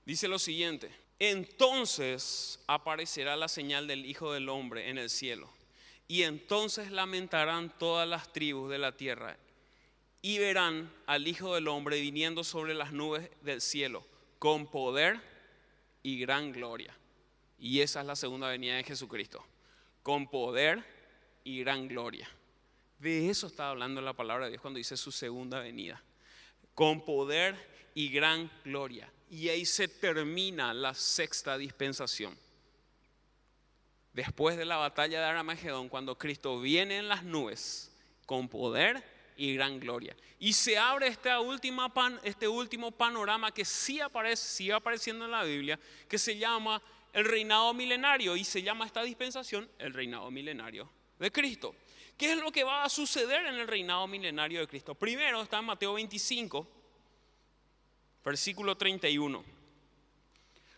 Dice 0.05 0.27
lo 0.27 0.37
siguiente, 0.37 0.91
entonces 1.17 2.59
aparecerá 2.67 3.37
la 3.37 3.47
señal 3.47 3.87
del 3.87 4.05
Hijo 4.05 4.33
del 4.33 4.49
Hombre 4.49 4.89
en 4.89 4.97
el 4.97 5.09
cielo, 5.09 5.49
y 6.09 6.23
entonces 6.23 6.91
lamentarán 6.91 7.77
todas 7.77 8.07
las 8.07 8.33
tribus 8.33 8.69
de 8.69 8.79
la 8.79 8.97
tierra, 8.97 9.37
y 10.21 10.39
verán 10.39 10.91
al 11.05 11.25
Hijo 11.25 11.55
del 11.55 11.69
Hombre 11.69 12.01
viniendo 12.01 12.43
sobre 12.43 12.73
las 12.73 12.91
nubes 12.91 13.29
del 13.43 13.61
cielo, 13.61 14.05
con 14.39 14.67
poder 14.67 15.21
y 16.01 16.19
gran 16.19 16.51
gloria. 16.51 16.93
Y 17.57 17.79
esa 17.79 18.01
es 18.01 18.05
la 18.05 18.17
segunda 18.17 18.49
venida 18.49 18.75
de 18.75 18.83
Jesucristo, 18.83 19.41
con 20.01 20.27
poder 20.27 20.83
y 21.45 21.61
gran 21.61 21.87
gloria. 21.87 22.29
De 22.99 23.29
eso 23.29 23.47
está 23.47 23.69
hablando 23.69 24.01
la 24.01 24.11
palabra 24.11 24.45
de 24.45 24.51
Dios 24.51 24.61
cuando 24.61 24.79
dice 24.79 24.97
su 24.97 25.13
segunda 25.13 25.61
venida, 25.61 26.03
con 26.75 27.05
poder 27.05 27.55
y 27.95 28.09
gran 28.09 28.51
gloria 28.65 29.09
y 29.33 29.49
ahí 29.49 29.65
se 29.65 29.87
termina 29.87 30.75
la 30.75 30.93
sexta 30.93 31.57
dispensación. 31.57 32.37
Después 34.13 34.57
de 34.57 34.65
la 34.65 34.77
batalla 34.77 35.21
de 35.21 35.25
Armagedón, 35.25 35.89
cuando 35.89 36.19
Cristo 36.19 36.61
viene 36.61 36.97
en 36.97 37.09
las 37.09 37.23
nubes 37.23 37.91
con 38.27 38.47
poder 38.47 39.03
y 39.35 39.55
gran 39.55 39.79
gloria. 39.79 40.15
Y 40.37 40.53
se 40.53 40.77
abre 40.77 41.07
esta 41.07 41.39
última 41.39 41.91
pan, 41.91 42.19
este 42.23 42.47
último 42.47 42.91
panorama 42.91 43.51
que 43.51 43.65
sí 43.65 43.99
aparece, 43.99 44.47
sigue 44.47 44.73
apareciendo 44.73 45.25
en 45.25 45.31
la 45.31 45.43
Biblia, 45.43 45.79
que 46.07 46.19
se 46.19 46.37
llama 46.37 46.79
el 47.11 47.25
reinado 47.25 47.73
milenario 47.73 48.35
y 48.35 48.43
se 48.43 48.61
llama 48.61 48.85
esta 48.85 49.01
dispensación 49.01 49.67
el 49.79 49.95
reinado 49.95 50.29
milenario 50.29 50.87
de 51.17 51.31
Cristo. 51.31 51.75
¿Qué 52.15 52.33
es 52.33 52.37
lo 52.37 52.51
que 52.51 52.63
va 52.63 52.83
a 52.83 52.89
suceder 52.89 53.47
en 53.47 53.55
el 53.55 53.67
reinado 53.67 54.05
milenario 54.05 54.59
de 54.59 54.67
Cristo? 54.67 54.93
Primero 54.93 55.41
está 55.41 55.57
en 55.57 55.65
Mateo 55.65 55.95
25, 55.95 56.82
versículo 58.23 58.75
31. 58.77 59.43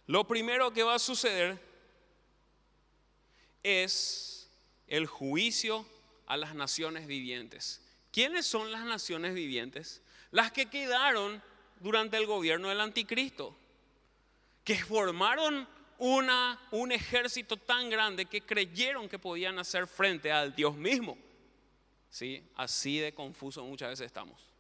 Lo 0.08 0.28
primero 0.28 0.72
que 0.72 0.84
va 0.84 0.96
a 0.96 1.00
suceder 1.00 1.60
es 3.64 4.50
el 4.88 5.08
juicio 5.08 5.86
a 6.28 6.38
las 6.38 6.54
naciones 6.56 7.08
vivientes. 7.08 7.82
¿Quiénes 8.12 8.46
son 8.46 8.72
las 8.72 8.86
naciones 8.86 9.34
vivientes? 9.34 10.02
Las 10.32 10.52
que 10.52 10.68
quedaron 10.68 11.42
durante 11.80 12.18
el 12.18 12.26
gobierno 12.26 12.70
del 12.70 12.82
anticristo, 12.82 13.58
que 14.64 14.76
formaron 14.76 15.68
una, 15.98 16.60
un 16.72 16.92
ejército 16.92 17.58
tan 17.58 17.90
grande 17.90 18.26
que 18.26 18.42
creyeron 18.42 19.10
que 19.10 19.20
podían 19.20 19.60
hacer 19.60 19.88
frente 19.88 20.32
al 20.32 20.56
Dios 20.56 20.76
mismo. 20.76 21.18
¿Sí? 22.10 22.44
Así 22.56 23.00
de 23.00 23.14
confuso 23.14 23.64
muchas 23.66 23.90
veces 23.90 24.06
estamos. 24.06 24.55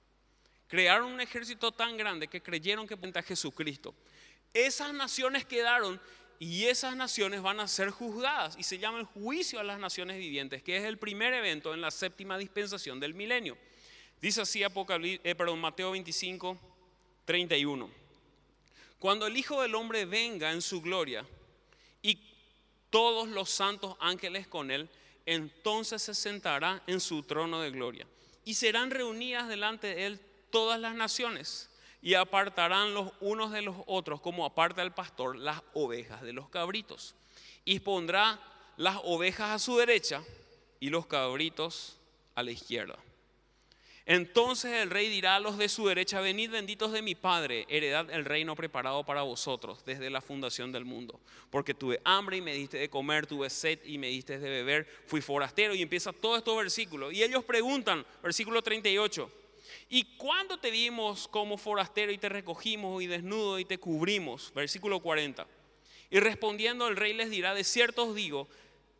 Crearon 0.67 1.11
un 1.11 1.21
ejército 1.21 1.71
tan 1.71 1.95
grande 1.97 2.27
que 2.27 2.41
creyeron 2.41 2.87
que 2.87 2.97
a 3.19 3.21
Jesucristo. 3.21 3.93
Esas 4.53 4.93
naciones 4.93 5.45
quedaron 5.45 5.99
y 6.39 6.65
esas 6.65 6.95
naciones 6.95 7.41
van 7.41 7.59
a 7.59 7.67
ser 7.67 7.91
juzgadas 7.91 8.55
y 8.57 8.63
se 8.63 8.77
llama 8.77 8.99
el 8.99 9.05
juicio 9.05 9.59
a 9.59 9.63
las 9.63 9.79
naciones 9.79 10.17
vivientes, 10.17 10.63
que 10.63 10.77
es 10.77 10.83
el 10.83 10.97
primer 10.97 11.33
evento 11.33 11.73
en 11.73 11.81
la 11.81 11.91
séptima 11.91 12.37
dispensación 12.37 12.99
del 12.99 13.13
milenio. 13.13 13.57
Dice 14.21 14.41
así 14.41 14.63
eh, 14.63 15.35
Mateo 15.55 15.91
25, 15.91 16.57
31. 17.25 17.89
Cuando 18.99 19.27
el 19.27 19.37
Hijo 19.37 19.61
del 19.61 19.75
Hombre 19.75 20.05
venga 20.05 20.51
en 20.51 20.61
su 20.61 20.81
gloria 20.81 21.25
y 22.01 22.19
todos 22.89 23.27
los 23.27 23.49
santos 23.49 23.95
ángeles 23.99 24.47
con 24.47 24.71
él, 24.71 24.89
entonces 25.25 26.01
se 26.01 26.13
sentará 26.13 26.81
en 26.87 26.99
su 26.99 27.23
trono 27.23 27.61
de 27.61 27.71
gloria 27.71 28.07
y 28.43 28.53
serán 28.53 28.91
reunidas 28.91 29.47
delante 29.47 29.87
de 29.87 30.05
él 30.05 30.19
todas 30.55 30.79
las 30.79 30.95
naciones 30.95 31.69
y 32.01 32.13
apartarán 32.13 32.93
los 32.93 33.11
unos 33.19 33.51
de 33.51 33.61
los 33.61 33.75
otros 33.87 34.21
como 34.21 34.45
aparta 34.45 34.81
el 34.83 34.93
pastor 34.93 35.35
las 35.35 35.61
ovejas 35.73 36.21
de 36.21 36.31
los 36.31 36.47
cabritos. 36.47 37.13
Y 37.65 37.81
pondrá 37.81 38.39
las 38.77 38.95
ovejas 39.03 39.49
a 39.49 39.59
su 39.59 39.75
derecha 39.75 40.23
y 40.79 40.91
los 40.91 41.07
cabritos 41.07 41.99
a 42.35 42.43
la 42.43 42.51
izquierda. 42.51 42.97
Entonces 44.05 44.71
el 44.81 44.91
rey 44.91 45.09
dirá 45.09 45.35
a 45.35 45.41
los 45.41 45.57
de 45.57 45.67
su 45.67 45.87
derecha, 45.87 46.21
venid 46.21 46.51
benditos 46.51 46.93
de 46.93 47.01
mi 47.01 47.15
Padre, 47.15 47.65
heredad 47.67 48.09
el 48.09 48.23
reino 48.23 48.55
preparado 48.55 49.03
para 49.03 49.23
vosotros 49.23 49.83
desde 49.83 50.09
la 50.09 50.21
fundación 50.21 50.71
del 50.71 50.85
mundo. 50.85 51.19
Porque 51.49 51.73
tuve 51.73 51.99
hambre 52.05 52.37
y 52.37 52.41
me 52.41 52.53
diste 52.53 52.77
de 52.77 52.89
comer, 52.89 53.27
tuve 53.27 53.49
sed 53.49 53.79
y 53.83 53.97
me 53.97 54.07
diste 54.07 54.39
de 54.39 54.49
beber, 54.49 54.87
fui 55.05 55.19
forastero 55.19 55.75
y 55.75 55.81
empieza 55.81 56.13
todo 56.13 56.37
estos 56.37 56.55
versículos. 56.55 57.11
Y 57.11 57.23
ellos 57.23 57.43
preguntan, 57.43 58.05
versículo 58.23 58.61
38, 58.61 59.29
¿Y 59.89 60.03
cuando 60.17 60.57
te 60.57 60.71
vimos 60.71 61.27
como 61.27 61.57
forastero 61.57 62.11
y 62.11 62.17
te 62.17 62.29
recogimos 62.29 63.01
y 63.03 63.07
desnudo 63.07 63.59
y 63.59 63.65
te 63.65 63.77
cubrimos? 63.77 64.51
Versículo 64.55 64.99
40. 64.99 65.45
Y 66.09 66.19
respondiendo 66.19 66.87
el 66.87 66.95
rey 66.95 67.13
les 67.13 67.29
dirá, 67.29 67.53
de 67.53 67.63
cierto 67.63 68.05
os 68.05 68.15
digo 68.15 68.47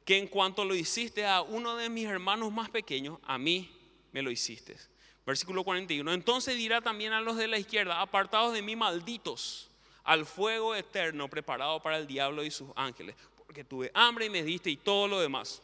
que 0.06 0.18
en 0.18 0.28
cuanto 0.28 0.66
lo 0.66 0.76
hiciste 0.76 1.26
a 1.26 1.42
uno 1.42 1.76
de 1.76 1.90
mis 1.90 2.06
hermanos 2.06 2.52
más 2.52 2.70
pequeños, 2.70 3.18
a 3.24 3.38
mí 3.38 3.72
me 4.12 4.22
lo 4.22 4.30
hiciste. 4.30 4.78
Versículo 5.26 5.64
41. 5.64 6.14
Entonces 6.14 6.56
dirá 6.56 6.82
también 6.82 7.14
a 7.14 7.22
los 7.22 7.36
de 7.38 7.48
la 7.48 7.58
izquierda, 7.58 8.00
apartados 8.02 8.54
de 8.54 8.62
mí 8.62 8.76
malditos, 8.76 9.72
al 10.04 10.28
fuego 10.28 10.76
eterno 10.76 11.28
preparado 11.28 11.82
para 11.82 11.98
el 11.98 12.06
diablo 12.06 12.44
y 12.44 12.52
sus 12.52 12.70
ángeles, 12.76 13.16
porque 13.36 13.64
tuve 13.64 13.90
hambre 13.96 14.26
y 14.26 14.30
me 14.30 14.44
diste 14.44 14.70
y 14.70 14.78
todo 14.78 15.08
lo 15.08 15.20
demás. 15.20 15.64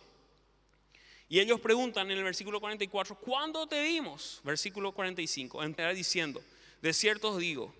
Y 1.31 1.39
ellos 1.39 1.61
preguntan 1.61 2.11
en 2.11 2.17
el 2.17 2.25
versículo 2.25 2.59
44, 2.59 3.15
¿cuándo 3.15 3.65
te 3.65 3.81
vimos? 3.81 4.41
Versículo 4.43 4.91
45, 4.91 5.63
entrará 5.63 5.93
diciendo, 5.93 6.43
de 6.81 6.91
cierto 6.91 7.29
os 7.29 7.37
digo, 7.37 7.73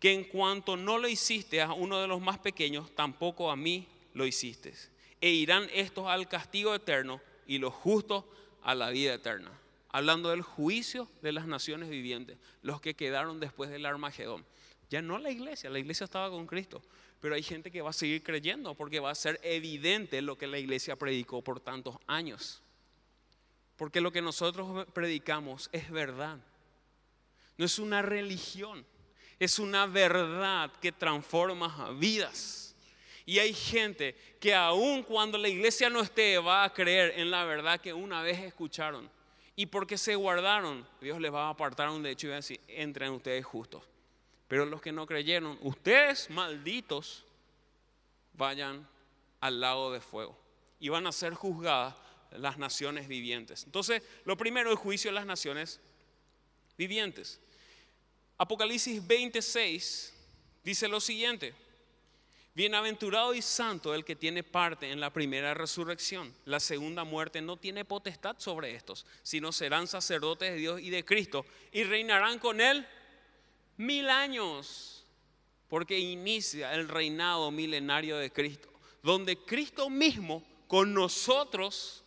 que 0.00 0.12
en 0.12 0.24
cuanto 0.24 0.76
no 0.76 0.98
lo 0.98 1.06
hiciste 1.06 1.62
a 1.62 1.72
uno 1.72 2.00
de 2.00 2.08
los 2.08 2.20
más 2.20 2.40
pequeños, 2.40 2.92
tampoco 2.96 3.52
a 3.52 3.56
mí 3.56 3.86
lo 4.14 4.26
hiciste. 4.26 4.74
E 5.20 5.30
irán 5.30 5.68
estos 5.72 6.08
al 6.08 6.26
castigo 6.26 6.74
eterno 6.74 7.20
y 7.46 7.58
los 7.58 7.72
justos 7.72 8.24
a 8.64 8.74
la 8.74 8.90
vida 8.90 9.14
eterna. 9.14 9.52
Hablando 9.90 10.30
del 10.30 10.42
juicio 10.42 11.08
de 11.22 11.30
las 11.30 11.46
naciones 11.46 11.90
vivientes, 11.90 12.36
los 12.62 12.80
que 12.80 12.94
quedaron 12.94 13.38
después 13.38 13.70
del 13.70 13.86
Armagedón. 13.86 14.44
Ya 14.90 15.02
no 15.02 15.18
la 15.18 15.30
iglesia, 15.30 15.70
la 15.70 15.78
iglesia 15.78 16.02
estaba 16.02 16.30
con 16.30 16.48
Cristo, 16.48 16.82
pero 17.20 17.36
hay 17.36 17.44
gente 17.44 17.70
que 17.70 17.80
va 17.80 17.90
a 17.90 17.92
seguir 17.92 18.24
creyendo 18.24 18.74
porque 18.74 18.98
va 18.98 19.12
a 19.12 19.14
ser 19.14 19.38
evidente 19.44 20.20
lo 20.20 20.36
que 20.36 20.48
la 20.48 20.58
iglesia 20.58 20.96
predicó 20.96 21.42
por 21.42 21.60
tantos 21.60 21.96
años. 22.08 22.60
Porque 23.78 24.00
lo 24.00 24.10
que 24.10 24.20
nosotros 24.20 24.86
predicamos 24.92 25.70
es 25.72 25.88
verdad. 25.90 26.36
No 27.56 27.64
es 27.64 27.78
una 27.78 28.02
religión, 28.02 28.84
es 29.38 29.58
una 29.58 29.86
verdad 29.86 30.72
que 30.82 30.92
transforma 30.92 31.92
vidas. 31.92 32.74
Y 33.24 33.38
hay 33.38 33.54
gente 33.54 34.16
que 34.40 34.54
aun 34.54 35.04
cuando 35.04 35.38
la 35.38 35.48
iglesia 35.48 35.88
no 35.88 36.00
esté 36.00 36.38
va 36.38 36.64
a 36.64 36.72
creer 36.72 37.14
en 37.20 37.30
la 37.30 37.44
verdad 37.44 37.80
que 37.80 37.94
una 37.94 38.20
vez 38.20 38.40
escucharon. 38.40 39.08
Y 39.54 39.66
porque 39.66 39.96
se 39.96 40.16
guardaron, 40.16 40.86
Dios 41.00 41.20
les 41.20 41.32
va 41.32 41.46
a 41.46 41.50
apartar 41.50 41.88
un 41.88 42.02
derecho 42.02 42.26
y 42.26 42.30
va 42.30 42.36
a 42.36 42.36
decir, 42.36 42.60
entren 42.66 43.12
ustedes 43.12 43.44
justos. 43.44 43.84
Pero 44.48 44.66
los 44.66 44.80
que 44.80 44.92
no 44.92 45.06
creyeron, 45.06 45.56
ustedes 45.60 46.30
malditos, 46.30 47.24
vayan 48.32 48.88
al 49.40 49.60
lago 49.60 49.92
de 49.92 50.00
fuego. 50.00 50.36
Y 50.80 50.88
van 50.88 51.06
a 51.06 51.12
ser 51.12 51.34
juzgadas 51.34 51.94
las 52.32 52.58
naciones 52.58 53.08
vivientes. 53.08 53.64
Entonces, 53.64 54.02
lo 54.24 54.36
primero, 54.36 54.70
el 54.70 54.76
juicio 54.76 55.10
de 55.10 55.14
las 55.14 55.26
naciones 55.26 55.80
vivientes. 56.76 57.40
Apocalipsis 58.36 59.04
26 59.06 60.14
dice 60.62 60.88
lo 60.88 61.00
siguiente. 61.00 61.54
Bienaventurado 62.54 63.34
y 63.34 63.42
santo 63.42 63.94
el 63.94 64.04
que 64.04 64.16
tiene 64.16 64.42
parte 64.42 64.90
en 64.90 64.98
la 64.98 65.12
primera 65.12 65.54
resurrección. 65.54 66.34
La 66.44 66.58
segunda 66.58 67.04
muerte 67.04 67.40
no 67.40 67.56
tiene 67.56 67.84
potestad 67.84 68.36
sobre 68.38 68.74
estos, 68.74 69.06
sino 69.22 69.52
serán 69.52 69.86
sacerdotes 69.86 70.50
de 70.50 70.56
Dios 70.56 70.80
y 70.80 70.90
de 70.90 71.04
Cristo 71.04 71.46
y 71.72 71.84
reinarán 71.84 72.40
con 72.40 72.60
él 72.60 72.86
mil 73.76 74.08
años, 74.08 75.04
porque 75.68 75.98
inicia 75.98 76.74
el 76.74 76.88
reinado 76.88 77.50
milenario 77.52 78.18
de 78.18 78.32
Cristo, 78.32 78.68
donde 79.04 79.36
Cristo 79.36 79.88
mismo 79.88 80.42
con 80.66 80.92
nosotros 80.92 82.04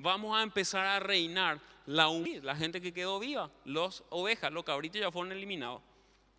vamos 0.00 0.36
a 0.36 0.42
empezar 0.42 0.86
a 0.86 0.98
reinar 0.98 1.60
la, 1.84 2.08
la 2.42 2.56
gente 2.56 2.80
que 2.80 2.92
quedó 2.92 3.18
viva, 3.18 3.50
las 3.64 4.02
ovejas, 4.08 4.50
los 4.50 4.64
cabritos 4.64 5.00
ya 5.00 5.10
fueron 5.10 5.32
eliminados, 5.32 5.82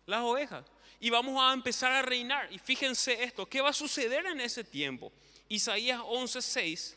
las 0.06 0.20
ovejas 0.22 0.64
y 0.98 1.10
vamos 1.10 1.40
a 1.40 1.52
empezar 1.52 1.92
a 1.92 2.02
reinar. 2.02 2.52
Y 2.52 2.58
fíjense 2.58 3.22
esto, 3.22 3.46
¿qué 3.46 3.60
va 3.60 3.70
a 3.70 3.72
suceder 3.72 4.26
en 4.26 4.40
ese 4.40 4.64
tiempo? 4.64 5.12
Isaías 5.48 6.00
11:6, 6.00 6.96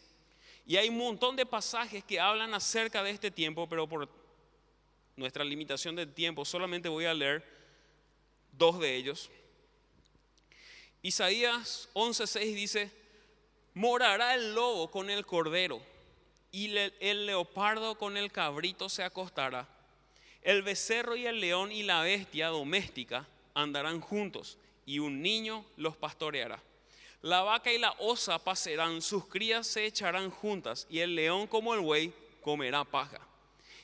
y 0.66 0.78
hay 0.78 0.90
un 0.90 0.98
montón 0.98 1.36
de 1.36 1.46
pasajes 1.46 2.04
que 2.04 2.20
hablan 2.20 2.54
acerca 2.54 3.04
de 3.04 3.12
este 3.12 3.30
tiempo, 3.30 3.70
pero 3.70 3.88
por 3.88 4.10
nuestra 5.16 5.44
limitación 5.44 5.96
de 5.96 6.08
tiempo 6.08 6.46
solamente 6.46 6.90
voy 6.90 7.06
a 7.06 7.14
leer 7.14 7.44
dos 8.52 8.80
de 8.80 8.96
ellos. 8.96 9.30
Isaías 11.04 11.90
11:6 11.94 12.56
dice, 12.56 12.92
morará 13.76 14.34
el 14.34 14.56
lobo 14.56 14.90
con 14.90 15.12
el 15.12 15.26
cordero 15.26 15.80
y 16.56 16.74
el 17.02 17.26
leopardo 17.26 17.98
con 17.98 18.16
el 18.16 18.32
cabrito 18.32 18.88
se 18.88 19.04
acostará. 19.04 19.68
El 20.42 20.62
becerro 20.62 21.18
y 21.18 21.26
el 21.26 21.42
león 21.42 21.70
y 21.70 21.84
la 21.84 22.02
bestia 22.02 22.48
doméstica 22.48 23.28
andarán 23.54 24.00
juntos 24.00 24.58
y 24.86 25.00
un 25.00 25.22
niño 25.22 25.66
los 25.76 25.98
pastoreará. 25.98 26.64
La 27.22 27.42
vaca 27.42 27.74
y 27.74 27.78
la 27.78 27.94
osa 28.00 28.40
pasarán, 28.40 29.02
sus 29.02 29.28
crías 29.28 29.68
se 29.68 29.86
echarán 29.86 30.32
juntas 30.32 30.88
y 30.90 31.00
el 31.00 31.14
león 31.14 31.46
como 31.48 31.74
el 31.74 31.82
buey 31.82 32.14
comerá 32.42 32.86
paja. 32.86 33.20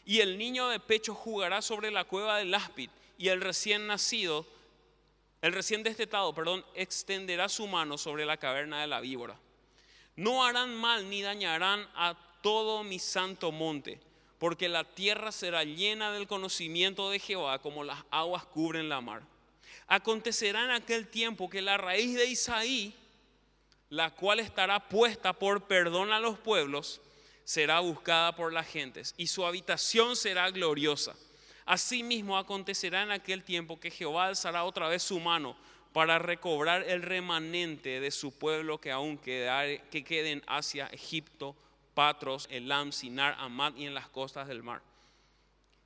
Y 0.05 0.21
el 0.21 0.37
niño 0.37 0.69
de 0.69 0.79
pecho 0.79 1.13
jugará 1.13 1.61
sobre 1.61 1.91
la 1.91 2.05
cueva 2.05 2.37
del 2.37 2.53
áspid 2.53 2.89
y 3.17 3.27
el 3.27 3.41
recién 3.41 3.85
nacido, 3.85 4.47
el 5.41 5.51
recién 5.51 5.83
destetado, 5.83 6.33
perdón, 6.33 6.65
extenderá 6.73 7.49
su 7.49 7.67
mano 7.67 7.97
sobre 7.97 8.25
la 8.25 8.37
caverna 8.37 8.79
de 8.79 8.87
la 8.87 9.01
víbora. 9.01 9.37
No 10.15 10.45
harán 10.45 10.73
mal 10.73 11.09
ni 11.09 11.21
dañarán 11.21 11.85
a 11.95 12.30
todo 12.41 12.83
mi 12.83 12.99
santo 12.99 13.51
monte, 13.51 13.99
porque 14.39 14.69
la 14.69 14.83
tierra 14.83 15.31
será 15.31 15.63
llena 15.63 16.11
del 16.11 16.27
conocimiento 16.27 17.09
de 17.09 17.19
Jehová 17.19 17.59
como 17.59 17.83
las 17.83 18.03
aguas 18.09 18.45
cubren 18.45 18.89
la 18.89 19.01
mar. 19.01 19.21
Acontecerá 19.87 20.63
en 20.65 20.71
aquel 20.71 21.07
tiempo 21.07 21.49
que 21.49 21.61
la 21.61 21.77
raíz 21.77 22.15
de 22.15 22.25
Isaí, 22.25 22.93
la 23.89 24.09
cual 24.09 24.39
estará 24.39 24.79
puesta 24.79 25.33
por 25.33 25.67
perdón 25.67 26.11
a 26.11 26.19
los 26.19 26.39
pueblos, 26.39 27.01
será 27.43 27.79
buscada 27.81 28.35
por 28.35 28.53
las 28.53 28.67
gentes 28.67 29.13
y 29.17 29.27
su 29.27 29.45
habitación 29.45 30.15
será 30.15 30.49
gloriosa. 30.49 31.15
Asimismo 31.65 32.37
acontecerá 32.37 33.03
en 33.03 33.11
aquel 33.11 33.43
tiempo 33.43 33.79
que 33.79 33.91
Jehová 33.91 34.27
alzará 34.27 34.63
otra 34.63 34.87
vez 34.87 35.03
su 35.03 35.19
mano 35.19 35.55
para 35.93 36.19
recobrar 36.19 36.83
el 36.83 37.01
remanente 37.01 37.99
de 37.99 38.11
su 38.11 38.31
pueblo 38.31 38.79
que 38.79 38.91
aún 38.91 39.17
queda, 39.17 39.65
que 39.89 40.03
queden 40.03 40.41
hacia 40.47 40.87
Egipto, 40.87 41.55
Patros, 41.93 42.47
Elam, 42.49 42.91
Sinar, 42.91 43.35
Amad 43.39 43.75
y 43.75 43.85
en 43.85 43.93
las 43.93 44.07
costas 44.07 44.47
del 44.47 44.63
mar 44.63 44.81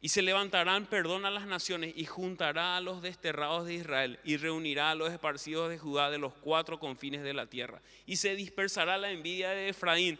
y 0.05 0.09
se 0.09 0.21
levantarán 0.21 0.85
perdón 0.85 1.25
a 1.25 1.31
las 1.31 1.47
naciones 1.47 1.91
y 1.95 2.05
juntará 2.05 2.77
a 2.77 2.79
los 2.79 3.01
desterrados 3.01 3.65
de 3.65 3.73
Israel 3.73 4.19
y 4.23 4.37
reunirá 4.37 4.91
a 4.91 4.95
los 4.95 5.11
esparcidos 5.11 5.67
de 5.67 5.79
Judá 5.79 6.11
de 6.11 6.19
los 6.19 6.31
cuatro 6.31 6.79
confines 6.79 7.23
de 7.23 7.33
la 7.33 7.47
tierra. 7.47 7.81
Y 8.05 8.17
se 8.17 8.35
dispersará 8.35 8.99
la 8.99 9.09
envidia 9.09 9.49
de 9.49 9.69
Efraín 9.69 10.19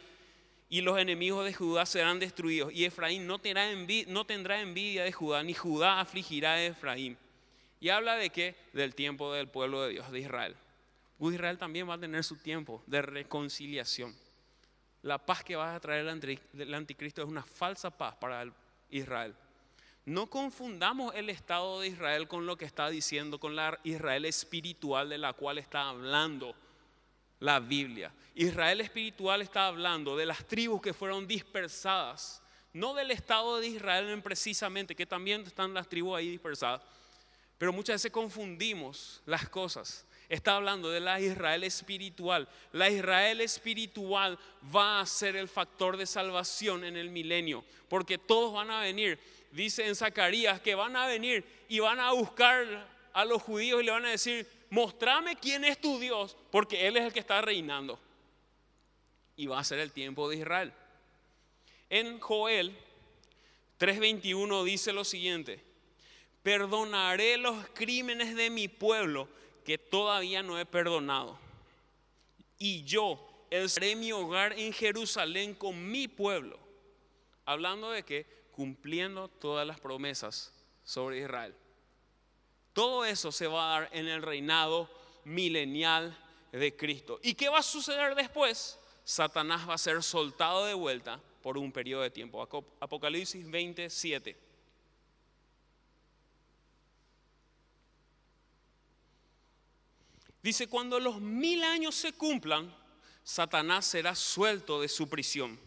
y 0.69 0.81
los 0.81 0.97
enemigos 0.97 1.45
de 1.45 1.53
Judá 1.53 1.85
serán 1.85 2.19
destruidos. 2.19 2.73
Y 2.73 2.85
Efraín 2.85 3.27
no 3.27 3.37
tendrá 3.37 3.69
envidia, 3.69 4.11
no 4.11 4.25
tendrá 4.25 4.59
envidia 4.59 5.03
de 5.03 5.11
Judá, 5.11 5.43
ni 5.43 5.53
Judá 5.53 5.99
afligirá 5.99 6.53
a 6.53 6.63
Efraín. 6.63 7.15
Y 7.79 7.89
habla 7.89 8.15
de 8.15 8.31
qué? 8.31 8.55
Del 8.73 8.95
tiempo 8.95 9.33
del 9.33 9.49
pueblo 9.49 9.83
de 9.83 9.91
Dios, 9.91 10.11
de 10.11 10.19
Israel. 10.19 10.55
Israel 11.19 11.59
también 11.59 11.87
va 11.87 11.93
a 11.93 11.99
tener 11.99 12.23
su 12.23 12.37
tiempo 12.37 12.81
de 12.87 13.03
reconciliación. 13.03 14.15
La 15.05 15.19
paz 15.19 15.43
que 15.43 15.55
va 15.55 15.75
a 15.75 15.79
traer 15.79 16.07
el 16.07 16.73
anticristo 16.73 17.21
es 17.21 17.27
una 17.27 17.43
falsa 17.43 17.91
paz 17.91 18.15
para 18.15 18.43
Israel. 18.89 19.35
No 20.03 20.27
confundamos 20.31 21.13
el 21.13 21.29
Estado 21.29 21.79
de 21.79 21.89
Israel 21.89 22.27
con 22.27 22.47
lo 22.47 22.57
que 22.57 22.65
está 22.65 22.89
diciendo, 22.89 23.39
con 23.39 23.55
la 23.55 23.79
Israel 23.83 24.25
espiritual 24.25 25.07
de 25.09 25.19
la 25.19 25.33
cual 25.33 25.59
está 25.59 25.89
hablando 25.89 26.55
la 27.39 27.59
Biblia. 27.59 28.11
Israel 28.33 28.81
espiritual 28.81 29.43
está 29.43 29.67
hablando 29.67 30.17
de 30.17 30.25
las 30.25 30.43
tribus 30.43 30.81
que 30.81 30.91
fueron 30.91 31.27
dispersadas, 31.27 32.41
no 32.73 32.95
del 32.95 33.11
Estado 33.11 33.59
de 33.59 33.67
Israel 33.67 34.19
precisamente, 34.23 34.95
que 34.95 35.05
también 35.05 35.41
están 35.41 35.71
las 35.75 35.87
tribus 35.87 36.17
ahí 36.17 36.31
dispersadas, 36.31 36.81
pero 37.59 37.71
muchas 37.71 37.93
veces 37.97 38.11
confundimos 38.11 39.21
las 39.27 39.47
cosas. 39.49 40.03
Está 40.29 40.55
hablando 40.55 40.89
de 40.89 40.99
la 40.99 41.19
Israel 41.19 41.63
espiritual. 41.63 42.47
La 42.71 42.89
Israel 42.89 43.41
espiritual 43.41 44.39
va 44.75 45.01
a 45.01 45.05
ser 45.05 45.35
el 45.35 45.47
factor 45.47 45.97
de 45.97 46.05
salvación 46.05 46.83
en 46.83 46.97
el 46.97 47.09
milenio, 47.09 47.63
porque 47.87 48.17
todos 48.17 48.53
van 48.53 48.71
a 48.71 48.81
venir 48.81 49.19
dice 49.55 49.87
en 49.87 49.95
Zacarías 49.95 50.59
que 50.59 50.75
van 50.75 50.95
a 50.95 51.07
venir 51.07 51.43
y 51.69 51.79
van 51.79 51.99
a 51.99 52.11
buscar 52.11 52.87
a 53.13 53.25
los 53.25 53.41
judíos 53.41 53.81
y 53.81 53.85
le 53.85 53.91
van 53.91 54.05
a 54.05 54.09
decir, 54.09 54.45
mostrame 54.69 55.37
quién 55.37 55.63
es 55.63 55.79
tu 55.79 55.97
Dios, 55.97 56.35
porque 56.51 56.85
Él 56.87 56.97
es 56.97 57.03
el 57.03 57.13
que 57.13 57.21
está 57.21 57.41
reinando. 57.41 57.97
Y 59.37 59.47
va 59.47 59.59
a 59.59 59.63
ser 59.63 59.79
el 59.79 59.91
tiempo 59.91 60.29
de 60.29 60.37
Israel. 60.37 60.73
En 61.89 62.19
Joel 62.19 62.75
3:21 63.79 64.63
dice 64.65 64.91
lo 64.91 65.05
siguiente, 65.05 65.63
perdonaré 66.43 67.37
los 67.37 67.65
crímenes 67.69 68.35
de 68.35 68.49
mi 68.49 68.67
pueblo 68.67 69.29
que 69.65 69.77
todavía 69.77 70.43
no 70.43 70.57
he 70.57 70.65
perdonado. 70.65 71.37
Y 72.57 72.83
yo 72.83 73.19
haré 73.51 73.95
mi 73.95 74.11
hogar 74.11 74.57
en 74.57 74.71
Jerusalén 74.71 75.55
con 75.55 75.91
mi 75.91 76.07
pueblo. 76.07 76.57
Hablando 77.45 77.91
de 77.91 78.03
que 78.03 78.25
cumpliendo 78.51 79.27
todas 79.27 79.67
las 79.67 79.79
promesas 79.79 80.53
sobre 80.83 81.19
Israel. 81.19 81.53
Todo 82.71 83.03
eso 83.05 83.31
se 83.31 83.47
va 83.47 83.65
a 83.65 83.79
dar 83.79 83.89
en 83.91 84.07
el 84.07 84.21
reinado 84.21 84.89
milenial 85.25 86.17
de 86.51 86.75
Cristo. 86.75 87.19
¿Y 87.23 87.33
qué 87.33 87.49
va 87.49 87.59
a 87.59 87.63
suceder 87.63 88.15
después? 88.15 88.79
Satanás 89.03 89.67
va 89.67 89.75
a 89.75 89.77
ser 89.77 90.01
soltado 90.03 90.65
de 90.65 90.73
vuelta 90.73 91.19
por 91.41 91.57
un 91.57 91.71
periodo 91.71 92.03
de 92.03 92.11
tiempo. 92.11 92.41
Apocalipsis 92.79 93.49
27. 93.49 94.44
Dice, 100.45 100.67
cuando 100.67 100.99
los 100.99 101.19
mil 101.19 101.63
años 101.63 101.95
se 101.95 102.13
cumplan, 102.13 102.71
Satanás 103.23 103.83
será 103.83 104.13
suelto 104.13 104.79
de 104.79 104.87
su 104.87 105.09
prisión 105.09 105.59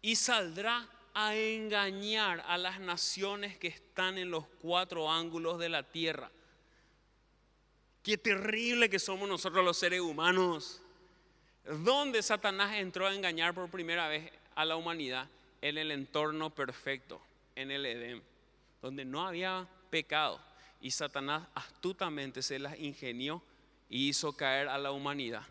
y 0.00 0.14
saldrá 0.14 0.88
a 1.12 1.34
engañar 1.34 2.44
a 2.46 2.56
las 2.56 2.78
naciones 2.78 3.58
que 3.58 3.66
están 3.66 4.16
en 4.16 4.30
los 4.30 4.46
cuatro 4.62 5.10
ángulos 5.10 5.58
de 5.58 5.70
la 5.70 5.82
tierra. 5.82 6.30
Qué 8.04 8.16
terrible 8.16 8.88
que 8.88 9.00
somos 9.00 9.28
nosotros 9.28 9.64
los 9.64 9.76
seres 9.76 10.02
humanos. 10.02 10.80
¿Dónde 11.64 12.22
Satanás 12.22 12.76
entró 12.76 13.08
a 13.08 13.12
engañar 13.12 13.54
por 13.54 13.68
primera 13.68 14.06
vez 14.06 14.30
a 14.54 14.64
la 14.64 14.76
humanidad? 14.76 15.28
En 15.60 15.78
el 15.78 15.90
entorno 15.90 16.50
perfecto, 16.50 17.20
en 17.56 17.72
el 17.72 17.84
Edén, 17.84 18.22
donde 18.80 19.04
no 19.04 19.26
había 19.26 19.68
pecado. 19.90 20.40
Y 20.80 20.92
Satanás 20.92 21.48
astutamente 21.56 22.40
se 22.40 22.60
las 22.60 22.78
ingenió 22.78 23.42
y 23.88 24.08
hizo 24.08 24.36
caer 24.36 24.68
a 24.68 24.78
la 24.78 24.92
humanidad 24.92 25.42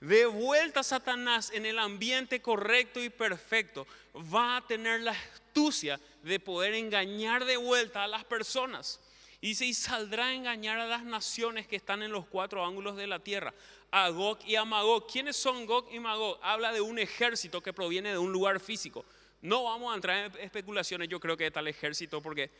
de 0.00 0.26
vuelta 0.26 0.82
Satanás 0.82 1.50
en 1.52 1.66
el 1.66 1.78
ambiente 1.78 2.40
correcto 2.40 3.02
y 3.02 3.10
perfecto, 3.10 3.86
va 4.32 4.58
a 4.58 4.66
tener 4.66 5.00
la 5.00 5.12
astucia 5.12 5.98
de 6.22 6.38
poder 6.38 6.74
engañar 6.74 7.44
de 7.44 7.56
vuelta 7.56 8.04
a 8.04 8.08
las 8.08 8.24
personas. 8.24 9.00
Y 9.40 9.48
dice, 9.48 9.66
y 9.66 9.74
saldrá 9.74 10.26
a 10.26 10.34
engañar 10.34 10.78
a 10.78 10.86
las 10.86 11.04
naciones 11.04 11.66
que 11.66 11.76
están 11.76 12.02
en 12.02 12.12
los 12.12 12.26
cuatro 12.26 12.64
ángulos 12.64 12.96
de 12.96 13.06
la 13.06 13.20
tierra, 13.20 13.54
a 13.90 14.08
Gog 14.08 14.38
y 14.44 14.56
a 14.56 14.64
Magog. 14.64 15.06
¿Quiénes 15.06 15.36
son 15.36 15.64
Gog 15.66 15.88
y 15.92 16.00
Magog? 16.00 16.38
Habla 16.42 16.72
de 16.72 16.80
un 16.80 16.98
ejército 16.98 17.60
que 17.60 17.72
proviene 17.72 18.10
de 18.10 18.18
un 18.18 18.32
lugar 18.32 18.60
físico. 18.60 19.04
No 19.40 19.64
vamos 19.64 19.92
a 19.92 19.96
entrar 19.96 20.26
en 20.26 20.40
especulaciones, 20.40 21.08
yo 21.08 21.20
creo 21.20 21.36
que 21.36 21.44
de 21.44 21.50
tal 21.52 21.68
ejército, 21.68 22.20
porque 22.20 22.50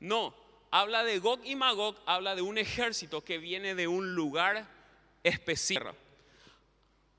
no, 0.00 0.34
habla 0.70 1.04
de 1.04 1.18
Gog 1.18 1.40
y 1.44 1.56
Magog, 1.56 1.96
habla 2.04 2.34
de 2.34 2.42
un 2.42 2.58
ejército 2.58 3.24
que 3.24 3.38
viene 3.38 3.74
de 3.74 3.88
un 3.88 4.14
lugar 4.14 4.66
específico. 5.22 5.94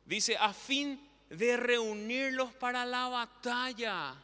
Dice, 0.06 0.38
a 0.38 0.54
fin 0.54 1.08
de 1.30 1.58
reunirlos 1.58 2.54
para 2.54 2.86
la 2.86 3.08
batalla. 3.08 4.16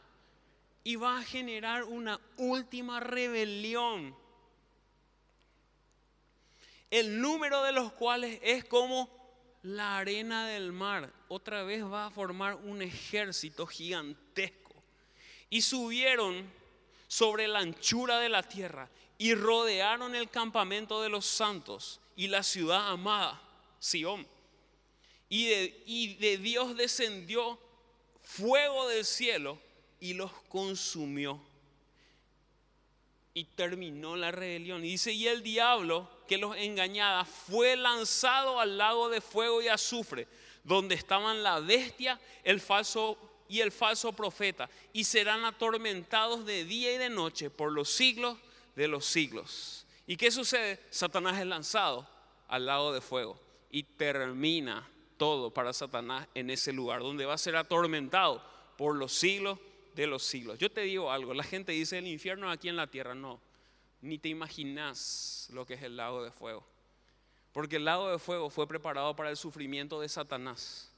Y 0.82 0.96
va 0.96 1.18
a 1.18 1.22
generar 1.22 1.84
una 1.84 2.20
última 2.36 3.00
rebelión. 3.00 4.14
El 6.90 7.20
número 7.20 7.62
de 7.62 7.72
los 7.72 7.92
cuales 7.92 8.38
es 8.42 8.64
como 8.64 9.08
la 9.62 9.96
arena 9.98 10.46
del 10.46 10.72
mar. 10.72 11.10
Otra 11.28 11.62
vez 11.64 11.82
va 11.84 12.06
a 12.06 12.10
formar 12.10 12.56
un 12.56 12.82
ejército 12.82 13.66
gigantesco. 13.66 14.74
Y 15.48 15.62
subieron 15.62 16.50
sobre 17.08 17.48
la 17.48 17.60
anchura 17.60 18.18
de 18.20 18.28
la 18.28 18.42
tierra 18.42 18.88
y 19.18 19.34
rodearon 19.34 20.14
el 20.14 20.28
campamento 20.28 21.00
de 21.00 21.08
los 21.08 21.26
santos 21.26 22.00
y 22.16 22.28
la 22.28 22.42
ciudad 22.42 22.90
amada, 22.90 23.40
Y 25.28 25.46
de, 25.46 25.82
y 25.84 26.14
de 26.14 26.38
Dios 26.38 26.76
descendió 26.76 27.58
fuego 28.22 28.88
del 28.88 29.04
cielo 29.04 29.58
y 30.00 30.14
los 30.14 30.32
consumió. 30.48 31.40
Y 33.34 33.44
terminó 33.44 34.16
la 34.16 34.30
rebelión. 34.30 34.84
Y 34.84 34.90
dice, 34.90 35.12
y 35.12 35.26
el 35.26 35.42
diablo 35.42 36.08
que 36.26 36.38
los 36.38 36.56
engañaba 36.56 37.24
fue 37.24 37.76
lanzado 37.76 38.60
al 38.60 38.78
lago 38.78 39.08
de 39.08 39.20
fuego 39.20 39.60
y 39.60 39.68
azufre, 39.68 40.28
donde 40.62 40.94
estaban 40.94 41.42
la 41.42 41.60
bestia, 41.60 42.18
el 42.42 42.60
falso 42.60 43.18
y 43.48 43.60
el 43.60 43.72
falso 43.72 44.12
profeta, 44.12 44.70
y 44.92 45.04
serán 45.04 45.44
atormentados 45.44 46.46
de 46.46 46.64
día 46.64 46.94
y 46.94 46.98
de 46.98 47.10
noche 47.10 47.50
por 47.50 47.72
los 47.72 47.90
siglos 47.90 48.38
de 48.76 48.88
los 48.88 49.04
siglos. 49.04 49.84
¿Y 50.06 50.16
qué 50.16 50.30
sucede? 50.30 50.80
Satanás 50.90 51.38
es 51.38 51.46
lanzado 51.46 52.08
al 52.48 52.64
lago 52.66 52.92
de 52.92 53.00
fuego 53.00 53.43
y 53.74 53.82
termina 53.82 54.88
todo 55.16 55.52
para 55.52 55.72
Satanás 55.72 56.28
en 56.32 56.48
ese 56.48 56.72
lugar, 56.72 57.00
donde 57.00 57.26
va 57.26 57.34
a 57.34 57.38
ser 57.38 57.56
atormentado 57.56 58.40
por 58.78 58.94
los 58.94 59.12
siglos 59.12 59.58
de 59.96 60.06
los 60.06 60.22
siglos. 60.22 60.60
Yo 60.60 60.70
te 60.70 60.82
digo 60.82 61.10
algo, 61.10 61.34
la 61.34 61.42
gente 61.42 61.72
dice 61.72 61.98
el 61.98 62.06
infierno 62.06 62.48
aquí 62.48 62.68
en 62.68 62.76
la 62.76 62.86
tierra, 62.86 63.16
no, 63.16 63.40
ni 64.00 64.16
te 64.16 64.28
imaginas 64.28 65.48
lo 65.52 65.66
que 65.66 65.74
es 65.74 65.82
el 65.82 65.96
lago 65.96 66.22
de 66.22 66.30
fuego. 66.30 66.64
Porque 67.50 67.76
el 67.76 67.84
lago 67.84 68.12
de 68.12 68.20
fuego 68.20 68.48
fue 68.48 68.68
preparado 68.68 69.16
para 69.16 69.30
el 69.30 69.36
sufrimiento 69.36 70.00
de 70.00 70.08
Satanás. 70.08 70.92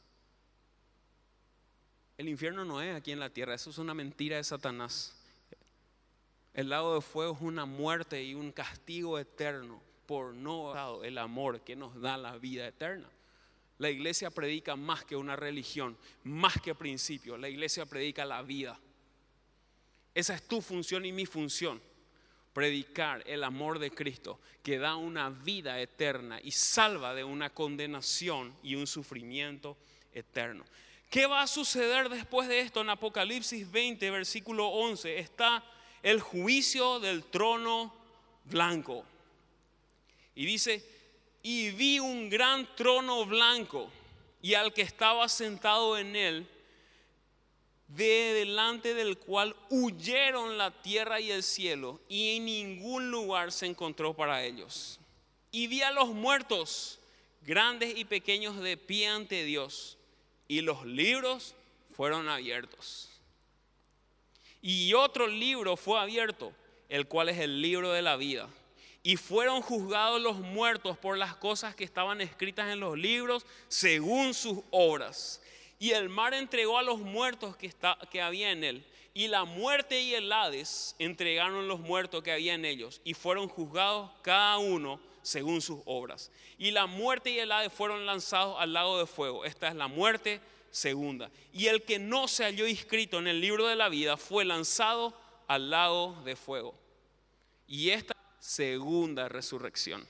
El 2.19 2.29
infierno 2.29 2.67
no 2.67 2.83
es 2.83 2.95
aquí 2.95 3.11
en 3.11 3.21
la 3.21 3.31
tierra, 3.31 3.55
eso 3.55 3.71
es 3.71 3.79
una 3.79 3.95
mentira 3.95 4.37
de 4.37 4.45
Satanás. 4.45 5.17
El 6.53 6.69
lago 6.69 6.97
de 6.97 7.01
fuego 7.01 7.33
es 7.37 7.41
una 7.41 7.65
muerte 7.65 8.23
y 8.23 8.35
un 8.35 8.53
castigo 8.53 9.19
eterno 9.19 9.86
por 10.07 10.35
no 10.35 11.03
el 11.03 11.19
amor 11.19 11.61
que 11.61 11.77
nos 11.77 12.01
da 12.01 12.17
la 12.17 12.37
vida 12.39 12.67
eterna. 12.67 13.09
La 13.79 13.91
iglesia 13.91 14.31
predica 14.31 14.75
más 14.77 15.05
que 15.05 15.17
una 15.17 15.37
religión, 15.37 15.97
más 16.25 16.61
que 16.61 16.75
principio. 16.75 17.37
La 17.37 17.49
iglesia 17.49 17.85
predica 17.85 18.25
la 18.25 18.43
vida. 18.43 18.79
Esa 20.15 20.35
es 20.35 20.49
tu 20.49 20.63
función 20.63 21.05
y 21.05 21.13
mi 21.13 21.27
función. 21.27 21.81
Predicar 22.55 23.23
el 23.27 23.45
amor 23.45 23.79
de 23.79 23.91
Cristo 23.91 24.41
que 24.63 24.79
da 24.79 24.97
una 24.97 25.29
vida 25.29 25.79
eterna 25.79 26.41
y 26.43 26.53
salva 26.53 27.15
de 27.15 27.23
una 27.23 27.51
condenación 27.51 28.57
y 28.63 28.77
un 28.77 28.87
sufrimiento 28.87 29.77
eterno. 30.15 30.65
¿Qué 31.11 31.27
va 31.27 31.43
a 31.43 31.47
suceder 31.47 32.09
después 32.09 32.49
de 32.49 32.61
esto? 32.61 32.81
En 32.81 32.89
Apocalipsis 32.89 33.71
20, 33.71 34.11
versículo 34.11 34.69
11, 34.69 35.19
está 35.19 35.63
el 36.03 36.21
juicio 36.21 36.99
del 36.99 37.25
trono 37.25 37.95
blanco. 38.45 39.05
Y 40.37 40.45
dice, 40.45 40.85
y 41.43 41.71
vi 41.71 41.99
un 41.99 42.29
gran 42.29 42.69
trono 42.77 43.25
blanco 43.25 43.91
y 44.43 44.53
al 44.53 44.73
que 44.73 44.83
estaba 44.83 45.29
sentado 45.29 45.97
en 45.97 46.15
él, 46.15 46.47
de 47.89 48.35
delante 48.35 48.95
del 48.95 49.17
cual 49.17 49.57
huyeron 49.71 50.59
la 50.59 50.71
tierra 50.83 51.21
y 51.21 51.31
el 51.31 51.43
cielo, 51.43 52.01
y 52.09 52.37
en 52.37 52.45
ningún 52.45 53.11
lugar 53.11 53.51
se 53.51 53.65
encontró 53.65 54.13
para 54.13 54.45
ellos. 54.45 55.01
Y 55.53 55.69
vi 55.69 55.81
a 55.81 55.91
los 55.91 56.09
muertos, 56.09 57.01
grandes 57.43 57.97
y 57.97 58.05
pequeños, 58.05 58.61
de 58.61 58.77
pie 58.77 59.09
ante 59.09 59.43
Dios, 59.45 59.97
y 60.49 60.61
los 60.61 60.85
libros 60.85 61.55
fueron 61.97 62.29
abiertos. 62.29 63.09
Y 64.61 64.93
otro 64.93 65.29
libro 65.29 65.77
fue 65.79 65.99
abierto, 65.99 66.53
el 66.91 67.07
cual 67.07 67.31
es 67.31 67.39
el 67.39 67.63
libro 67.63 67.93
de 67.93 68.03
la 68.03 68.17
vida 68.17 68.51
y 69.07 69.17
fueron 69.17 69.63
juzgados 69.63 70.21
los 70.21 70.41
muertos 70.41 70.99
por 70.99 71.17
las 71.17 71.37
cosas 71.37 71.77
que 71.77 71.85
estaban 71.85 72.21
escritas 72.21 72.73
en 72.73 72.81
los 72.81 72.99
libros 72.99 73.47
según 73.69 74.35
sus 74.35 74.59
obras. 74.73 75.41
Y 75.79 75.93
el 75.93 76.09
mar 76.09 76.35
entregó 76.35 76.77
a 76.77 76.83
los 76.83 76.99
muertos 76.99 77.57
que, 77.57 77.69
está, 77.69 77.97
que 78.11 78.21
había 78.21 78.51
en 78.51 78.65
él. 78.65 78.85
Y 79.15 79.29
la 79.29 79.45
muerte 79.45 80.01
y 80.01 80.15
el 80.15 80.33
Hades 80.33 80.97
entregaron 80.99 81.69
los 81.69 81.79
muertos 81.79 82.25
que 82.25 82.33
había 82.33 82.55
en 82.55 82.65
ellos. 82.65 83.01
Y 83.05 83.15
fueron 83.15 83.49
juzgados 83.49 84.11
cada 84.23 84.59
uno 84.59 84.99
según 85.23 85.63
sus 85.63 85.79
obras. 85.85 86.33
Y 86.59 86.73
la 86.73 86.87
muerte 86.87 87.31
y 87.31 87.39
el 87.39 87.53
Hades 87.53 87.73
fueron 87.73 88.07
lanzados 88.07 88.57
al 88.59 88.73
lago 88.73 88.99
de 88.99 89.07
fuego. 89.07 89.45
Esta 89.45 89.69
es 89.69 89.77
la 89.77 89.87
muerte 89.87 90.41
segunda. 90.73 91.31
Y 91.53 91.69
el 91.69 91.85
que 91.85 92.01
no 92.01 92.27
se 92.27 92.43
halló 92.43 92.67
inscrito 92.67 93.21
en 93.21 93.29
el 93.29 93.41
libro 93.41 93.69
de 93.69 93.77
la 93.77 93.89
vida 93.89 94.17
fue 94.17 94.45
lanzado 94.45 95.17
al 95.47 95.71
lago 95.71 96.21
de 96.25 96.35
fuego. 96.35 96.75
Y 97.69 97.91
esta 97.91 98.16
segunda 98.47 99.29
resurrección. 99.29 100.07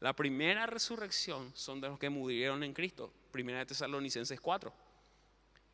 La 0.00 0.14
primera 0.14 0.64
resurrección 0.64 1.52
son 1.54 1.78
de 1.78 1.88
los 1.88 1.98
que 1.98 2.08
murieron 2.08 2.62
en 2.64 2.72
Cristo, 2.72 3.12
primera 3.30 3.58
de 3.58 3.66
Tesalonicenses 3.66 4.40
4. 4.40 4.72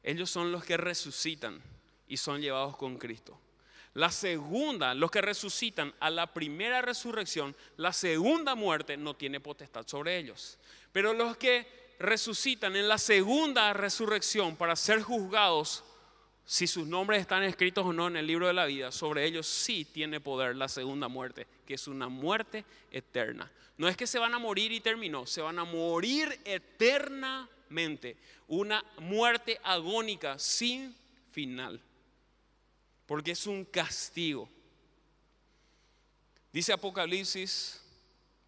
Ellos 0.02 0.28
son 0.28 0.50
los 0.50 0.64
que 0.64 0.76
resucitan 0.76 1.62
y 2.08 2.16
son 2.16 2.40
llevados 2.40 2.76
con 2.76 2.98
Cristo. 2.98 3.38
La 3.94 4.10
segunda, 4.10 4.94
los 4.94 5.12
que 5.12 5.20
resucitan 5.20 5.94
a 6.00 6.10
la 6.10 6.32
primera 6.34 6.82
resurrección, 6.82 7.54
la 7.76 7.92
segunda 7.92 8.56
muerte 8.56 8.96
no 8.96 9.14
tiene 9.14 9.38
potestad 9.38 9.86
sobre 9.86 10.18
ellos. 10.18 10.58
Pero 10.90 11.12
los 11.12 11.36
que 11.36 11.94
resucitan 12.00 12.74
en 12.74 12.88
la 12.88 12.98
segunda 12.98 13.72
resurrección 13.74 14.56
para 14.56 14.74
ser 14.74 15.02
juzgados 15.02 15.84
si 16.50 16.66
sus 16.66 16.84
nombres 16.84 17.20
están 17.20 17.44
escritos 17.44 17.86
o 17.86 17.92
no 17.92 18.08
en 18.08 18.16
el 18.16 18.26
libro 18.26 18.48
de 18.48 18.52
la 18.52 18.66
vida, 18.66 18.90
sobre 18.90 19.24
ellos 19.24 19.46
sí 19.46 19.84
tiene 19.84 20.18
poder 20.18 20.56
la 20.56 20.66
segunda 20.66 21.06
muerte, 21.06 21.46
que 21.64 21.74
es 21.74 21.86
una 21.86 22.08
muerte 22.08 22.64
eterna. 22.90 23.48
No 23.78 23.86
es 23.86 23.96
que 23.96 24.08
se 24.08 24.18
van 24.18 24.34
a 24.34 24.40
morir 24.40 24.72
y 24.72 24.80
terminó, 24.80 25.26
se 25.26 25.42
van 25.42 25.60
a 25.60 25.64
morir 25.64 26.40
eternamente. 26.44 28.16
Una 28.48 28.84
muerte 28.98 29.60
agónica 29.62 30.40
sin 30.40 30.92
final. 31.30 31.80
Porque 33.06 33.30
es 33.30 33.46
un 33.46 33.64
castigo. 33.64 34.48
Dice 36.52 36.72
Apocalipsis 36.72 37.80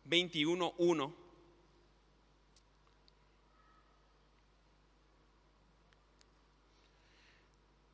21.1 0.09 1.22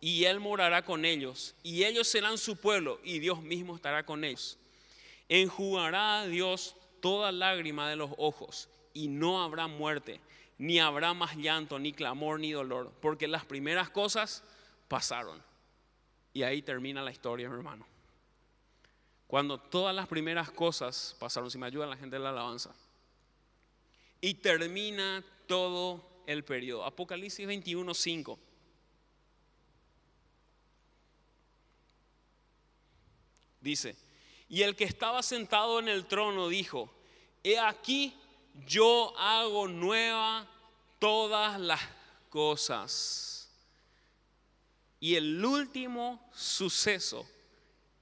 y 0.00 0.24
Él 0.24 0.40
morará 0.40 0.82
con 0.82 1.04
ellos, 1.04 1.54
y 1.62 1.84
ellos 1.84 2.08
serán 2.08 2.38
su 2.38 2.56
pueblo, 2.56 3.00
y 3.04 3.18
Dios 3.18 3.42
mismo 3.42 3.76
estará 3.76 4.04
con 4.04 4.24
ellos. 4.24 4.58
Enjugará 5.28 6.22
a 6.22 6.26
Dios 6.26 6.74
toda 7.00 7.30
lágrima 7.32 7.88
de 7.88 7.96
los 7.96 8.10
ojos, 8.16 8.68
y 8.94 9.08
no 9.08 9.42
habrá 9.42 9.66
muerte, 9.66 10.20
ni 10.58 10.80
habrá 10.80 11.12
más 11.14 11.36
llanto, 11.36 11.78
ni 11.78 11.92
clamor, 11.92 12.40
ni 12.40 12.52
dolor, 12.52 12.92
porque 13.00 13.28
las 13.28 13.44
primeras 13.44 13.90
cosas 13.90 14.42
pasaron. 14.88 15.42
Y 16.32 16.42
ahí 16.42 16.62
termina 16.62 17.02
la 17.02 17.10
historia, 17.10 17.46
hermano. 17.46 17.86
Cuando 19.26 19.58
todas 19.58 19.94
las 19.94 20.08
primeras 20.08 20.50
cosas 20.50 21.14
pasaron, 21.18 21.50
si 21.50 21.58
me 21.58 21.66
ayuda 21.66 21.86
la 21.86 21.96
gente 21.96 22.16
de 22.16 22.22
la 22.22 22.30
alabanza, 22.30 22.74
y 24.20 24.34
termina 24.34 25.24
todo 25.46 26.04
el 26.26 26.44
periodo. 26.44 26.84
Apocalipsis 26.84 27.46
21, 27.46 27.94
5. 27.94 28.38
Dice, 33.60 33.96
y 34.48 34.62
el 34.62 34.74
que 34.74 34.84
estaba 34.84 35.22
sentado 35.22 35.78
en 35.78 35.88
el 35.88 36.06
trono 36.06 36.48
dijo, 36.48 36.90
he 37.42 37.58
aquí 37.58 38.14
yo 38.66 39.16
hago 39.18 39.68
nueva 39.68 40.48
todas 40.98 41.60
las 41.60 41.80
cosas. 42.28 43.50
Y 44.98 45.14
el 45.14 45.44
último 45.44 46.28
suceso 46.34 47.26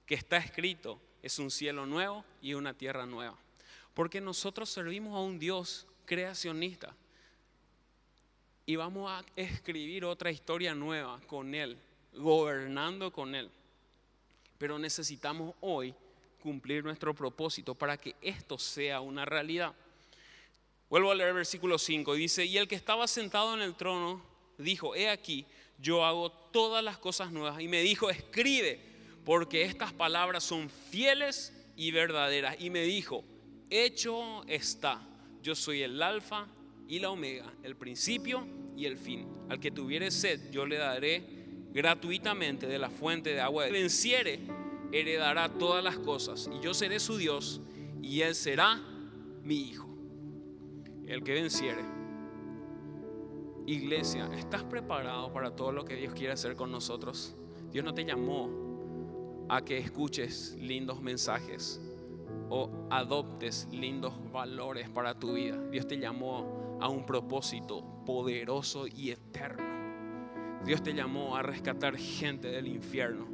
que 0.07 0.15
está 0.15 0.37
escrito 0.39 1.01
es 1.23 1.39
un 1.39 1.51
cielo 1.51 1.87
nuevo 1.87 2.25
y 2.43 2.55
una 2.55 2.75
tierra 2.75 3.07
nueva. 3.07 3.37
Porque 3.95 4.21
nosotros 4.21 4.69
servimos 4.69 5.15
a 5.15 5.21
un 5.21 5.39
Dios 5.39 5.87
creacionista. 6.05 6.95
y 8.65 8.77
vamos 8.77 9.11
a 9.11 9.25
escribir 9.35 10.05
otra 10.05 10.31
historia 10.31 10.75
nueva 10.75 11.19
con 11.27 11.55
Él, 11.55 11.79
gobernando 12.13 13.11
con 13.11 13.35
Él. 13.35 13.51
Pero 14.59 14.79
necesitamos 14.79 15.55
hoy 15.61 15.95
cumplir 16.41 16.85
nuestro 16.85 17.15
propósito 17.15 17.75
para 17.75 17.97
que 17.97 18.15
esto 18.21 18.59
sea 18.59 19.01
una 19.01 19.25
realidad. 19.25 19.75
Vuelvo 20.91 21.11
a 21.11 21.15
leer 21.15 21.35
versículo 21.35 21.79
5 21.79 22.17
y 22.17 22.19
dice, 22.21 22.45
y 22.45 22.57
el 22.57 22.67
que 22.67 22.75
estaba 22.75 23.07
sentado 23.07 23.55
en 23.55 23.61
el 23.61 23.75
trono 23.75 24.23
dijo, 24.57 24.95
he 24.95 25.09
aquí, 25.09 25.47
yo 25.79 26.05
hago 26.05 26.31
todas 26.31 26.83
las 26.83 26.99
cosas 26.99 27.31
nuevas. 27.31 27.61
Y 27.61 27.69
me 27.69 27.83
dijo, 27.83 28.11
escribe, 28.11 28.81
porque 29.25 29.63
estas 29.63 29.93
palabras 29.93 30.45
son 30.45 30.71
fieles 30.71 31.53
y 31.77 31.91
verdaderas. 31.91 32.57
Y 32.59 32.71
me 32.71 32.83
dijo, 32.83 33.25
hecho 33.71 34.45
está, 34.47 35.07
yo 35.43 35.55
soy 35.55 35.83
el 35.83 36.03
alfa 36.03 36.49
y 36.89 36.99
la 36.99 37.11
omega, 37.11 37.53
el 37.63 37.77
principio 37.77 38.47
y 38.77 38.87
el 38.87 38.97
fin. 38.97 39.29
Al 39.49 39.61
que 39.61 39.71
tuviere 39.71 40.11
sed, 40.11 40.51
yo 40.51 40.67
le 40.67 40.79
daré 40.79 41.38
gratuitamente 41.73 42.67
de 42.67 42.79
la 42.79 42.91
fuente 42.91 43.31
de 43.31 43.41
agua. 43.41 43.67
El 43.67 43.73
venciere, 43.73 44.41
heredará 44.93 45.49
todas 45.49 45.83
las 45.85 45.99
cosas, 45.99 46.51
y 46.53 46.61
yo 46.63 46.75
seré 46.75 47.01
su 47.01 47.17
Dios, 47.17 47.61
y 48.03 48.23
él 48.23 48.35
será 48.35 48.81
mi 49.43 49.61
hijo. 49.63 49.89
El 51.07 51.23
que 51.23 51.35
venciere. 51.35 51.83
Iglesia, 53.67 54.31
¿estás 54.37 54.65
preparado 54.65 55.33
para 55.33 55.55
todo 55.55 55.73
lo 55.73 55.85
que 55.85 55.95
Dios 55.95 56.15
quiere 56.15 56.33
hacer 56.33 56.57
con 56.57 56.71
nosotros? 56.71 57.37
Dios 57.71 57.85
no 57.85 57.93
te 57.93 58.05
llamó 58.05 59.47
a 59.49 59.63
que 59.63 59.79
escuches 59.79 60.57
lindos 60.59 61.03
mensajes 61.03 61.81
o 62.49 62.71
adoptes 62.91 63.69
lindos 63.71 64.15
valores 64.33 64.89
para 64.89 65.19
tu 65.19 65.35
vida. 65.35 65.59
Dios 65.71 65.87
te 65.87 65.99
llamó 65.99 66.79
a 66.81 66.89
un 66.89 67.05
propósito 67.05 67.85
poderoso 68.07 68.87
y 68.87 69.11
eterno. 69.11 69.68
Dios 70.65 70.83
te 70.83 70.93
llamó 70.95 71.37
a 71.37 71.43
rescatar 71.43 71.97
gente 71.97 72.49
del 72.49 72.67
infierno. 72.67 73.27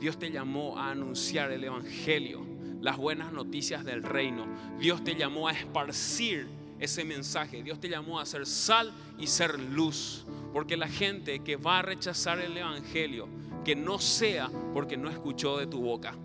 Dios 0.00 0.18
te 0.18 0.30
llamó 0.30 0.78
a 0.78 0.90
anunciar 0.90 1.52
el 1.52 1.62
Evangelio, 1.64 2.44
las 2.80 2.96
buenas 2.96 3.32
noticias 3.32 3.84
del 3.84 4.02
reino. 4.02 4.46
Dios 4.78 5.04
te 5.04 5.14
llamó 5.14 5.48
a 5.48 5.52
esparcir 5.52 6.48
ese 6.80 7.04
mensaje. 7.04 7.62
Dios 7.62 7.78
te 7.78 7.88
llamó 7.88 8.18
a 8.18 8.26
ser 8.26 8.44
sal 8.46 8.92
y 9.18 9.28
ser 9.28 9.60
luz. 9.60 10.26
Porque 10.52 10.76
la 10.76 10.88
gente 10.88 11.38
que 11.38 11.56
va 11.56 11.78
a 11.78 11.82
rechazar 11.82 12.40
el 12.40 12.56
Evangelio, 12.56 13.28
que 13.64 13.76
no 13.76 14.00
sea 14.00 14.50
porque 14.74 14.96
no 14.96 15.08
escuchó 15.08 15.58
de 15.58 15.68
tu 15.68 15.80
boca. 15.80 16.16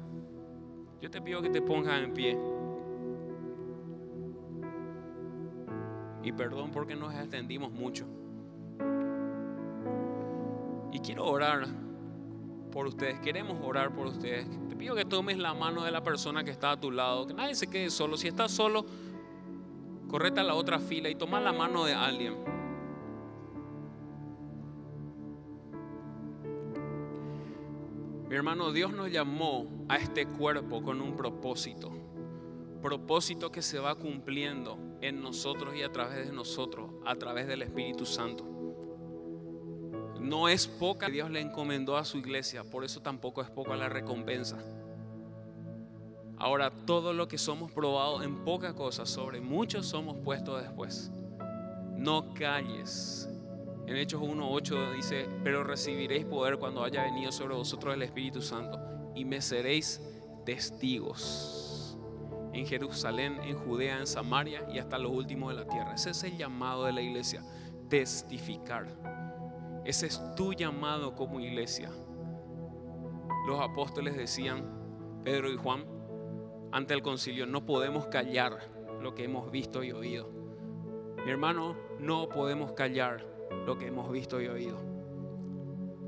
Yo 0.99 1.11
te 1.11 1.21
pido 1.21 1.41
que 1.43 1.49
te 1.49 1.61
pongas 1.61 2.03
en 2.03 2.13
pie. 2.13 2.37
Y 6.23 6.31
perdón 6.31 6.71
porque 6.71 6.95
nos 6.95 7.13
extendimos 7.13 7.71
mucho. 7.71 8.07
Y 10.91 10.99
quiero 10.99 11.25
orar 11.25 11.67
por 12.71 12.87
ustedes. 12.87 13.19
Queremos 13.19 13.57
orar 13.63 13.93
por 13.93 14.07
ustedes. 14.07 14.47
Te 14.69 14.75
pido 14.75 14.95
que 14.95 15.05
tomes 15.05 15.37
la 15.37 15.53
mano 15.53 15.83
de 15.83 15.91
la 15.91 16.03
persona 16.03 16.43
que 16.43 16.51
está 16.51 16.71
a 16.71 16.79
tu 16.79 16.91
lado. 16.91 17.27
Que 17.27 17.33
nadie 17.33 17.55
se 17.55 17.67
quede 17.67 17.89
solo. 17.89 18.17
Si 18.17 18.27
estás 18.27 18.51
solo, 18.51 18.85
correte 20.07 20.39
a 20.39 20.43
la 20.43 20.55
otra 20.55 20.79
fila 20.79 21.09
y 21.09 21.15
toma 21.15 21.39
la 21.39 21.53
mano 21.53 21.85
de 21.85 21.93
alguien. 21.93 22.35
Mi 28.29 28.35
hermano, 28.35 28.73
Dios 28.73 28.91
nos 28.91 29.09
llamó 29.09 29.85
a 29.87 29.95
este 29.95 30.27
cuerpo 30.27 30.83
con 30.83 31.01
un 31.01 31.15
propósito. 31.15 31.91
Propósito 32.81 33.51
que 33.51 33.61
se 33.61 33.79
va 33.79 33.95
cumpliendo 33.95 34.77
en 35.01 35.21
nosotros 35.21 35.75
y 35.75 35.81
a 35.81 35.91
través 35.91 36.27
de 36.27 36.33
nosotros, 36.33 36.91
a 37.05 37.15
través 37.15 37.47
del 37.47 37.61
Espíritu 37.61 38.05
Santo. 38.05 38.56
No 40.27 40.49
es 40.49 40.67
poca 40.67 41.07
Dios 41.07 41.31
le 41.31 41.39
encomendó 41.39 41.95
a 41.95 42.03
su 42.03 42.17
iglesia, 42.17 42.65
por 42.65 42.83
eso 42.83 43.01
tampoco 43.01 43.41
es 43.41 43.49
poca 43.49 43.77
la 43.77 43.87
recompensa. 43.87 44.57
Ahora, 46.37 46.69
todo 46.69 47.13
lo 47.13 47.29
que 47.29 47.37
somos 47.37 47.71
probados 47.71 48.25
en 48.25 48.43
pocas 48.43 48.73
cosas, 48.73 49.09
sobre 49.09 49.39
muchos 49.39 49.87
somos 49.87 50.17
puestos 50.17 50.61
después. 50.61 51.11
No 51.95 52.33
calles. 52.33 53.29
En 53.87 53.95
Hechos 53.95 54.21
1.8 54.21 54.95
dice, 54.97 55.29
pero 55.45 55.63
recibiréis 55.63 56.25
poder 56.25 56.57
cuando 56.57 56.83
haya 56.83 57.03
venido 57.03 57.31
sobre 57.31 57.55
vosotros 57.55 57.93
el 57.93 58.01
Espíritu 58.01 58.41
Santo 58.41 58.77
y 59.15 59.23
me 59.23 59.41
seréis 59.41 60.01
testigos 60.45 61.97
en 62.51 62.65
Jerusalén, 62.67 63.39
en 63.43 63.57
Judea, 63.57 63.99
en 63.99 64.07
Samaria 64.07 64.67
y 64.73 64.79
hasta 64.79 64.97
lo 64.97 65.09
último 65.09 65.47
de 65.47 65.55
la 65.55 65.65
tierra. 65.65 65.93
Ese 65.93 66.09
es 66.09 66.21
el 66.25 66.37
llamado 66.37 66.83
de 66.83 66.91
la 66.91 67.01
iglesia, 67.01 67.41
testificar. 67.87 69.16
Ese 69.87 70.07
es 70.07 70.21
tu 70.35 70.51
llamado 70.51 71.15
como 71.15 71.39
iglesia. 71.39 71.89
Los 73.47 73.61
apóstoles 73.61 74.17
decían, 74.17 75.21
Pedro 75.23 75.49
y 75.49 75.55
Juan, 75.55 75.85
ante 76.73 76.93
el 76.93 77.01
concilio, 77.01 77.45
no 77.45 77.65
podemos 77.65 78.07
callar 78.07 78.69
lo 79.01 79.15
que 79.15 79.23
hemos 79.23 79.49
visto 79.49 79.81
y 79.85 79.93
oído. 79.93 80.29
Mi 81.23 81.31
hermano, 81.31 81.77
no 81.99 82.27
podemos 82.27 82.73
callar 82.73 83.25
lo 83.65 83.77
que 83.77 83.87
hemos 83.87 84.11
visto 84.11 84.41
y 84.41 84.47
oído. 84.47 84.77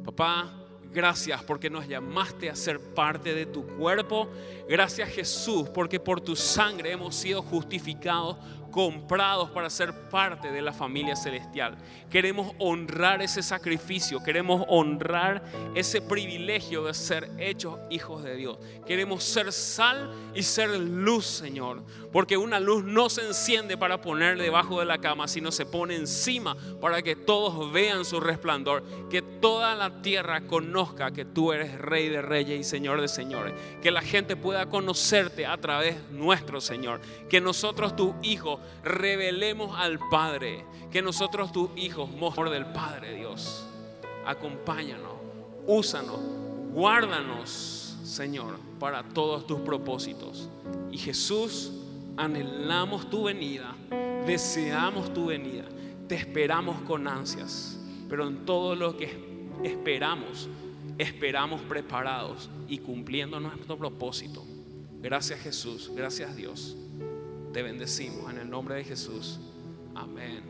Papá, 0.04 0.54
gracias 0.92 1.42
porque 1.44 1.70
nos 1.70 1.88
llamaste 1.88 2.50
a 2.50 2.56
ser 2.56 2.82
parte 2.94 3.34
de 3.34 3.46
tu 3.46 3.66
cuerpo. 3.66 4.28
Gracias 4.68 5.08
Jesús 5.08 5.70
porque 5.70 6.02
por 6.02 6.20
tu 6.20 6.36
sangre 6.36 6.92
hemos 6.92 7.16
sido 7.16 7.42
justificados 7.42 8.36
comprados 8.72 9.50
para 9.50 9.70
ser 9.70 9.94
parte 10.10 10.52
de 10.52 10.62
la 10.62 10.74
familia 10.74 11.16
celestial. 11.16 11.78
Queremos 12.10 12.54
honrar 12.60 13.22
ese 13.22 13.44
sacrificio, 13.44 14.24
queremos 14.24 14.64
honrar 14.68 15.44
ese 15.76 16.02
privilegio 16.02 16.84
de 16.84 16.94
ser 16.94 17.30
hechos 17.38 17.78
hijos 17.90 18.24
de 18.24 18.36
Dios. 18.36 18.58
Queremos 18.86 19.24
ser 19.24 19.52
sal 19.52 20.12
y 20.34 20.44
ser 20.44 20.70
luz, 20.70 21.26
Señor, 21.26 21.84
porque 22.12 22.38
una 22.38 22.60
luz 22.60 22.84
no 22.84 23.10
se 23.10 23.26
enciende 23.26 23.78
para 23.78 24.02
poner 24.02 24.38
debajo 24.38 24.80
de 24.80 24.86
la 24.86 25.00
cama, 25.00 25.28
sino 25.28 25.52
se 25.52 25.66
pone 25.66 25.96
encima 25.96 26.56
para 26.82 27.02
que 27.02 27.16
todos 27.16 27.72
vean 27.72 28.06
su 28.06 28.20
resplandor, 28.20 28.84
que 29.10 29.22
toda 29.22 29.76
la 29.76 30.02
tierra 30.02 30.42
conozca 30.42 31.12
que 31.12 31.26
tú 31.26 31.52
eres 31.54 31.78
Rey 31.80 32.10
de 32.10 32.22
Reyes 32.22 32.60
y 32.60 32.64
Señor 32.64 33.02
de 33.02 33.08
Señores, 33.08 33.54
que 33.82 33.92
la 33.92 34.02
gente 34.02 34.36
pueda 34.36 34.68
conocerte 34.68 35.46
a 35.46 35.58
través 35.58 36.10
nuestro, 36.12 36.62
Señor, 36.62 37.02
que 37.30 37.42
nosotros 37.42 37.96
tus 37.96 38.14
hijos 38.22 38.59
revelemos 38.84 39.78
al 39.78 40.00
Padre, 40.10 40.66
que 40.92 41.02
nosotros 41.02 41.52
tus 41.52 41.70
hijos 41.76 42.10
mostremos 42.12 42.52
del 42.54 42.66
Padre 42.68 43.16
Dios. 43.16 43.66
Acompáñanos, 44.26 45.14
úsanos, 45.66 46.20
guárdanos, 46.74 47.98
Señor, 48.04 48.58
para 48.80 49.04
todos 49.04 49.46
tus 49.46 49.60
propósitos. 49.60 50.50
Y 50.92 50.98
Jesús, 50.98 51.72
anhelamos 52.18 53.10
tu 53.10 53.24
venida, 53.24 53.76
deseamos 54.26 55.14
tu 55.14 55.28
venida, 55.28 55.66
te 56.08 56.16
esperamos 56.16 56.82
con 56.82 57.08
ansias, 57.08 57.80
pero 58.10 58.28
en 58.28 58.46
todo 58.46 58.76
lo 58.76 58.98
que 58.98 59.48
esperamos, 59.64 60.50
esperamos 60.98 61.62
preparados 61.62 62.50
y 62.68 62.80
cumpliendo 62.80 63.40
nuestro 63.40 63.78
propósito. 63.78 64.46
Gracias 65.02 65.40
Jesús, 65.40 65.92
gracias 65.96 66.36
Dios. 66.36 66.76
Te 67.54 67.64
bendecimos 67.64 68.32
en 68.32 68.40
el 68.40 68.50
nombre 68.50 68.76
de 68.76 68.84
Jesús. 68.84 69.40
Amén. 69.96 70.44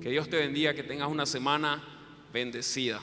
Que 0.00 0.10
Dios 0.10 0.28
te 0.28 0.36
bendiga, 0.36 0.74
que 0.74 0.82
tengas 0.82 1.08
una 1.08 1.26
semana 1.26 1.82
bendecida. 2.32 3.00